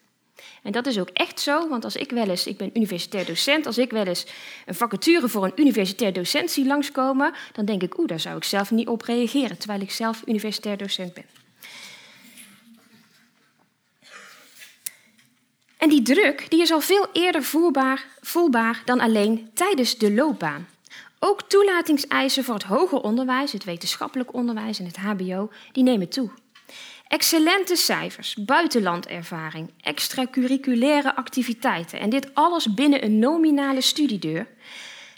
En 0.62 0.72
dat 0.72 0.86
is 0.86 0.98
ook 0.98 1.10
echt 1.12 1.40
zo, 1.40 1.68
want 1.68 1.84
als 1.84 1.96
ik 1.96 2.10
wel 2.10 2.28
eens, 2.28 2.46
ik 2.46 2.56
ben 2.56 2.70
universitair 2.74 3.26
docent, 3.26 3.66
als 3.66 3.78
ik 3.78 3.90
wel 3.90 4.06
eens 4.06 4.26
een 4.66 4.74
vacature 4.74 5.28
voor 5.28 5.44
een 5.44 5.60
universitair 5.60 6.12
docent 6.12 6.50
zie 6.50 6.66
langskomen, 6.66 7.34
dan 7.52 7.64
denk 7.64 7.82
ik, 7.82 7.98
oeh, 7.98 8.08
daar 8.08 8.20
zou 8.20 8.36
ik 8.36 8.44
zelf 8.44 8.70
niet 8.70 8.88
op 8.88 9.02
reageren, 9.02 9.58
terwijl 9.58 9.80
ik 9.80 9.90
zelf 9.90 10.22
universitair 10.26 10.76
docent 10.76 11.14
ben. 11.14 11.45
En 15.86 15.92
die 15.92 16.02
druk 16.02 16.50
die 16.50 16.60
is 16.60 16.72
al 16.72 16.80
veel 16.80 17.06
eerder 17.12 17.42
voelbaar, 17.42 18.06
voelbaar 18.20 18.82
dan 18.84 19.00
alleen 19.00 19.50
tijdens 19.54 19.98
de 19.98 20.12
loopbaan. 20.12 20.68
Ook 21.18 21.42
toelatingseisen 21.42 22.44
voor 22.44 22.54
het 22.54 22.62
hoger 22.62 23.00
onderwijs, 23.00 23.52
het 23.52 23.64
wetenschappelijk 23.64 24.34
onderwijs 24.34 24.78
en 24.78 24.86
het 24.86 24.96
HBO, 24.96 25.50
die 25.72 25.82
nemen 25.82 26.08
toe. 26.08 26.30
Excellente 27.08 27.76
cijfers, 27.76 28.34
buitenlandervaring, 28.34 29.70
extracurriculaire 29.80 31.16
activiteiten 31.16 32.00
en 32.00 32.10
dit 32.10 32.34
alles 32.34 32.74
binnen 32.74 33.04
een 33.04 33.18
nominale 33.18 33.80
studiedeur 33.80 34.46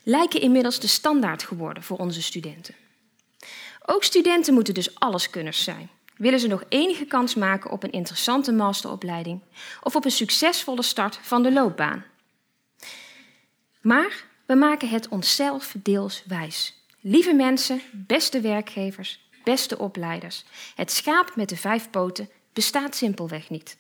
lijken 0.03 0.41
inmiddels 0.41 0.81
de 0.81 0.87
standaard 0.87 1.43
geworden 1.43 1.83
voor 1.83 1.99
onze 1.99 2.23
studenten. 2.23 2.75
Ook 3.87 4.05
studenten 4.05 4.55
moeten 4.55 4.75
dus 4.75 5.01
alleskunners 5.01 5.65
zijn 5.65 5.91
willen 6.19 6.41
ze 6.41 6.49
nog 6.49 6.65
enige 6.69 7.05
kans 7.05 7.35
maken 7.35 7.71
op 7.71 7.83
een 7.83 7.93
interessante 7.93 8.53
masteropleiding 8.53 9.41
of 9.83 9.97
op 9.97 10.05
een 10.05 10.11
succesvolle 10.11 10.83
start 10.83 11.19
van 11.23 11.43
de 11.43 11.53
loopbaan. 11.53 12.05
Maar 13.81 14.25
we 14.47 14.55
maken 14.55 14.89
het 14.89 15.09
onszelf 15.09 15.75
deels 15.83 16.23
wijs. 16.27 16.83
Lieve 17.01 17.35
mensen, 17.35 17.81
beste 17.93 18.41
werkgevers, 18.41 19.29
beste 19.45 19.79
opleiders, 19.79 20.45
het 20.75 20.93
schaap 20.93 21.37
met 21.37 21.49
de 21.49 21.57
vijf 21.57 21.91
poten 21.91 22.29
bestaat 22.53 22.97
simpelweg 22.97 23.51
niet. 23.51 23.79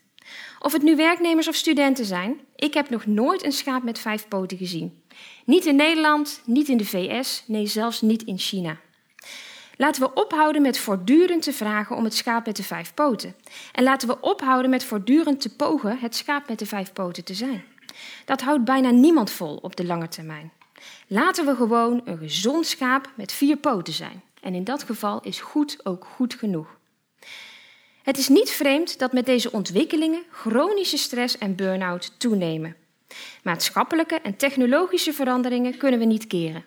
Of 0.59 0.73
het 0.73 0.83
nu 0.83 0.97
werknemers 0.97 1.49
of 1.49 1.55
studenten 1.55 2.05
zijn, 2.05 2.41
ik 2.57 2.75
heb 2.75 2.91
nog 2.91 3.07
nooit 3.07 3.45
een 3.45 3.53
schaap 3.53 3.83
met 3.83 3.99
vijf 3.99 4.29
poten 4.29 4.59
gezien. 4.59 5.03
Niet 5.45 5.67
in 5.67 5.77
Nederland, 5.77 6.41
niet 6.45 6.69
in 6.69 6.77
de 6.77 6.85
VS, 6.85 7.43
nee 7.47 7.67
zelfs 7.67 8.01
niet 8.01 8.23
in 8.23 8.39
China. 8.39 8.77
Laten 9.81 10.03
we 10.03 10.15
ophouden 10.15 10.63
met 10.63 10.79
voortdurend 10.79 11.43
te 11.43 11.53
vragen 11.53 11.97
om 11.97 12.05
het 12.05 12.15
schaap 12.15 12.47
met 12.47 12.57
de 12.57 12.63
vijf 12.63 12.95
poten. 12.95 13.35
En 13.73 13.83
laten 13.83 14.09
we 14.09 14.21
ophouden 14.21 14.71
met 14.71 14.85
voortdurend 14.85 15.41
te 15.41 15.57
pogen 15.57 15.99
het 15.99 16.17
schaap 16.17 16.49
met 16.49 16.59
de 16.59 16.67
vijf 16.67 16.93
poten 16.93 17.25
te 17.25 17.35
zijn. 17.35 17.65
Dat 18.25 18.41
houdt 18.41 18.65
bijna 18.65 18.91
niemand 18.91 19.31
vol 19.31 19.57
op 19.57 19.77
de 19.77 19.85
lange 19.85 20.09
termijn. 20.09 20.53
Laten 21.07 21.47
we 21.47 21.55
gewoon 21.55 22.01
een 22.05 22.19
gezond 22.19 22.67
schaap 22.67 23.11
met 23.15 23.33
vier 23.33 23.57
poten 23.57 23.93
zijn. 23.93 24.23
En 24.41 24.55
in 24.55 24.65
dat 24.65 24.83
geval 24.83 25.21
is 25.23 25.41
goed 25.41 25.87
ook 25.87 26.05
goed 26.05 26.35
genoeg. 26.35 26.77
Het 28.03 28.19
is 28.19 28.29
niet 28.29 28.51
vreemd 28.51 28.99
dat 28.99 29.13
met 29.13 29.27
deze 29.27 29.53
ontwikkelingen 29.53 30.23
chronische 30.31 30.99
stress 30.99 31.39
en 31.39 31.57
burn-out 31.57 32.21
toenemen. 32.21 32.77
Maatschappelijke 33.43 34.21
en 34.21 34.37
technologische 34.37 35.13
veranderingen 35.13 35.77
kunnen 35.77 35.99
we 35.99 36.05
niet 36.05 36.27
keren. 36.27 36.65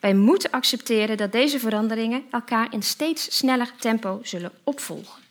Wij 0.00 0.14
moeten 0.14 0.50
accepteren 0.50 1.16
dat 1.16 1.32
deze 1.32 1.58
veranderingen 1.58 2.24
elkaar 2.30 2.72
in 2.72 2.82
steeds 2.82 3.36
sneller 3.36 3.72
tempo 3.78 4.20
zullen 4.22 4.52
opvolgen. 4.64 5.22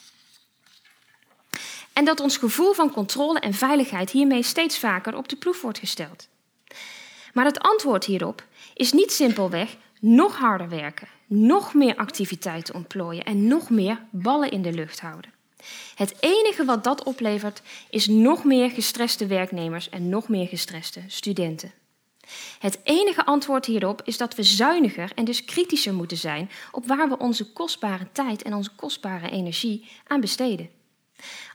En 1.94 2.06
dat 2.06 2.20
ons 2.20 2.38
gevoel 2.38 2.74
van 2.74 2.92
controle 2.92 3.40
en 3.40 3.54
veiligheid 3.54 4.10
hiermee 4.10 4.44
steeds 4.44 4.80
vaker 4.80 5.18
op 5.18 5.30
de 5.30 5.36
proef 5.36 5.62
wordt 5.62 5.80
gesteld. 5.80 6.28
Maar 7.34 7.46
het 7.46 7.60
antwoord 7.60 8.06
hierop 8.06 8.44
is 8.74 8.92
niet 8.92 9.12
simpelweg 9.12 9.76
nog 10.00 10.38
harder 10.38 10.70
werken, 10.70 11.08
nog 11.26 11.74
meer 11.74 11.96
activiteiten 11.96 12.76
ontplooien 12.76 13.24
en 13.24 13.48
nog 13.48 13.70
meer 13.70 14.06
ballen 14.10 14.52
in 14.52 14.62
de 14.62 14.72
lucht 14.72 15.00
houden. 15.00 15.34
Het 15.96 16.16
enige 16.20 16.66
wat 16.66 16.84
dat 16.84 17.04
oplevert 17.04 17.62
is 17.90 18.08
nog 18.08 18.44
meer 18.44 18.70
gestreste 18.70 19.28
werknemers 19.28 19.90
en 19.90 20.10
nog 20.10 20.28
meer 20.28 20.48
gestreste 20.48 21.02
studenten. 21.08 21.74
Het 22.60 22.80
enige 22.84 23.26
antwoord 23.26 23.66
hierop 23.66 24.02
is 24.04 24.18
dat 24.18 24.36
we 24.36 24.44
zuiniger 24.44 25.12
en 25.16 25.26
dus 25.26 25.46
kritischer 25.46 25.94
moeten 25.94 26.18
zijn 26.18 26.50
op 26.72 26.88
waar 26.88 27.10
we 27.10 27.18
onze 27.18 27.54
kostbare 27.54 28.08
tijd 28.12 28.42
en 28.42 28.54
onze 28.54 28.72
kostbare 28.76 29.30
energie 29.30 29.90
aan 30.08 30.22
besteden. 30.22 30.70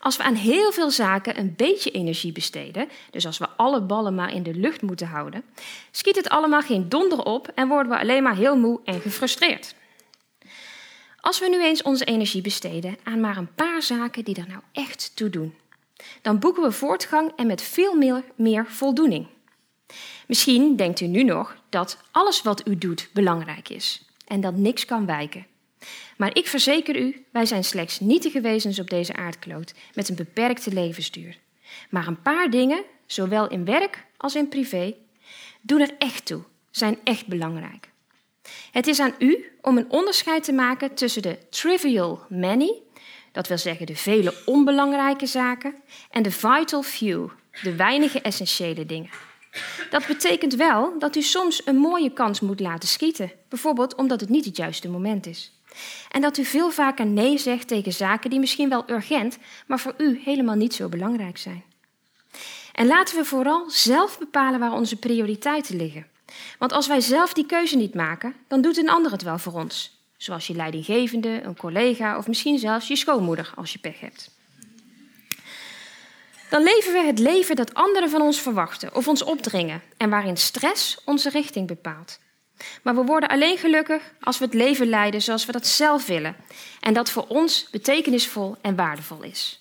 Als 0.00 0.16
we 0.16 0.22
aan 0.22 0.34
heel 0.34 0.72
veel 0.72 0.90
zaken 0.90 1.38
een 1.38 1.54
beetje 1.56 1.90
energie 1.90 2.32
besteden, 2.32 2.88
dus 3.10 3.26
als 3.26 3.38
we 3.38 3.48
alle 3.56 3.82
ballen 3.82 4.14
maar 4.14 4.34
in 4.34 4.42
de 4.42 4.54
lucht 4.54 4.82
moeten 4.82 5.06
houden, 5.06 5.44
schiet 5.90 6.16
het 6.16 6.28
allemaal 6.28 6.60
geen 6.60 6.88
donder 6.88 7.24
op 7.24 7.48
en 7.54 7.68
worden 7.68 7.92
we 7.92 7.98
alleen 7.98 8.22
maar 8.22 8.36
heel 8.36 8.56
moe 8.56 8.80
en 8.84 9.00
gefrustreerd. 9.00 9.74
Als 11.20 11.38
we 11.38 11.48
nu 11.48 11.64
eens 11.64 11.82
onze 11.82 12.04
energie 12.04 12.42
besteden 12.42 12.96
aan 13.02 13.20
maar 13.20 13.36
een 13.36 13.54
paar 13.54 13.82
zaken 13.82 14.24
die 14.24 14.36
er 14.36 14.48
nou 14.48 14.60
echt 14.72 15.16
toe 15.16 15.30
doen, 15.30 15.54
dan 16.22 16.38
boeken 16.38 16.62
we 16.62 16.72
voortgang 16.72 17.32
en 17.36 17.46
met 17.46 17.62
veel 17.62 17.94
meer, 17.94 18.24
meer 18.36 18.66
voldoening. 18.66 19.26
Misschien 20.26 20.76
denkt 20.76 21.00
u 21.00 21.06
nu 21.06 21.22
nog 21.22 21.56
dat 21.68 21.98
alles 22.10 22.42
wat 22.42 22.68
u 22.68 22.78
doet 22.78 23.08
belangrijk 23.12 23.68
is 23.68 24.04
en 24.26 24.40
dat 24.40 24.56
niks 24.56 24.84
kan 24.84 25.06
wijken. 25.06 25.46
Maar 26.16 26.36
ik 26.36 26.46
verzeker 26.46 27.00
u, 27.00 27.24
wij 27.30 27.46
zijn 27.46 27.64
slechts 27.64 28.00
nietige 28.00 28.40
wezens 28.40 28.78
op 28.78 28.90
deze 28.90 29.16
aardkloot 29.16 29.74
met 29.94 30.08
een 30.08 30.16
beperkte 30.16 30.72
levensduur. 30.72 31.38
Maar 31.90 32.06
een 32.06 32.22
paar 32.22 32.50
dingen, 32.50 32.84
zowel 33.06 33.48
in 33.48 33.64
werk 33.64 34.04
als 34.16 34.34
in 34.34 34.48
privé, 34.48 34.94
doen 35.60 35.80
er 35.80 35.94
echt 35.98 36.26
toe, 36.26 36.42
zijn 36.70 36.98
echt 37.04 37.26
belangrijk. 37.26 37.92
Het 38.70 38.86
is 38.86 39.00
aan 39.00 39.14
u 39.18 39.52
om 39.60 39.78
een 39.78 39.90
onderscheid 39.90 40.44
te 40.44 40.52
maken 40.52 40.94
tussen 40.94 41.22
de 41.22 41.38
trivial 41.50 42.26
many, 42.28 42.72
dat 43.32 43.48
wil 43.48 43.58
zeggen 43.58 43.86
de 43.86 43.96
vele 43.96 44.34
onbelangrijke 44.46 45.26
zaken, 45.26 45.74
en 46.10 46.22
de 46.22 46.30
vital 46.30 46.82
few, 46.82 47.28
de 47.62 47.76
weinige 47.76 48.20
essentiële 48.20 48.86
dingen. 48.86 49.10
Dat 49.90 50.06
betekent 50.06 50.54
wel 50.54 50.98
dat 50.98 51.16
u 51.16 51.22
soms 51.22 51.66
een 51.66 51.76
mooie 51.76 52.12
kans 52.12 52.40
moet 52.40 52.60
laten 52.60 52.88
schieten, 52.88 53.32
bijvoorbeeld 53.48 53.94
omdat 53.94 54.20
het 54.20 54.28
niet 54.28 54.44
het 54.44 54.56
juiste 54.56 54.88
moment 54.88 55.26
is. 55.26 55.52
En 56.10 56.20
dat 56.20 56.38
u 56.38 56.44
veel 56.44 56.70
vaker 56.70 57.06
nee 57.06 57.38
zegt 57.38 57.68
tegen 57.68 57.92
zaken 57.92 58.30
die 58.30 58.38
misschien 58.38 58.68
wel 58.68 58.90
urgent, 58.90 59.38
maar 59.66 59.78
voor 59.78 59.94
u 59.98 60.20
helemaal 60.24 60.54
niet 60.54 60.74
zo 60.74 60.88
belangrijk 60.88 61.38
zijn. 61.38 61.64
En 62.72 62.86
laten 62.86 63.16
we 63.16 63.24
vooral 63.24 63.70
zelf 63.70 64.18
bepalen 64.18 64.60
waar 64.60 64.72
onze 64.72 64.96
prioriteiten 64.96 65.76
liggen. 65.76 66.06
Want 66.58 66.72
als 66.72 66.86
wij 66.86 67.00
zelf 67.00 67.32
die 67.32 67.46
keuze 67.46 67.76
niet 67.76 67.94
maken, 67.94 68.34
dan 68.48 68.60
doet 68.60 68.76
een 68.76 68.90
ander 68.90 69.12
het 69.12 69.22
wel 69.22 69.38
voor 69.38 69.52
ons. 69.52 69.98
Zoals 70.16 70.46
je 70.46 70.54
leidinggevende, 70.54 71.42
een 71.42 71.56
collega 71.56 72.18
of 72.18 72.26
misschien 72.26 72.58
zelfs 72.58 72.88
je 72.88 72.96
schoonmoeder 72.96 73.52
als 73.56 73.72
je 73.72 73.78
pech 73.78 74.00
hebt. 74.00 74.30
Dan 76.48 76.62
leven 76.62 76.92
we 76.92 77.02
het 77.06 77.18
leven 77.18 77.56
dat 77.56 77.74
anderen 77.74 78.10
van 78.10 78.20
ons 78.20 78.40
verwachten 78.40 78.94
of 78.94 79.08
ons 79.08 79.22
opdringen 79.22 79.82
en 79.96 80.10
waarin 80.10 80.36
stress 80.36 80.98
onze 81.04 81.28
richting 81.30 81.66
bepaalt. 81.66 82.18
Maar 82.82 82.94
we 82.94 83.04
worden 83.04 83.28
alleen 83.28 83.58
gelukkig 83.58 84.02
als 84.20 84.38
we 84.38 84.44
het 84.44 84.54
leven 84.54 84.88
leiden 84.88 85.22
zoals 85.22 85.46
we 85.46 85.52
dat 85.52 85.66
zelf 85.66 86.06
willen 86.06 86.36
en 86.80 86.94
dat 86.94 87.10
voor 87.10 87.26
ons 87.28 87.68
betekenisvol 87.70 88.56
en 88.60 88.76
waardevol 88.76 89.22
is. 89.22 89.60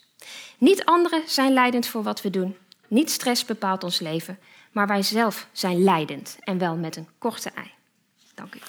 Niet 0.57 0.85
anderen 0.85 1.21
zijn 1.25 1.53
leidend 1.53 1.87
voor 1.87 2.03
wat 2.03 2.21
we 2.21 2.29
doen. 2.29 2.57
Niet 2.87 3.11
stress 3.11 3.45
bepaalt 3.45 3.83
ons 3.83 3.99
leven, 3.99 4.39
maar 4.71 4.87
wij 4.87 5.01
zelf 5.01 5.47
zijn 5.51 5.83
leidend 5.83 6.37
en 6.39 6.57
wel 6.57 6.75
met 6.75 6.95
een 6.95 7.07
korte 7.17 7.51
ei. 7.55 7.71
Dank 8.35 8.55
u. 8.55 8.59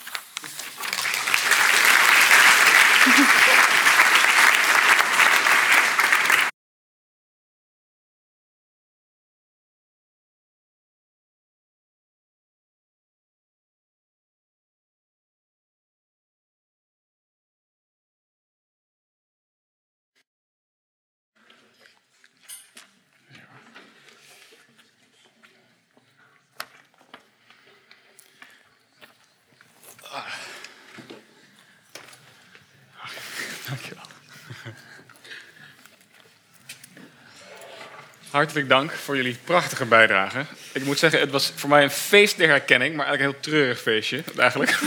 Hartelijk 38.35 38.69
dank 38.69 38.93
voor 38.93 39.17
jullie 39.17 39.37
prachtige 39.45 39.85
bijdrage. 39.85 40.45
Ik 40.73 40.85
moet 40.85 40.99
zeggen, 40.99 41.21
het 41.21 41.31
was 41.31 41.53
voor 41.55 41.69
mij 41.69 41.83
een 41.83 41.91
feest 41.91 42.37
der 42.37 42.49
herkenning, 42.49 42.97
maar 42.97 43.07
eigenlijk 43.07 43.37
een 43.37 43.41
heel 43.41 43.53
treurig 43.53 43.81
feestje, 43.81 44.23
eigenlijk. 44.37 44.81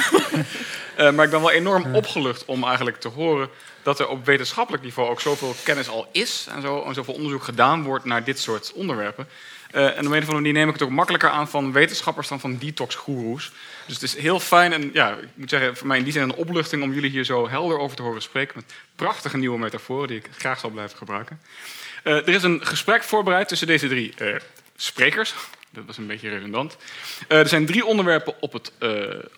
uh, 0.99 1.11
maar 1.15 1.25
ik 1.25 1.31
ben 1.31 1.41
wel 1.41 1.51
enorm 1.51 1.95
opgelucht 1.95 2.45
om 2.45 2.63
eigenlijk 2.63 2.99
te 2.99 3.07
horen 3.07 3.49
dat 3.83 3.99
er 3.99 4.07
op 4.07 4.25
wetenschappelijk 4.25 4.83
niveau 4.83 5.09
ook 5.09 5.21
zoveel 5.21 5.55
kennis 5.63 5.89
al 5.89 6.09
is 6.11 6.47
en, 6.55 6.61
zo, 6.61 6.83
en 6.83 6.93
zoveel 6.93 7.13
onderzoek 7.13 7.43
gedaan 7.43 7.83
wordt 7.83 8.05
naar 8.05 8.23
dit 8.23 8.39
soort 8.39 8.73
onderwerpen. 8.73 9.27
Uh, 9.71 9.85
en 9.85 9.91
op 9.91 9.97
een 9.97 10.05
of 10.05 10.13
andere 10.13 10.33
manier 10.33 10.53
neem 10.53 10.67
ik 10.67 10.73
het 10.73 10.83
ook 10.83 10.89
makkelijker 10.89 11.29
aan 11.29 11.49
van 11.49 11.71
wetenschappers 11.71 12.27
dan 12.27 12.39
van 12.39 12.57
detox-goeroes. 12.57 13.51
Dus 13.85 13.93
het 13.93 14.03
is 14.03 14.17
heel 14.17 14.39
fijn 14.39 14.73
en 14.73 14.89
ja, 14.93 15.11
ik 15.11 15.27
moet 15.33 15.49
zeggen, 15.49 15.77
voor 15.77 15.87
mij 15.87 15.97
in 15.97 16.03
die 16.03 16.13
zin 16.13 16.21
een 16.21 16.35
opluchting 16.35 16.83
om 16.83 16.93
jullie 16.93 17.09
hier 17.09 17.23
zo 17.23 17.49
helder 17.49 17.77
over 17.77 17.95
te 17.95 18.01
horen 18.01 18.21
spreken. 18.21 18.53
Met 18.55 18.73
prachtige 18.95 19.37
nieuwe 19.37 19.59
metaforen 19.59 20.07
die 20.07 20.17
ik 20.17 20.29
graag 20.37 20.59
zal 20.59 20.69
blijven 20.69 20.97
gebruiken. 20.97 21.39
Uh, 22.07 22.13
er 22.15 22.29
is 22.29 22.43
een 22.43 22.65
gesprek 22.65 23.03
voorbereid 23.03 23.47
tussen 23.47 23.67
deze 23.67 23.87
drie 23.87 24.13
uh, 24.21 24.35
sprekers. 24.75 25.33
Dat 25.69 25.83
was 25.85 25.97
een 25.97 26.07
beetje 26.07 26.29
redundant. 26.29 26.77
Uh, 27.27 27.39
er 27.39 27.47
zijn 27.47 27.65
drie 27.65 27.85
onderwerpen 27.85 28.33
op 28.39 28.53
het, 28.53 28.71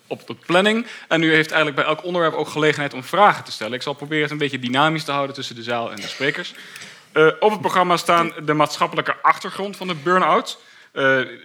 op 0.08 0.28
de 0.28 0.36
planning. 0.46 0.88
En 1.08 1.24
u 1.24 1.34
heeft 1.34 1.52
eigenlijk 1.52 1.76
bij 1.76 1.86
elk 1.86 2.04
onderwerp 2.04 2.34
ook 2.34 2.48
gelegenheid 2.48 2.94
om 2.94 3.04
vragen 3.04 3.44
te 3.44 3.52
stellen. 3.52 3.74
Ik 3.74 3.82
zal 3.82 3.94
proberen 3.94 4.24
het 4.24 4.32
een 4.32 4.38
beetje 4.38 4.60
dynamisch 4.60 5.04
te 5.04 5.12
houden 5.12 5.36
tussen 5.36 5.56
de 5.56 5.64
zaal 5.64 5.92
en 5.92 5.96
de 5.96 6.08
sprekers. 6.08 6.54
Op 7.40 7.52
het 7.52 7.62
programma 7.62 7.98
staan 7.98 8.34
de 8.46 8.54
maatschappelijke 8.54 9.16
achtergrond 9.22 9.78
van 9.78 9.88
de 9.88 9.96
burn-out. 9.96 10.60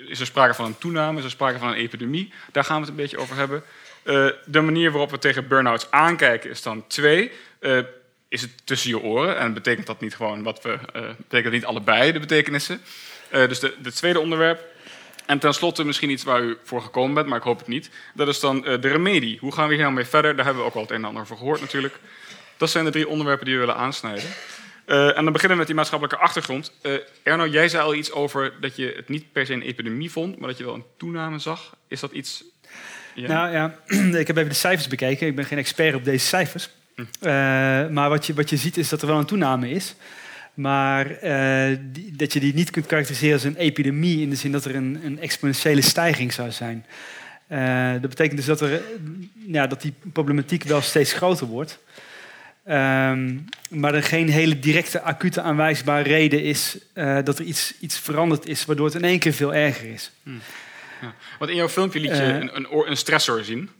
Is 0.08 0.20
er 0.20 0.26
sprake 0.26 0.54
van 0.54 0.64
een 0.64 0.78
toename, 0.78 1.18
is 1.18 1.24
er 1.24 1.30
sprake 1.30 1.58
van 1.58 1.68
een 1.68 1.74
epidemie? 1.74 2.32
Daar 2.52 2.64
gaan 2.64 2.74
we 2.74 2.80
het 2.80 2.90
een 2.90 2.96
beetje 2.96 3.18
over 3.18 3.36
hebben. 3.36 3.62
De 4.44 4.60
manier 4.60 4.90
waarop 4.90 5.10
we 5.10 5.18
tegen 5.18 5.48
burn-outs 5.48 5.90
aankijken 5.90 6.50
is 6.50 6.62
dan 6.62 6.86
twee. 6.86 7.32
Is 8.34 8.40
het 8.40 8.50
tussen 8.64 8.90
je 8.90 9.00
oren? 9.00 9.38
En 9.38 9.54
betekent 9.54 9.86
dat 9.86 10.00
niet 10.00 10.14
gewoon 10.14 10.42
wat 10.42 10.62
we. 10.62 10.78
betekent 11.16 11.52
niet 11.52 11.64
allebei 11.64 12.12
de 12.12 12.20
betekenissen? 12.20 12.80
dus 13.30 13.60
de, 13.60 13.74
de 13.82 13.92
tweede 13.92 14.20
onderwerp. 14.20 14.60
En 15.26 15.38
tenslotte 15.38 15.84
misschien 15.84 16.10
iets 16.10 16.24
waar 16.24 16.42
u 16.42 16.56
voor 16.64 16.82
gekomen 16.82 17.14
bent, 17.14 17.26
maar 17.26 17.38
ik 17.38 17.44
hoop 17.44 17.58
het 17.58 17.68
niet. 17.68 17.90
Dat 18.14 18.28
is 18.28 18.40
dan 18.40 18.60
de 18.60 18.88
remedie. 18.88 19.38
Hoe 19.40 19.52
gaan 19.52 19.68
we 19.68 19.74
hier 19.74 19.82
nou 19.82 19.94
mee 19.94 20.04
verder? 20.04 20.36
Daar 20.36 20.44
hebben 20.44 20.62
we 20.62 20.68
ook 20.68 20.74
al 20.74 20.80
het 20.80 20.90
een 20.90 20.96
en 20.96 21.04
ander 21.04 21.22
over 21.22 21.36
gehoord 21.36 21.60
natuurlijk. 21.60 21.98
Dat 22.56 22.70
zijn 22.70 22.84
de 22.84 22.90
drie 22.90 23.08
onderwerpen 23.08 23.44
die 23.44 23.54
we 23.54 23.60
willen 23.60 23.76
aansnijden. 23.76 24.28
Uh, 24.86 25.18
en 25.18 25.24
dan 25.24 25.32
beginnen 25.32 25.50
we 25.50 25.56
met 25.56 25.66
die 25.66 25.74
maatschappelijke 25.74 26.24
achtergrond. 26.24 26.72
Uh, 26.82 26.92
Erno, 27.22 27.46
jij 27.46 27.68
zei 27.68 27.82
al 27.82 27.94
iets 27.94 28.12
over 28.12 28.52
dat 28.60 28.76
je 28.76 28.92
het 28.96 29.08
niet 29.08 29.32
per 29.32 29.46
se 29.46 29.52
een 29.52 29.62
epidemie 29.62 30.10
vond, 30.10 30.38
maar 30.38 30.48
dat 30.48 30.58
je 30.58 30.64
wel 30.64 30.74
een 30.74 30.84
toename 30.96 31.38
zag. 31.38 31.76
Is 31.88 32.00
dat 32.00 32.12
iets. 32.12 32.44
Ja? 33.14 33.28
Nou 33.28 33.52
ja, 33.52 33.78
ik 34.20 34.26
heb 34.26 34.36
even 34.36 34.48
de 34.48 34.54
cijfers 34.54 34.88
bekeken. 34.88 35.26
Ik 35.26 35.36
ben 35.36 35.44
geen 35.44 35.58
expert 35.58 35.94
op 35.94 36.04
deze 36.04 36.26
cijfers. 36.26 36.70
Hm. 36.94 37.00
Uh, 37.00 37.28
maar 37.88 38.08
wat 38.08 38.26
je, 38.26 38.34
wat 38.34 38.50
je 38.50 38.56
ziet 38.56 38.76
is 38.76 38.88
dat 38.88 39.02
er 39.02 39.06
wel 39.06 39.18
een 39.18 39.24
toename 39.24 39.70
is. 39.70 39.94
Maar 40.54 41.18
die, 41.92 42.12
dat 42.16 42.32
je 42.32 42.40
die 42.40 42.54
niet 42.54 42.70
kunt 42.70 42.86
karakteriseren 42.86 43.34
als 43.34 43.44
een 43.44 43.56
epidemie 43.56 44.20
in 44.20 44.30
de 44.30 44.36
zin 44.36 44.52
dat 44.52 44.64
er 44.64 44.74
een, 44.74 45.00
een 45.04 45.20
exponentiële 45.20 45.80
stijging 45.80 46.32
zou 46.32 46.50
zijn. 46.50 46.86
dat 48.00 48.10
betekent 48.10 48.36
dus 48.36 48.46
dat, 48.46 48.60
er, 48.60 48.82
ja, 49.46 49.66
dat 49.66 49.82
die 49.82 49.94
problematiek 50.12 50.62
wel 50.62 50.80
steeds 50.80 51.12
groter 51.12 51.46
wordt. 51.46 51.78
Um, 52.68 53.44
maar 53.68 53.94
er 53.94 54.02
geen 54.02 54.28
hele 54.28 54.58
directe, 54.58 55.00
acute, 55.00 55.40
aanwijsbare 55.40 56.02
reden 56.02 56.42
is 56.42 56.78
uh, 56.94 57.18
dat 57.24 57.38
er 57.38 57.44
iets, 57.44 57.74
iets 57.80 57.98
veranderd 57.98 58.46
is, 58.46 58.64
waardoor 58.64 58.86
het 58.86 58.94
in 58.94 59.04
één 59.04 59.18
keer 59.18 59.32
veel 59.32 59.54
erger 59.54 59.88
is. 59.88 60.10
Hmm. 60.22 60.40
Ja. 61.00 61.14
Want 61.38 61.50
in 61.50 61.56
jouw 61.56 61.68
filmpje 61.68 62.00
liet 62.00 62.16
je 62.16 62.22
een, 62.22 62.56
een, 62.56 62.90
een, 62.90 62.96
stressor 62.96 63.44
zien. 63.44 63.70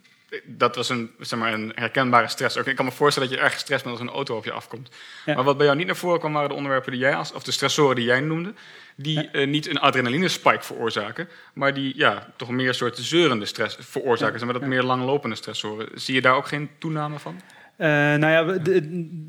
Dat 0.44 0.76
was 0.76 0.88
een, 0.88 1.10
zeg 1.18 1.38
maar, 1.38 1.52
een 1.52 1.72
herkenbare 1.74 2.28
stress. 2.28 2.56
Ik 2.56 2.76
kan 2.76 2.84
me 2.84 2.90
voorstellen 2.90 3.28
dat 3.28 3.38
je 3.38 3.44
erg 3.44 3.52
gestrest 3.52 3.84
bent 3.84 3.98
als 3.98 4.08
een 4.08 4.14
auto 4.14 4.36
op 4.36 4.44
je 4.44 4.52
afkomt. 4.52 4.90
Ja. 5.24 5.34
Maar 5.34 5.44
wat 5.44 5.56
bij 5.56 5.66
jou 5.66 5.78
niet 5.78 5.86
naar 5.86 5.96
voren 5.96 6.18
kwam, 6.18 6.32
waren 6.32 6.48
de 6.48 6.54
onderwerpen 6.54 6.92
die 6.92 7.00
jij, 7.00 7.14
als, 7.14 7.32
of 7.32 7.42
de 7.42 7.50
stressoren 7.50 7.96
die 7.96 8.04
jij 8.04 8.20
noemde, 8.20 8.54
die 8.96 9.22
ja. 9.22 9.28
uh, 9.32 9.46
niet 9.46 9.68
een 9.68 9.78
adrenaline 9.80 10.28
spike 10.28 10.62
veroorzaken, 10.62 11.28
maar 11.54 11.74
die 11.74 11.92
ja, 11.96 12.26
toch 12.36 12.50
meer 12.50 12.68
een 12.68 12.74
soort 12.74 12.98
zeurende 12.98 13.46
stress 13.46 13.76
veroorzaken. 13.80 14.38
Ja. 14.38 14.44
Maar 14.44 14.54
dat 14.54 14.68
meer 14.68 14.82
langlopende 14.82 15.36
stressoren. 15.36 15.88
Zie 15.94 16.14
je 16.14 16.20
daar 16.20 16.34
ook 16.34 16.46
geen 16.46 16.70
toename 16.78 17.18
van? 17.18 17.40
Uh, 17.78 17.88
nou 17.88 18.26
ja, 18.26 18.58
de, 18.58 18.80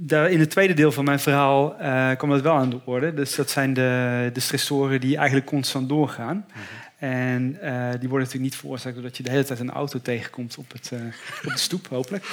de, 0.06 0.28
in 0.32 0.40
het 0.40 0.50
tweede 0.50 0.74
deel 0.74 0.92
van 0.92 1.04
mijn 1.04 1.20
verhaal 1.20 1.76
uh, 1.82 2.12
kwam 2.16 2.30
dat 2.30 2.42
wel 2.42 2.54
aan 2.54 2.70
de 2.70 2.80
orde. 2.86 3.14
Dus 3.14 3.36
dat 3.36 3.50
zijn 3.50 3.74
de, 3.74 4.30
de 4.34 4.40
stressoren 4.40 5.02
die 5.02 5.18
eigenlijk 5.18 5.48
constant 5.48 5.90
doorgaan. 5.90 6.36
Mm 6.36 6.46
-hmm. 6.54 6.85
En 6.98 7.58
uh, 7.64 7.90
die 7.92 8.10
worden 8.10 8.10
natuurlijk 8.10 8.44
niet 8.44 8.56
veroorzaakt 8.56 8.96
doordat 8.96 9.18
je 9.18 9.24
de 9.24 9.30
hele 9.30 9.44
tijd 9.44 9.60
een 9.60 9.72
auto 9.72 10.00
tegenkomt 10.02 10.58
op, 10.58 10.72
het, 10.72 10.92
op 11.44 11.52
de 11.52 11.58
stoep, 11.58 11.88
hopelijk. 11.88 12.26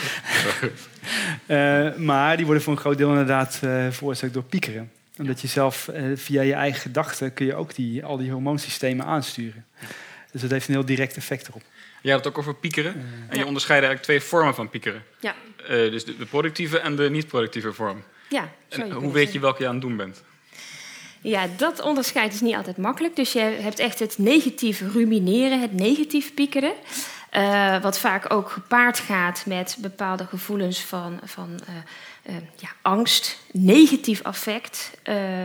maar 2.11 2.37
die 2.37 2.45
worden 2.47 2.63
voor 2.63 2.73
een 2.73 2.79
groot 2.79 2.99
deel 2.99 3.09
inderdaad 3.09 3.57
veroorzaakt 3.91 4.35
door 4.35 4.43
piekeren. 4.43 4.91
Omdat 5.19 5.41
je 5.41 5.49
zelf 5.49 5.89
via 6.15 6.43
je 6.43 6.53
eigen 6.53 6.81
gedachten 6.81 7.35
kun 7.35 7.47
je 7.47 7.55
ook 7.55 7.75
die, 7.75 8.05
al 8.05 8.17
die 8.17 8.31
hormoonsystemen 8.31 9.07
aansturen. 9.07 9.65
Dus 10.33 10.41
dat 10.41 10.51
heeft 10.51 10.69
een 10.69 10.75
heel 10.75 10.85
direct 10.85 11.17
effect 11.17 11.49
erop. 11.49 11.63
Je 12.03 12.11
had 12.11 12.25
het 12.25 12.29
ook 12.29 12.39
over 12.39 12.55
piekeren. 12.55 12.95
en 13.29 13.39
je 13.39 13.47
onderscheidt 13.47 13.85
eigenlijk 13.85 14.03
twee 14.03 14.21
vormen 14.21 14.55
van 14.55 14.71
piekeren. 14.71 15.03
Ja. 15.21 15.35
Uh, 15.63 15.69
dus 15.69 16.05
de, 16.05 16.17
de, 16.17 16.27
productieve 16.27 16.79
en 16.79 16.97
de 16.97 17.11
niet-productieve 17.11 17.73
vorm. 17.73 18.03
Ja, 18.29 18.53
en 18.69 18.93
hoe 18.93 19.13
weet 19.13 19.33
je 19.33 19.41
welke 19.41 19.63
je 19.63 19.69
aan 19.69 19.75
het 19.75 19.83
doen 19.83 19.97
bent? 19.97 20.23
Ja, 21.23 21.47
dat 21.57 21.81
onderscheid 21.81 22.35
is 22.35 22.41
niet 22.41 22.55
altijd 22.55 22.77
makkelijk. 22.77 23.17
Dus 23.17 23.33
je 23.33 23.41
hebt 23.41 23.79
echt 23.79 23.99
het 23.99 24.19
negatief 24.19 24.81
rumineren, 24.93 25.61
het 25.61 25.73
negatief 25.73 26.35
piekeren. 26.35 26.73
Uh, 27.37 27.83
wat 27.83 27.99
vaak 27.99 28.33
ook 28.33 28.51
gepaard 28.51 28.99
gaat 28.99 29.43
met 29.47 29.77
bepaalde 29.79 30.27
gevoelens 30.27 30.81
van, 30.81 31.21
van 31.25 31.61
uh, 32.29 32.35
ja, 32.57 32.69
angst, 32.83 33.39
negatief 33.53 34.23
affect. 34.23 34.91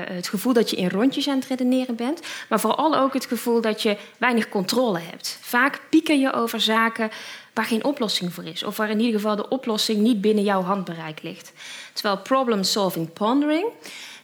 het 0.07 0.28
gevoel 0.28 0.53
dat 0.53 0.69
je 0.69 0.75
in 0.75 0.89
rondjes 0.89 1.28
aan 1.28 1.38
het 1.38 1.47
redeneren 1.47 1.95
bent. 1.95 2.21
Maar 2.49 2.59
vooral 2.59 2.97
ook 2.97 3.13
het 3.13 3.25
gevoel 3.25 3.61
dat 3.61 3.82
je 3.82 3.97
weinig 4.17 4.49
controle 4.49 4.99
hebt. 4.99 5.38
Vaak 5.41 5.82
pieker 5.89 6.15
je 6.15 6.34
over 6.34 6.59
zaken 6.59 7.09
waar 7.53 7.65
geen 7.65 7.84
oplossing 7.84 8.34
voor 8.34 8.45
is. 8.45 8.63
Of 8.63 8.78
waar 8.78 8.89
in 8.89 8.99
ieder 8.99 9.19
geval 9.19 9.36
de 9.36 9.49
oplossing 9.49 9.99
niet 9.99 10.21
binnen 10.21 10.43
jouw 10.43 10.61
handbereik 10.61 11.21
ligt. 11.21 11.53
Terwijl 11.93 12.17
problem-solving 12.17 13.13
pondering 13.13 13.65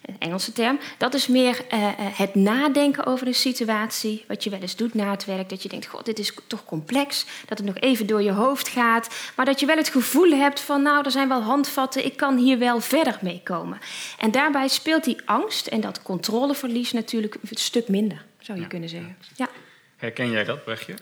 een 0.05 0.15
Engelse 0.19 0.51
term. 0.51 0.79
Dat 0.97 1.13
is 1.13 1.27
meer 1.27 1.61
uh, 1.73 1.89
het 1.97 2.35
nadenken 2.35 3.05
over 3.05 3.27
een 3.27 3.35
situatie, 3.35 4.25
wat 4.27 4.43
je 4.43 4.49
wel 4.49 4.59
eens 4.59 4.75
doet 4.75 4.93
na 4.93 5.11
het 5.11 5.25
werk. 5.25 5.49
Dat 5.49 5.63
je 5.63 5.69
denkt, 5.69 5.85
god, 5.85 6.05
dit 6.05 6.19
is 6.19 6.33
toch 6.47 6.65
complex. 6.65 7.25
Dat 7.45 7.57
het 7.57 7.67
nog 7.67 7.79
even 7.79 8.07
door 8.07 8.21
je 8.21 8.31
hoofd 8.31 8.67
gaat. 8.67 9.15
Maar 9.35 9.45
dat 9.45 9.59
je 9.59 9.65
wel 9.65 9.77
het 9.77 9.89
gevoel 9.89 10.31
hebt 10.31 10.59
van, 10.59 10.81
nou, 10.81 11.05
er 11.05 11.11
zijn 11.11 11.27
wel 11.27 11.41
handvatten, 11.41 12.05
ik 12.05 12.17
kan 12.17 12.37
hier 12.37 12.59
wel 12.59 12.79
verder 12.79 13.17
mee 13.21 13.41
komen. 13.43 13.79
En 14.19 14.31
daarbij 14.31 14.67
speelt 14.67 15.03
die 15.03 15.17
angst 15.25 15.67
en 15.67 15.81
dat 15.81 16.01
controleverlies 16.01 16.91
natuurlijk 16.91 17.35
een 17.49 17.57
stuk 17.57 17.87
minder, 17.87 18.25
zou 18.39 18.59
je 18.59 18.67
kunnen 18.67 18.89
zeggen. 18.89 19.17
Ja. 19.35 19.49
Herken 19.97 20.31
jij 20.31 20.43
dat, 20.43 20.63
Brechtje? 20.63 20.93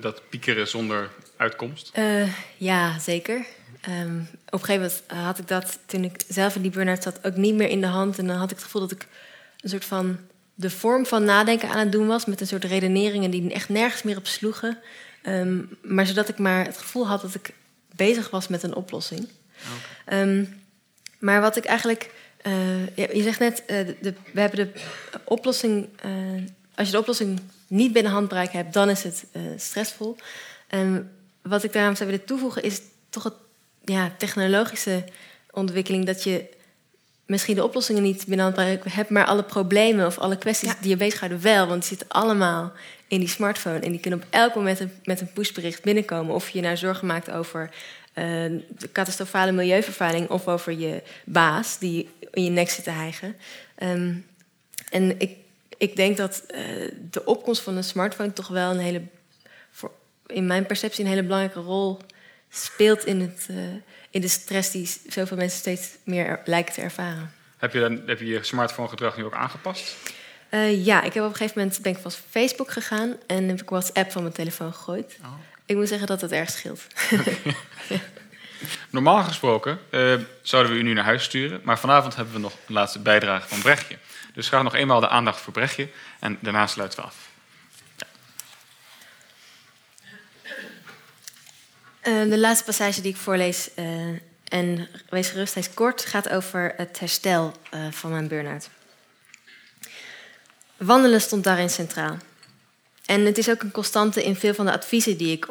Dat 0.00 0.22
piekeren 0.28 0.68
zonder 0.68 1.10
uitkomst? 1.36 1.90
Uh, 1.98 2.32
ja, 2.56 2.98
zeker. 2.98 3.46
Um, 3.88 4.28
op 4.46 4.52
een 4.52 4.64
gegeven 4.64 4.90
moment 5.08 5.26
had 5.26 5.38
ik 5.38 5.48
dat, 5.48 5.78
toen 5.86 6.04
ik 6.04 6.22
zelf 6.28 6.56
in 6.56 6.62
die 6.62 6.70
burn-out 6.70 7.02
zat, 7.02 7.24
ook 7.24 7.36
niet 7.36 7.54
meer 7.54 7.68
in 7.68 7.80
de 7.80 7.86
hand. 7.86 8.18
En 8.18 8.26
dan 8.26 8.36
had 8.36 8.50
ik 8.50 8.56
het 8.56 8.64
gevoel 8.64 8.80
dat 8.80 8.90
ik 8.90 9.06
een 9.60 9.70
soort 9.70 9.84
van 9.84 10.18
de 10.54 10.70
vorm 10.70 11.06
van 11.06 11.24
nadenken 11.24 11.68
aan 11.68 11.78
het 11.78 11.92
doen 11.92 12.06
was. 12.06 12.24
Met 12.24 12.40
een 12.40 12.46
soort 12.46 12.64
redeneringen 12.64 13.30
die 13.30 13.52
echt 13.52 13.68
nergens 13.68 14.02
meer 14.02 14.16
op 14.16 14.26
sloegen. 14.26 14.78
Um, 15.26 15.76
maar 15.82 16.06
zodat 16.06 16.28
ik 16.28 16.38
maar 16.38 16.64
het 16.64 16.78
gevoel 16.78 17.08
had 17.08 17.20
dat 17.20 17.34
ik 17.34 17.50
bezig 17.96 18.30
was 18.30 18.48
met 18.48 18.62
een 18.62 18.74
oplossing. 18.74 19.28
Okay. 20.04 20.22
Um, 20.22 20.38
ehm, 20.38 20.44
maar 21.18 21.40
wat 21.40 21.56
ik 21.56 21.64
eigenlijk. 21.64 22.10
Uh, 22.46 22.96
je 22.96 23.22
zegt 23.22 23.38
net, 23.38 23.62
uh, 23.66 23.66
de, 24.00 24.14
we 24.32 24.40
hebben 24.40 24.58
de 24.58 24.80
oplossing. 25.24 25.88
Uh, 26.06 26.42
als 26.74 26.86
je 26.86 26.92
de 26.92 26.98
oplossing 26.98 27.40
niet 27.66 27.92
binnen 27.92 28.12
handbereik 28.12 28.52
hebt, 28.52 28.72
dan 28.72 28.90
is 28.90 29.02
het 29.02 29.24
stressvol. 29.56 30.16
En 30.66 31.10
wat 31.42 31.64
ik 31.64 31.72
daarom 31.72 31.96
zou 31.96 32.10
willen 32.10 32.24
toevoegen 32.24 32.62
is 32.62 32.80
toch 33.10 33.22
het 33.22 33.34
ja, 33.88 34.12
technologische 34.18 35.04
ontwikkeling 35.50 36.06
dat 36.06 36.22
je 36.22 36.44
misschien 37.26 37.54
de 37.54 37.64
oplossingen 37.64 38.02
niet 38.02 38.26
binnen 38.26 38.54
hebt, 38.88 39.10
maar 39.10 39.24
alle 39.24 39.42
problemen 39.42 40.06
of 40.06 40.18
alle 40.18 40.38
kwesties 40.38 40.72
die 40.80 40.90
je 40.90 40.96
bezighouden 40.96 41.42
wel. 41.42 41.66
Want 41.66 41.80
die 41.80 41.88
zitten 41.88 42.08
allemaal 42.08 42.72
in 43.08 43.18
die 43.18 43.28
smartphone. 43.28 43.78
En 43.78 43.90
die 43.90 44.00
kunnen 44.00 44.20
op 44.20 44.26
elk 44.30 44.54
moment 44.54 44.80
met 45.04 45.20
een 45.20 45.32
pushbericht 45.32 45.82
binnenkomen. 45.82 46.34
Of 46.34 46.48
je 46.48 46.60
nou 46.60 46.76
zorgen 46.76 47.06
maakt 47.06 47.30
over 47.30 47.70
uh, 48.14 48.24
de 48.78 48.92
catastrofale 48.92 49.52
milieuvervuiling 49.52 50.30
of 50.30 50.48
over 50.48 50.72
je 50.72 51.02
baas 51.24 51.78
die 51.78 52.08
in 52.32 52.44
je 52.44 52.50
nek 52.50 52.70
zit 52.70 52.84
te 52.84 52.90
hijgen. 52.90 53.36
Um, 53.82 54.26
en 54.90 55.20
ik, 55.20 55.36
ik 55.78 55.96
denk 55.96 56.16
dat 56.16 56.42
uh, 56.50 56.58
de 57.10 57.24
opkomst 57.24 57.62
van 57.62 57.76
een 57.76 57.84
smartphone 57.84 58.32
toch 58.32 58.48
wel 58.48 58.70
een 58.70 58.78
hele, 58.78 59.02
voor, 59.70 59.90
in 60.26 60.46
mijn 60.46 60.66
perceptie, 60.66 61.04
een 61.04 61.10
hele 61.10 61.22
belangrijke 61.22 61.60
rol 61.60 61.98
speelt 62.50 63.04
in, 63.04 63.20
het, 63.20 63.46
uh, 63.50 63.58
in 64.10 64.20
de 64.20 64.28
stress 64.28 64.70
die 64.70 64.90
zoveel 65.08 65.36
mensen 65.36 65.58
steeds 65.58 65.88
meer 66.04 66.40
lijken 66.44 66.74
te 66.74 66.80
ervaren. 66.80 67.32
Heb 67.56 67.72
je, 67.72 67.80
dan, 67.80 68.02
heb 68.06 68.18
je 68.18 68.26
je 68.26 68.44
smartphone 68.44 68.88
gedrag 68.88 69.16
nu 69.16 69.24
ook 69.24 69.34
aangepast? 69.34 69.96
Uh, 70.50 70.84
ja, 70.84 71.02
ik 71.02 71.14
heb 71.14 71.22
op 71.22 71.30
een 71.30 71.36
gegeven 71.36 71.60
moment 71.60 71.82
ben 71.82 71.92
ik 71.92 71.98
van 71.98 72.10
Facebook 72.30 72.70
gegaan 72.70 73.16
en 73.26 73.48
heb 73.48 73.60
ik 73.60 73.68
WhatsApp 73.68 74.12
van 74.12 74.22
mijn 74.22 74.34
telefoon 74.34 74.72
gegooid. 74.72 75.18
Oh. 75.22 75.32
Ik 75.66 75.76
moet 75.76 75.88
zeggen 75.88 76.06
dat 76.06 76.20
dat 76.20 76.30
erg 76.32 76.50
scheelt. 76.50 76.86
Normaal 78.90 79.22
gesproken 79.22 79.78
uh, 79.90 80.14
zouden 80.42 80.72
we 80.72 80.78
u 80.78 80.82
nu 80.82 80.92
naar 80.92 81.04
huis 81.04 81.24
sturen, 81.24 81.60
maar 81.64 81.78
vanavond 81.78 82.16
hebben 82.16 82.34
we 82.34 82.40
nog 82.40 82.52
een 82.52 82.74
laatste 82.74 82.98
bijdrage 82.98 83.48
van 83.48 83.60
Brechtje. 83.60 83.98
Dus 84.34 84.48
graag 84.48 84.62
nog 84.62 84.74
eenmaal 84.74 85.00
de 85.00 85.08
aandacht 85.08 85.40
voor 85.40 85.52
Brechtje 85.52 85.88
en 86.20 86.38
daarna 86.40 86.66
sluiten 86.66 86.98
we 86.98 87.04
af. 87.04 87.27
Uh, 92.08 92.30
de 92.30 92.38
laatste 92.38 92.64
passage 92.64 93.00
die 93.00 93.10
ik 93.10 93.16
voorlees, 93.16 93.70
uh, 93.78 93.84
en 94.44 94.88
wees 95.08 95.28
gerust, 95.28 95.54
hij 95.54 95.62
is 95.62 95.74
kort, 95.74 96.04
gaat 96.04 96.28
over 96.28 96.74
het 96.76 97.00
herstel 97.00 97.52
uh, 97.74 97.86
van 97.90 98.10
mijn 98.10 98.28
burn-out. 98.28 98.68
Wandelen 100.76 101.20
stond 101.20 101.44
daarin 101.44 101.70
centraal. 101.70 102.16
En 103.06 103.24
het 103.24 103.38
is 103.38 103.50
ook 103.50 103.62
een 103.62 103.70
constante 103.70 104.24
in 104.24 104.36
veel 104.36 104.54
van 104.54 104.66
de 104.66 104.72
adviezen 104.72 105.16
die 105.16 105.32
ik 105.32 105.46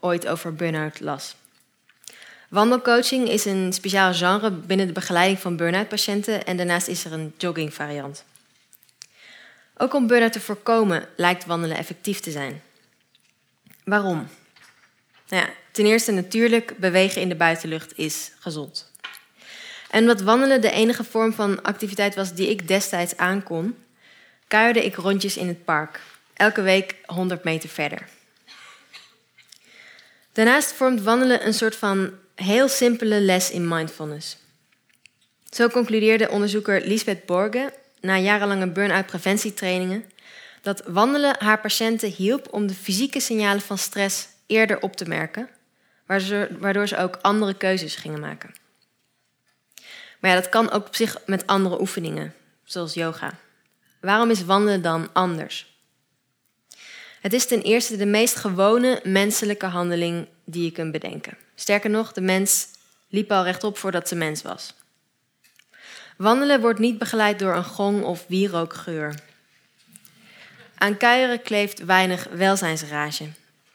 ooit 0.00 0.26
over 0.26 0.54
burn-out 0.54 1.00
las. 1.00 1.34
Wandelcoaching 2.48 3.28
is 3.28 3.44
een 3.44 3.72
speciaal 3.72 4.14
genre 4.14 4.50
binnen 4.50 4.86
de 4.86 4.92
begeleiding 4.92 5.38
van 5.38 5.56
burn-out 5.56 5.88
patiënten 5.88 6.44
en 6.44 6.56
daarnaast 6.56 6.88
is 6.88 7.04
er 7.04 7.12
een 7.12 7.34
jogging 7.38 7.74
variant. 7.74 8.24
Ook 9.76 9.94
om 9.94 10.06
burn-out 10.06 10.32
te 10.32 10.40
voorkomen 10.40 11.08
lijkt 11.16 11.46
wandelen 11.46 11.76
effectief 11.76 12.20
te 12.20 12.30
zijn. 12.30 12.62
Waarom? 13.84 14.28
Nou 15.28 15.42
ja, 15.42 15.48
ten 15.72 15.86
eerste 15.86 16.12
natuurlijk, 16.12 16.78
bewegen 16.78 17.20
in 17.20 17.28
de 17.28 17.34
buitenlucht 17.34 17.98
is 17.98 18.32
gezond. 18.38 18.90
En 19.90 20.00
omdat 20.00 20.20
wandelen 20.20 20.60
de 20.60 20.70
enige 20.70 21.04
vorm 21.04 21.32
van 21.32 21.62
activiteit 21.62 22.14
was 22.14 22.34
die 22.34 22.50
ik 22.50 22.68
destijds 22.68 23.16
aankon, 23.16 23.76
kuierde 24.48 24.84
ik 24.84 24.94
rondjes 24.94 25.36
in 25.36 25.48
het 25.48 25.64
park, 25.64 26.00
elke 26.34 26.62
week 26.62 26.94
100 27.06 27.44
meter 27.44 27.68
verder. 27.68 28.08
Daarnaast 30.32 30.72
vormt 30.72 31.02
wandelen 31.02 31.46
een 31.46 31.54
soort 31.54 31.76
van 31.76 32.12
heel 32.34 32.68
simpele 32.68 33.20
les 33.20 33.50
in 33.50 33.68
mindfulness. 33.68 34.36
Zo 35.50 35.68
concludeerde 35.68 36.30
onderzoeker 36.30 36.86
Lisbeth 36.86 37.26
Borge 37.26 37.72
na 38.00 38.18
jarenlange 38.18 38.66
burn-out 38.66 39.06
preventietrainingen 39.06 40.04
dat 40.62 40.82
wandelen 40.86 41.36
haar 41.38 41.60
patiënten 41.60 42.10
hielp 42.10 42.52
om 42.52 42.66
de 42.66 42.74
fysieke 42.74 43.20
signalen 43.20 43.60
van 43.60 43.78
stress 43.78 44.28
eerder 44.46 44.80
op 44.80 44.96
te 44.96 45.08
merken, 45.08 45.48
waardoor 46.58 46.88
ze 46.88 46.96
ook 46.96 47.18
andere 47.22 47.54
keuzes 47.54 47.94
gingen 47.94 48.20
maken. 48.20 48.54
Maar 50.20 50.30
ja, 50.30 50.36
dat 50.36 50.48
kan 50.48 50.70
ook 50.70 50.86
op 50.86 50.94
zich 50.94 51.16
met 51.26 51.46
andere 51.46 51.80
oefeningen, 51.80 52.34
zoals 52.64 52.94
yoga. 52.94 53.38
Waarom 54.00 54.30
is 54.30 54.44
wandelen 54.44 54.82
dan 54.82 55.08
anders? 55.12 55.72
Het 57.20 57.32
is 57.32 57.46
ten 57.46 57.62
eerste 57.62 57.96
de 57.96 58.06
meest 58.06 58.36
gewone 58.36 59.00
menselijke 59.04 59.66
handeling 59.66 60.28
die 60.44 60.64
je 60.64 60.70
kunt 60.70 60.92
bedenken. 60.92 61.36
Sterker 61.54 61.90
nog, 61.90 62.12
de 62.12 62.20
mens 62.20 62.68
liep 63.08 63.30
al 63.30 63.44
rechtop 63.44 63.78
voordat 63.78 64.08
ze 64.08 64.14
mens 64.14 64.42
was. 64.42 64.74
Wandelen 66.16 66.60
wordt 66.60 66.78
niet 66.78 66.98
begeleid 66.98 67.38
door 67.38 67.54
een 67.54 67.64
gong 67.64 68.02
of 68.02 68.24
wierookgeur. 68.28 69.14
Aan 70.74 70.96
kuieren 70.96 71.42
kleeft 71.42 71.84
weinig 71.84 72.26
welzijnsrage. 72.30 73.24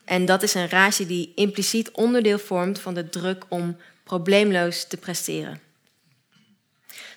En 0.08 0.24
dat 0.24 0.42
is 0.42 0.54
een 0.54 0.68
rage 0.68 1.06
die 1.06 1.32
impliciet 1.34 1.90
onderdeel 1.90 2.38
vormt 2.38 2.80
van 2.80 2.94
de 2.94 3.08
druk 3.08 3.44
om 3.48 3.76
probleemloos 4.04 4.84
te 4.84 4.96
presteren. 4.96 5.60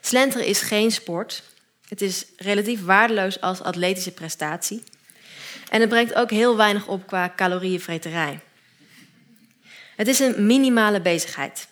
Slenteren 0.01 0.47
is 0.47 0.61
geen 0.61 0.91
sport. 0.91 1.43
Het 1.87 2.01
is 2.01 2.25
relatief 2.37 2.83
waardeloos 2.83 3.41
als 3.41 3.61
atletische 3.61 4.11
prestatie. 4.11 4.83
En 5.69 5.79
het 5.79 5.89
brengt 5.89 6.13
ook 6.13 6.29
heel 6.29 6.57
weinig 6.57 6.87
op 6.87 7.07
qua 7.07 7.33
calorieënvreterij. 7.35 8.39
Het 9.95 10.07
is 10.07 10.19
een 10.19 10.45
minimale 10.45 11.01
bezigheid. 11.01 11.67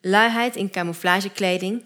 Luiheid 0.00 0.56
in 0.56 0.70
camouflagekleding. 0.70 1.82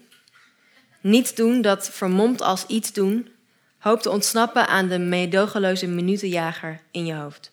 Niets 1.01 1.35
doen 1.35 1.61
dat 1.61 1.89
vermomt 1.89 2.41
als 2.41 2.65
iets 2.65 2.93
doen, 2.93 3.29
hoopt 3.77 4.03
te 4.03 4.09
ontsnappen 4.09 4.67
aan 4.67 4.87
de 4.87 4.99
meedogenloze 4.99 5.87
minutenjager 5.87 6.81
in 6.91 7.05
je 7.05 7.13
hoofd. 7.13 7.51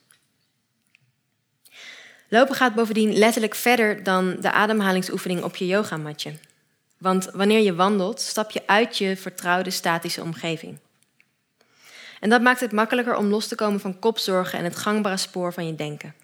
Lopen 2.28 2.54
gaat 2.54 2.74
bovendien 2.74 3.18
letterlijk 3.18 3.54
verder 3.54 4.02
dan 4.02 4.36
de 4.40 4.52
ademhalingsoefening 4.52 5.42
op 5.42 5.56
je 5.56 5.66
yogamatje. 5.66 6.32
Want 6.98 7.28
wanneer 7.32 7.60
je 7.60 7.74
wandelt, 7.74 8.20
stap 8.20 8.50
je 8.50 8.62
uit 8.66 8.98
je 8.98 9.16
vertrouwde 9.16 9.70
statische 9.70 10.22
omgeving. 10.22 10.78
En 12.20 12.30
dat 12.30 12.40
maakt 12.40 12.60
het 12.60 12.72
makkelijker 12.72 13.16
om 13.16 13.26
los 13.26 13.46
te 13.46 13.54
komen 13.54 13.80
van 13.80 13.98
kopzorgen 13.98 14.58
en 14.58 14.64
het 14.64 14.76
gangbare 14.76 15.16
spoor 15.16 15.52
van 15.52 15.66
je 15.66 15.74
denken. 15.74 16.14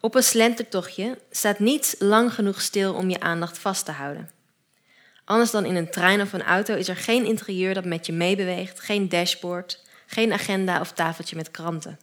Op 0.00 0.14
een 0.14 0.22
slentertochtje 0.22 1.18
staat 1.30 1.58
niets 1.58 1.94
lang 1.98 2.34
genoeg 2.34 2.60
stil 2.60 2.94
om 2.94 3.10
je 3.10 3.20
aandacht 3.20 3.58
vast 3.58 3.84
te 3.84 3.92
houden. 3.92 4.30
Anders 5.24 5.50
dan 5.50 5.64
in 5.64 5.76
een 5.76 5.90
trein 5.90 6.20
of 6.20 6.32
een 6.32 6.42
auto 6.42 6.74
is 6.74 6.88
er 6.88 6.96
geen 6.96 7.24
interieur 7.24 7.74
dat 7.74 7.84
met 7.84 8.06
je 8.06 8.12
meebeweegt, 8.12 8.80
geen 8.80 9.08
dashboard, 9.08 9.80
geen 10.06 10.32
agenda 10.32 10.80
of 10.80 10.92
tafeltje 10.92 11.36
met 11.36 11.50
kranten. 11.50 11.98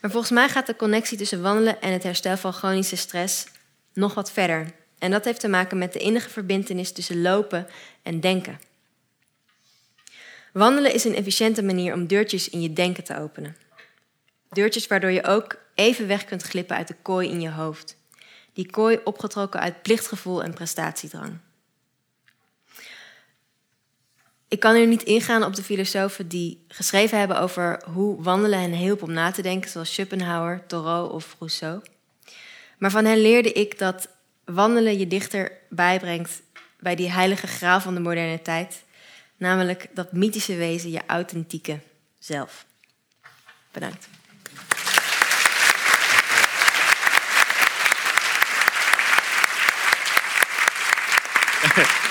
Maar 0.00 0.10
volgens 0.10 0.32
mij 0.32 0.48
gaat 0.48 0.66
de 0.66 0.76
connectie 0.76 1.18
tussen 1.18 1.42
wandelen 1.42 1.80
en 1.80 1.92
het 1.92 2.02
herstel 2.02 2.36
van 2.36 2.52
chronische 2.52 2.96
stress 2.96 3.46
nog 3.92 4.14
wat 4.14 4.32
verder. 4.32 4.72
En 4.98 5.10
dat 5.10 5.24
heeft 5.24 5.40
te 5.40 5.48
maken 5.48 5.78
met 5.78 5.92
de 5.92 5.98
innige 5.98 6.28
verbindenis 6.28 6.92
tussen 6.92 7.22
lopen 7.22 7.66
en 8.02 8.20
denken. 8.20 8.60
Wandelen 10.52 10.94
is 10.94 11.04
een 11.04 11.14
efficiënte 11.14 11.62
manier 11.62 11.94
om 11.94 12.06
deurtjes 12.06 12.48
in 12.48 12.60
je 12.60 12.72
denken 12.72 13.04
te 13.04 13.18
openen. 13.18 13.56
Deurtjes 14.50 14.86
waardoor 14.86 15.10
je 15.10 15.24
ook 15.24 15.56
even 15.74 16.06
weg 16.06 16.24
kunt 16.24 16.42
glippen 16.42 16.76
uit 16.76 16.88
de 16.88 16.96
kooi 17.02 17.28
in 17.28 17.40
je 17.40 17.50
hoofd. 17.50 17.96
Die 18.52 18.70
kooi 18.70 19.00
opgetrokken 19.04 19.60
uit 19.60 19.82
plichtgevoel 19.82 20.42
en 20.42 20.54
prestatiedrang. 20.54 21.38
Ik 24.48 24.60
kan 24.60 24.74
nu 24.74 24.86
niet 24.86 25.02
ingaan 25.02 25.44
op 25.44 25.54
de 25.54 25.62
filosofen 25.62 26.28
die 26.28 26.64
geschreven 26.68 27.18
hebben 27.18 27.40
over 27.40 27.82
hoe 27.84 28.22
wandelen 28.22 28.60
hen 28.60 28.72
hielp 28.72 29.02
om 29.02 29.12
na 29.12 29.30
te 29.30 29.42
denken, 29.42 29.70
zoals 29.70 29.94
Schopenhauer, 29.94 30.66
Thoreau 30.66 31.12
of 31.12 31.36
Rousseau. 31.38 31.80
Maar 32.78 32.90
van 32.90 33.04
hen 33.04 33.20
leerde 33.20 33.52
ik 33.52 33.78
dat 33.78 34.08
wandelen 34.44 34.98
je 34.98 35.06
dichter 35.06 35.52
bijbrengt 35.68 36.42
bij 36.80 36.94
die 36.94 37.10
heilige 37.10 37.46
graal 37.46 37.80
van 37.80 37.94
de 37.94 38.00
moderne 38.00 38.42
tijd, 38.42 38.82
namelijk 39.36 39.86
dat 39.94 40.12
mythische 40.12 40.56
wezen, 40.56 40.90
je 40.90 41.02
authentieke 41.06 41.78
zelf. 42.18 42.66
Bedankt. 43.70 44.08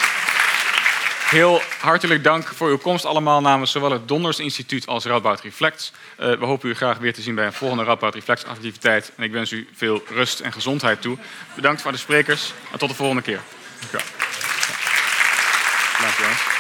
Heel 1.28 1.62
hartelijk 1.80 2.24
dank 2.24 2.48
voor 2.48 2.70
uw 2.70 2.78
komst 2.78 3.06
allemaal 3.06 3.42
namens 3.42 3.72
zowel 3.72 3.92
het 3.92 4.08
Donders 4.08 4.40
Instituut 4.40 4.88
als 4.88 5.06
Radboud 5.06 5.42
Reflex. 5.42 5.92
Uh, 6.20 6.40
we 6.40 6.46
hopen 6.46 6.70
u 6.70 6.76
graag 6.76 6.98
weer 6.98 7.14
te 7.14 7.22
zien 7.22 7.36
bij 7.36 7.46
een 7.46 7.54
volgende 7.54 7.84
Radboud 7.84 8.14
Reflex 8.14 8.46
activiteit. 8.46 9.12
En 9.18 9.24
ik 9.24 9.32
wens 9.32 9.52
u 9.52 9.68
veel 9.74 10.04
rust 10.10 10.40
en 10.40 10.54
gezondheid 10.54 11.02
toe. 11.02 11.18
Bedankt 11.56 11.82
voor 11.82 11.92
de 11.92 11.98
sprekers 11.98 12.54
en 12.72 12.80
tot 12.80 12.90
de 12.90 12.96
volgende 12.96 13.22
keer. 13.22 13.42
Dank 16.02 16.18
u 16.18 16.22
wel. 16.22 16.57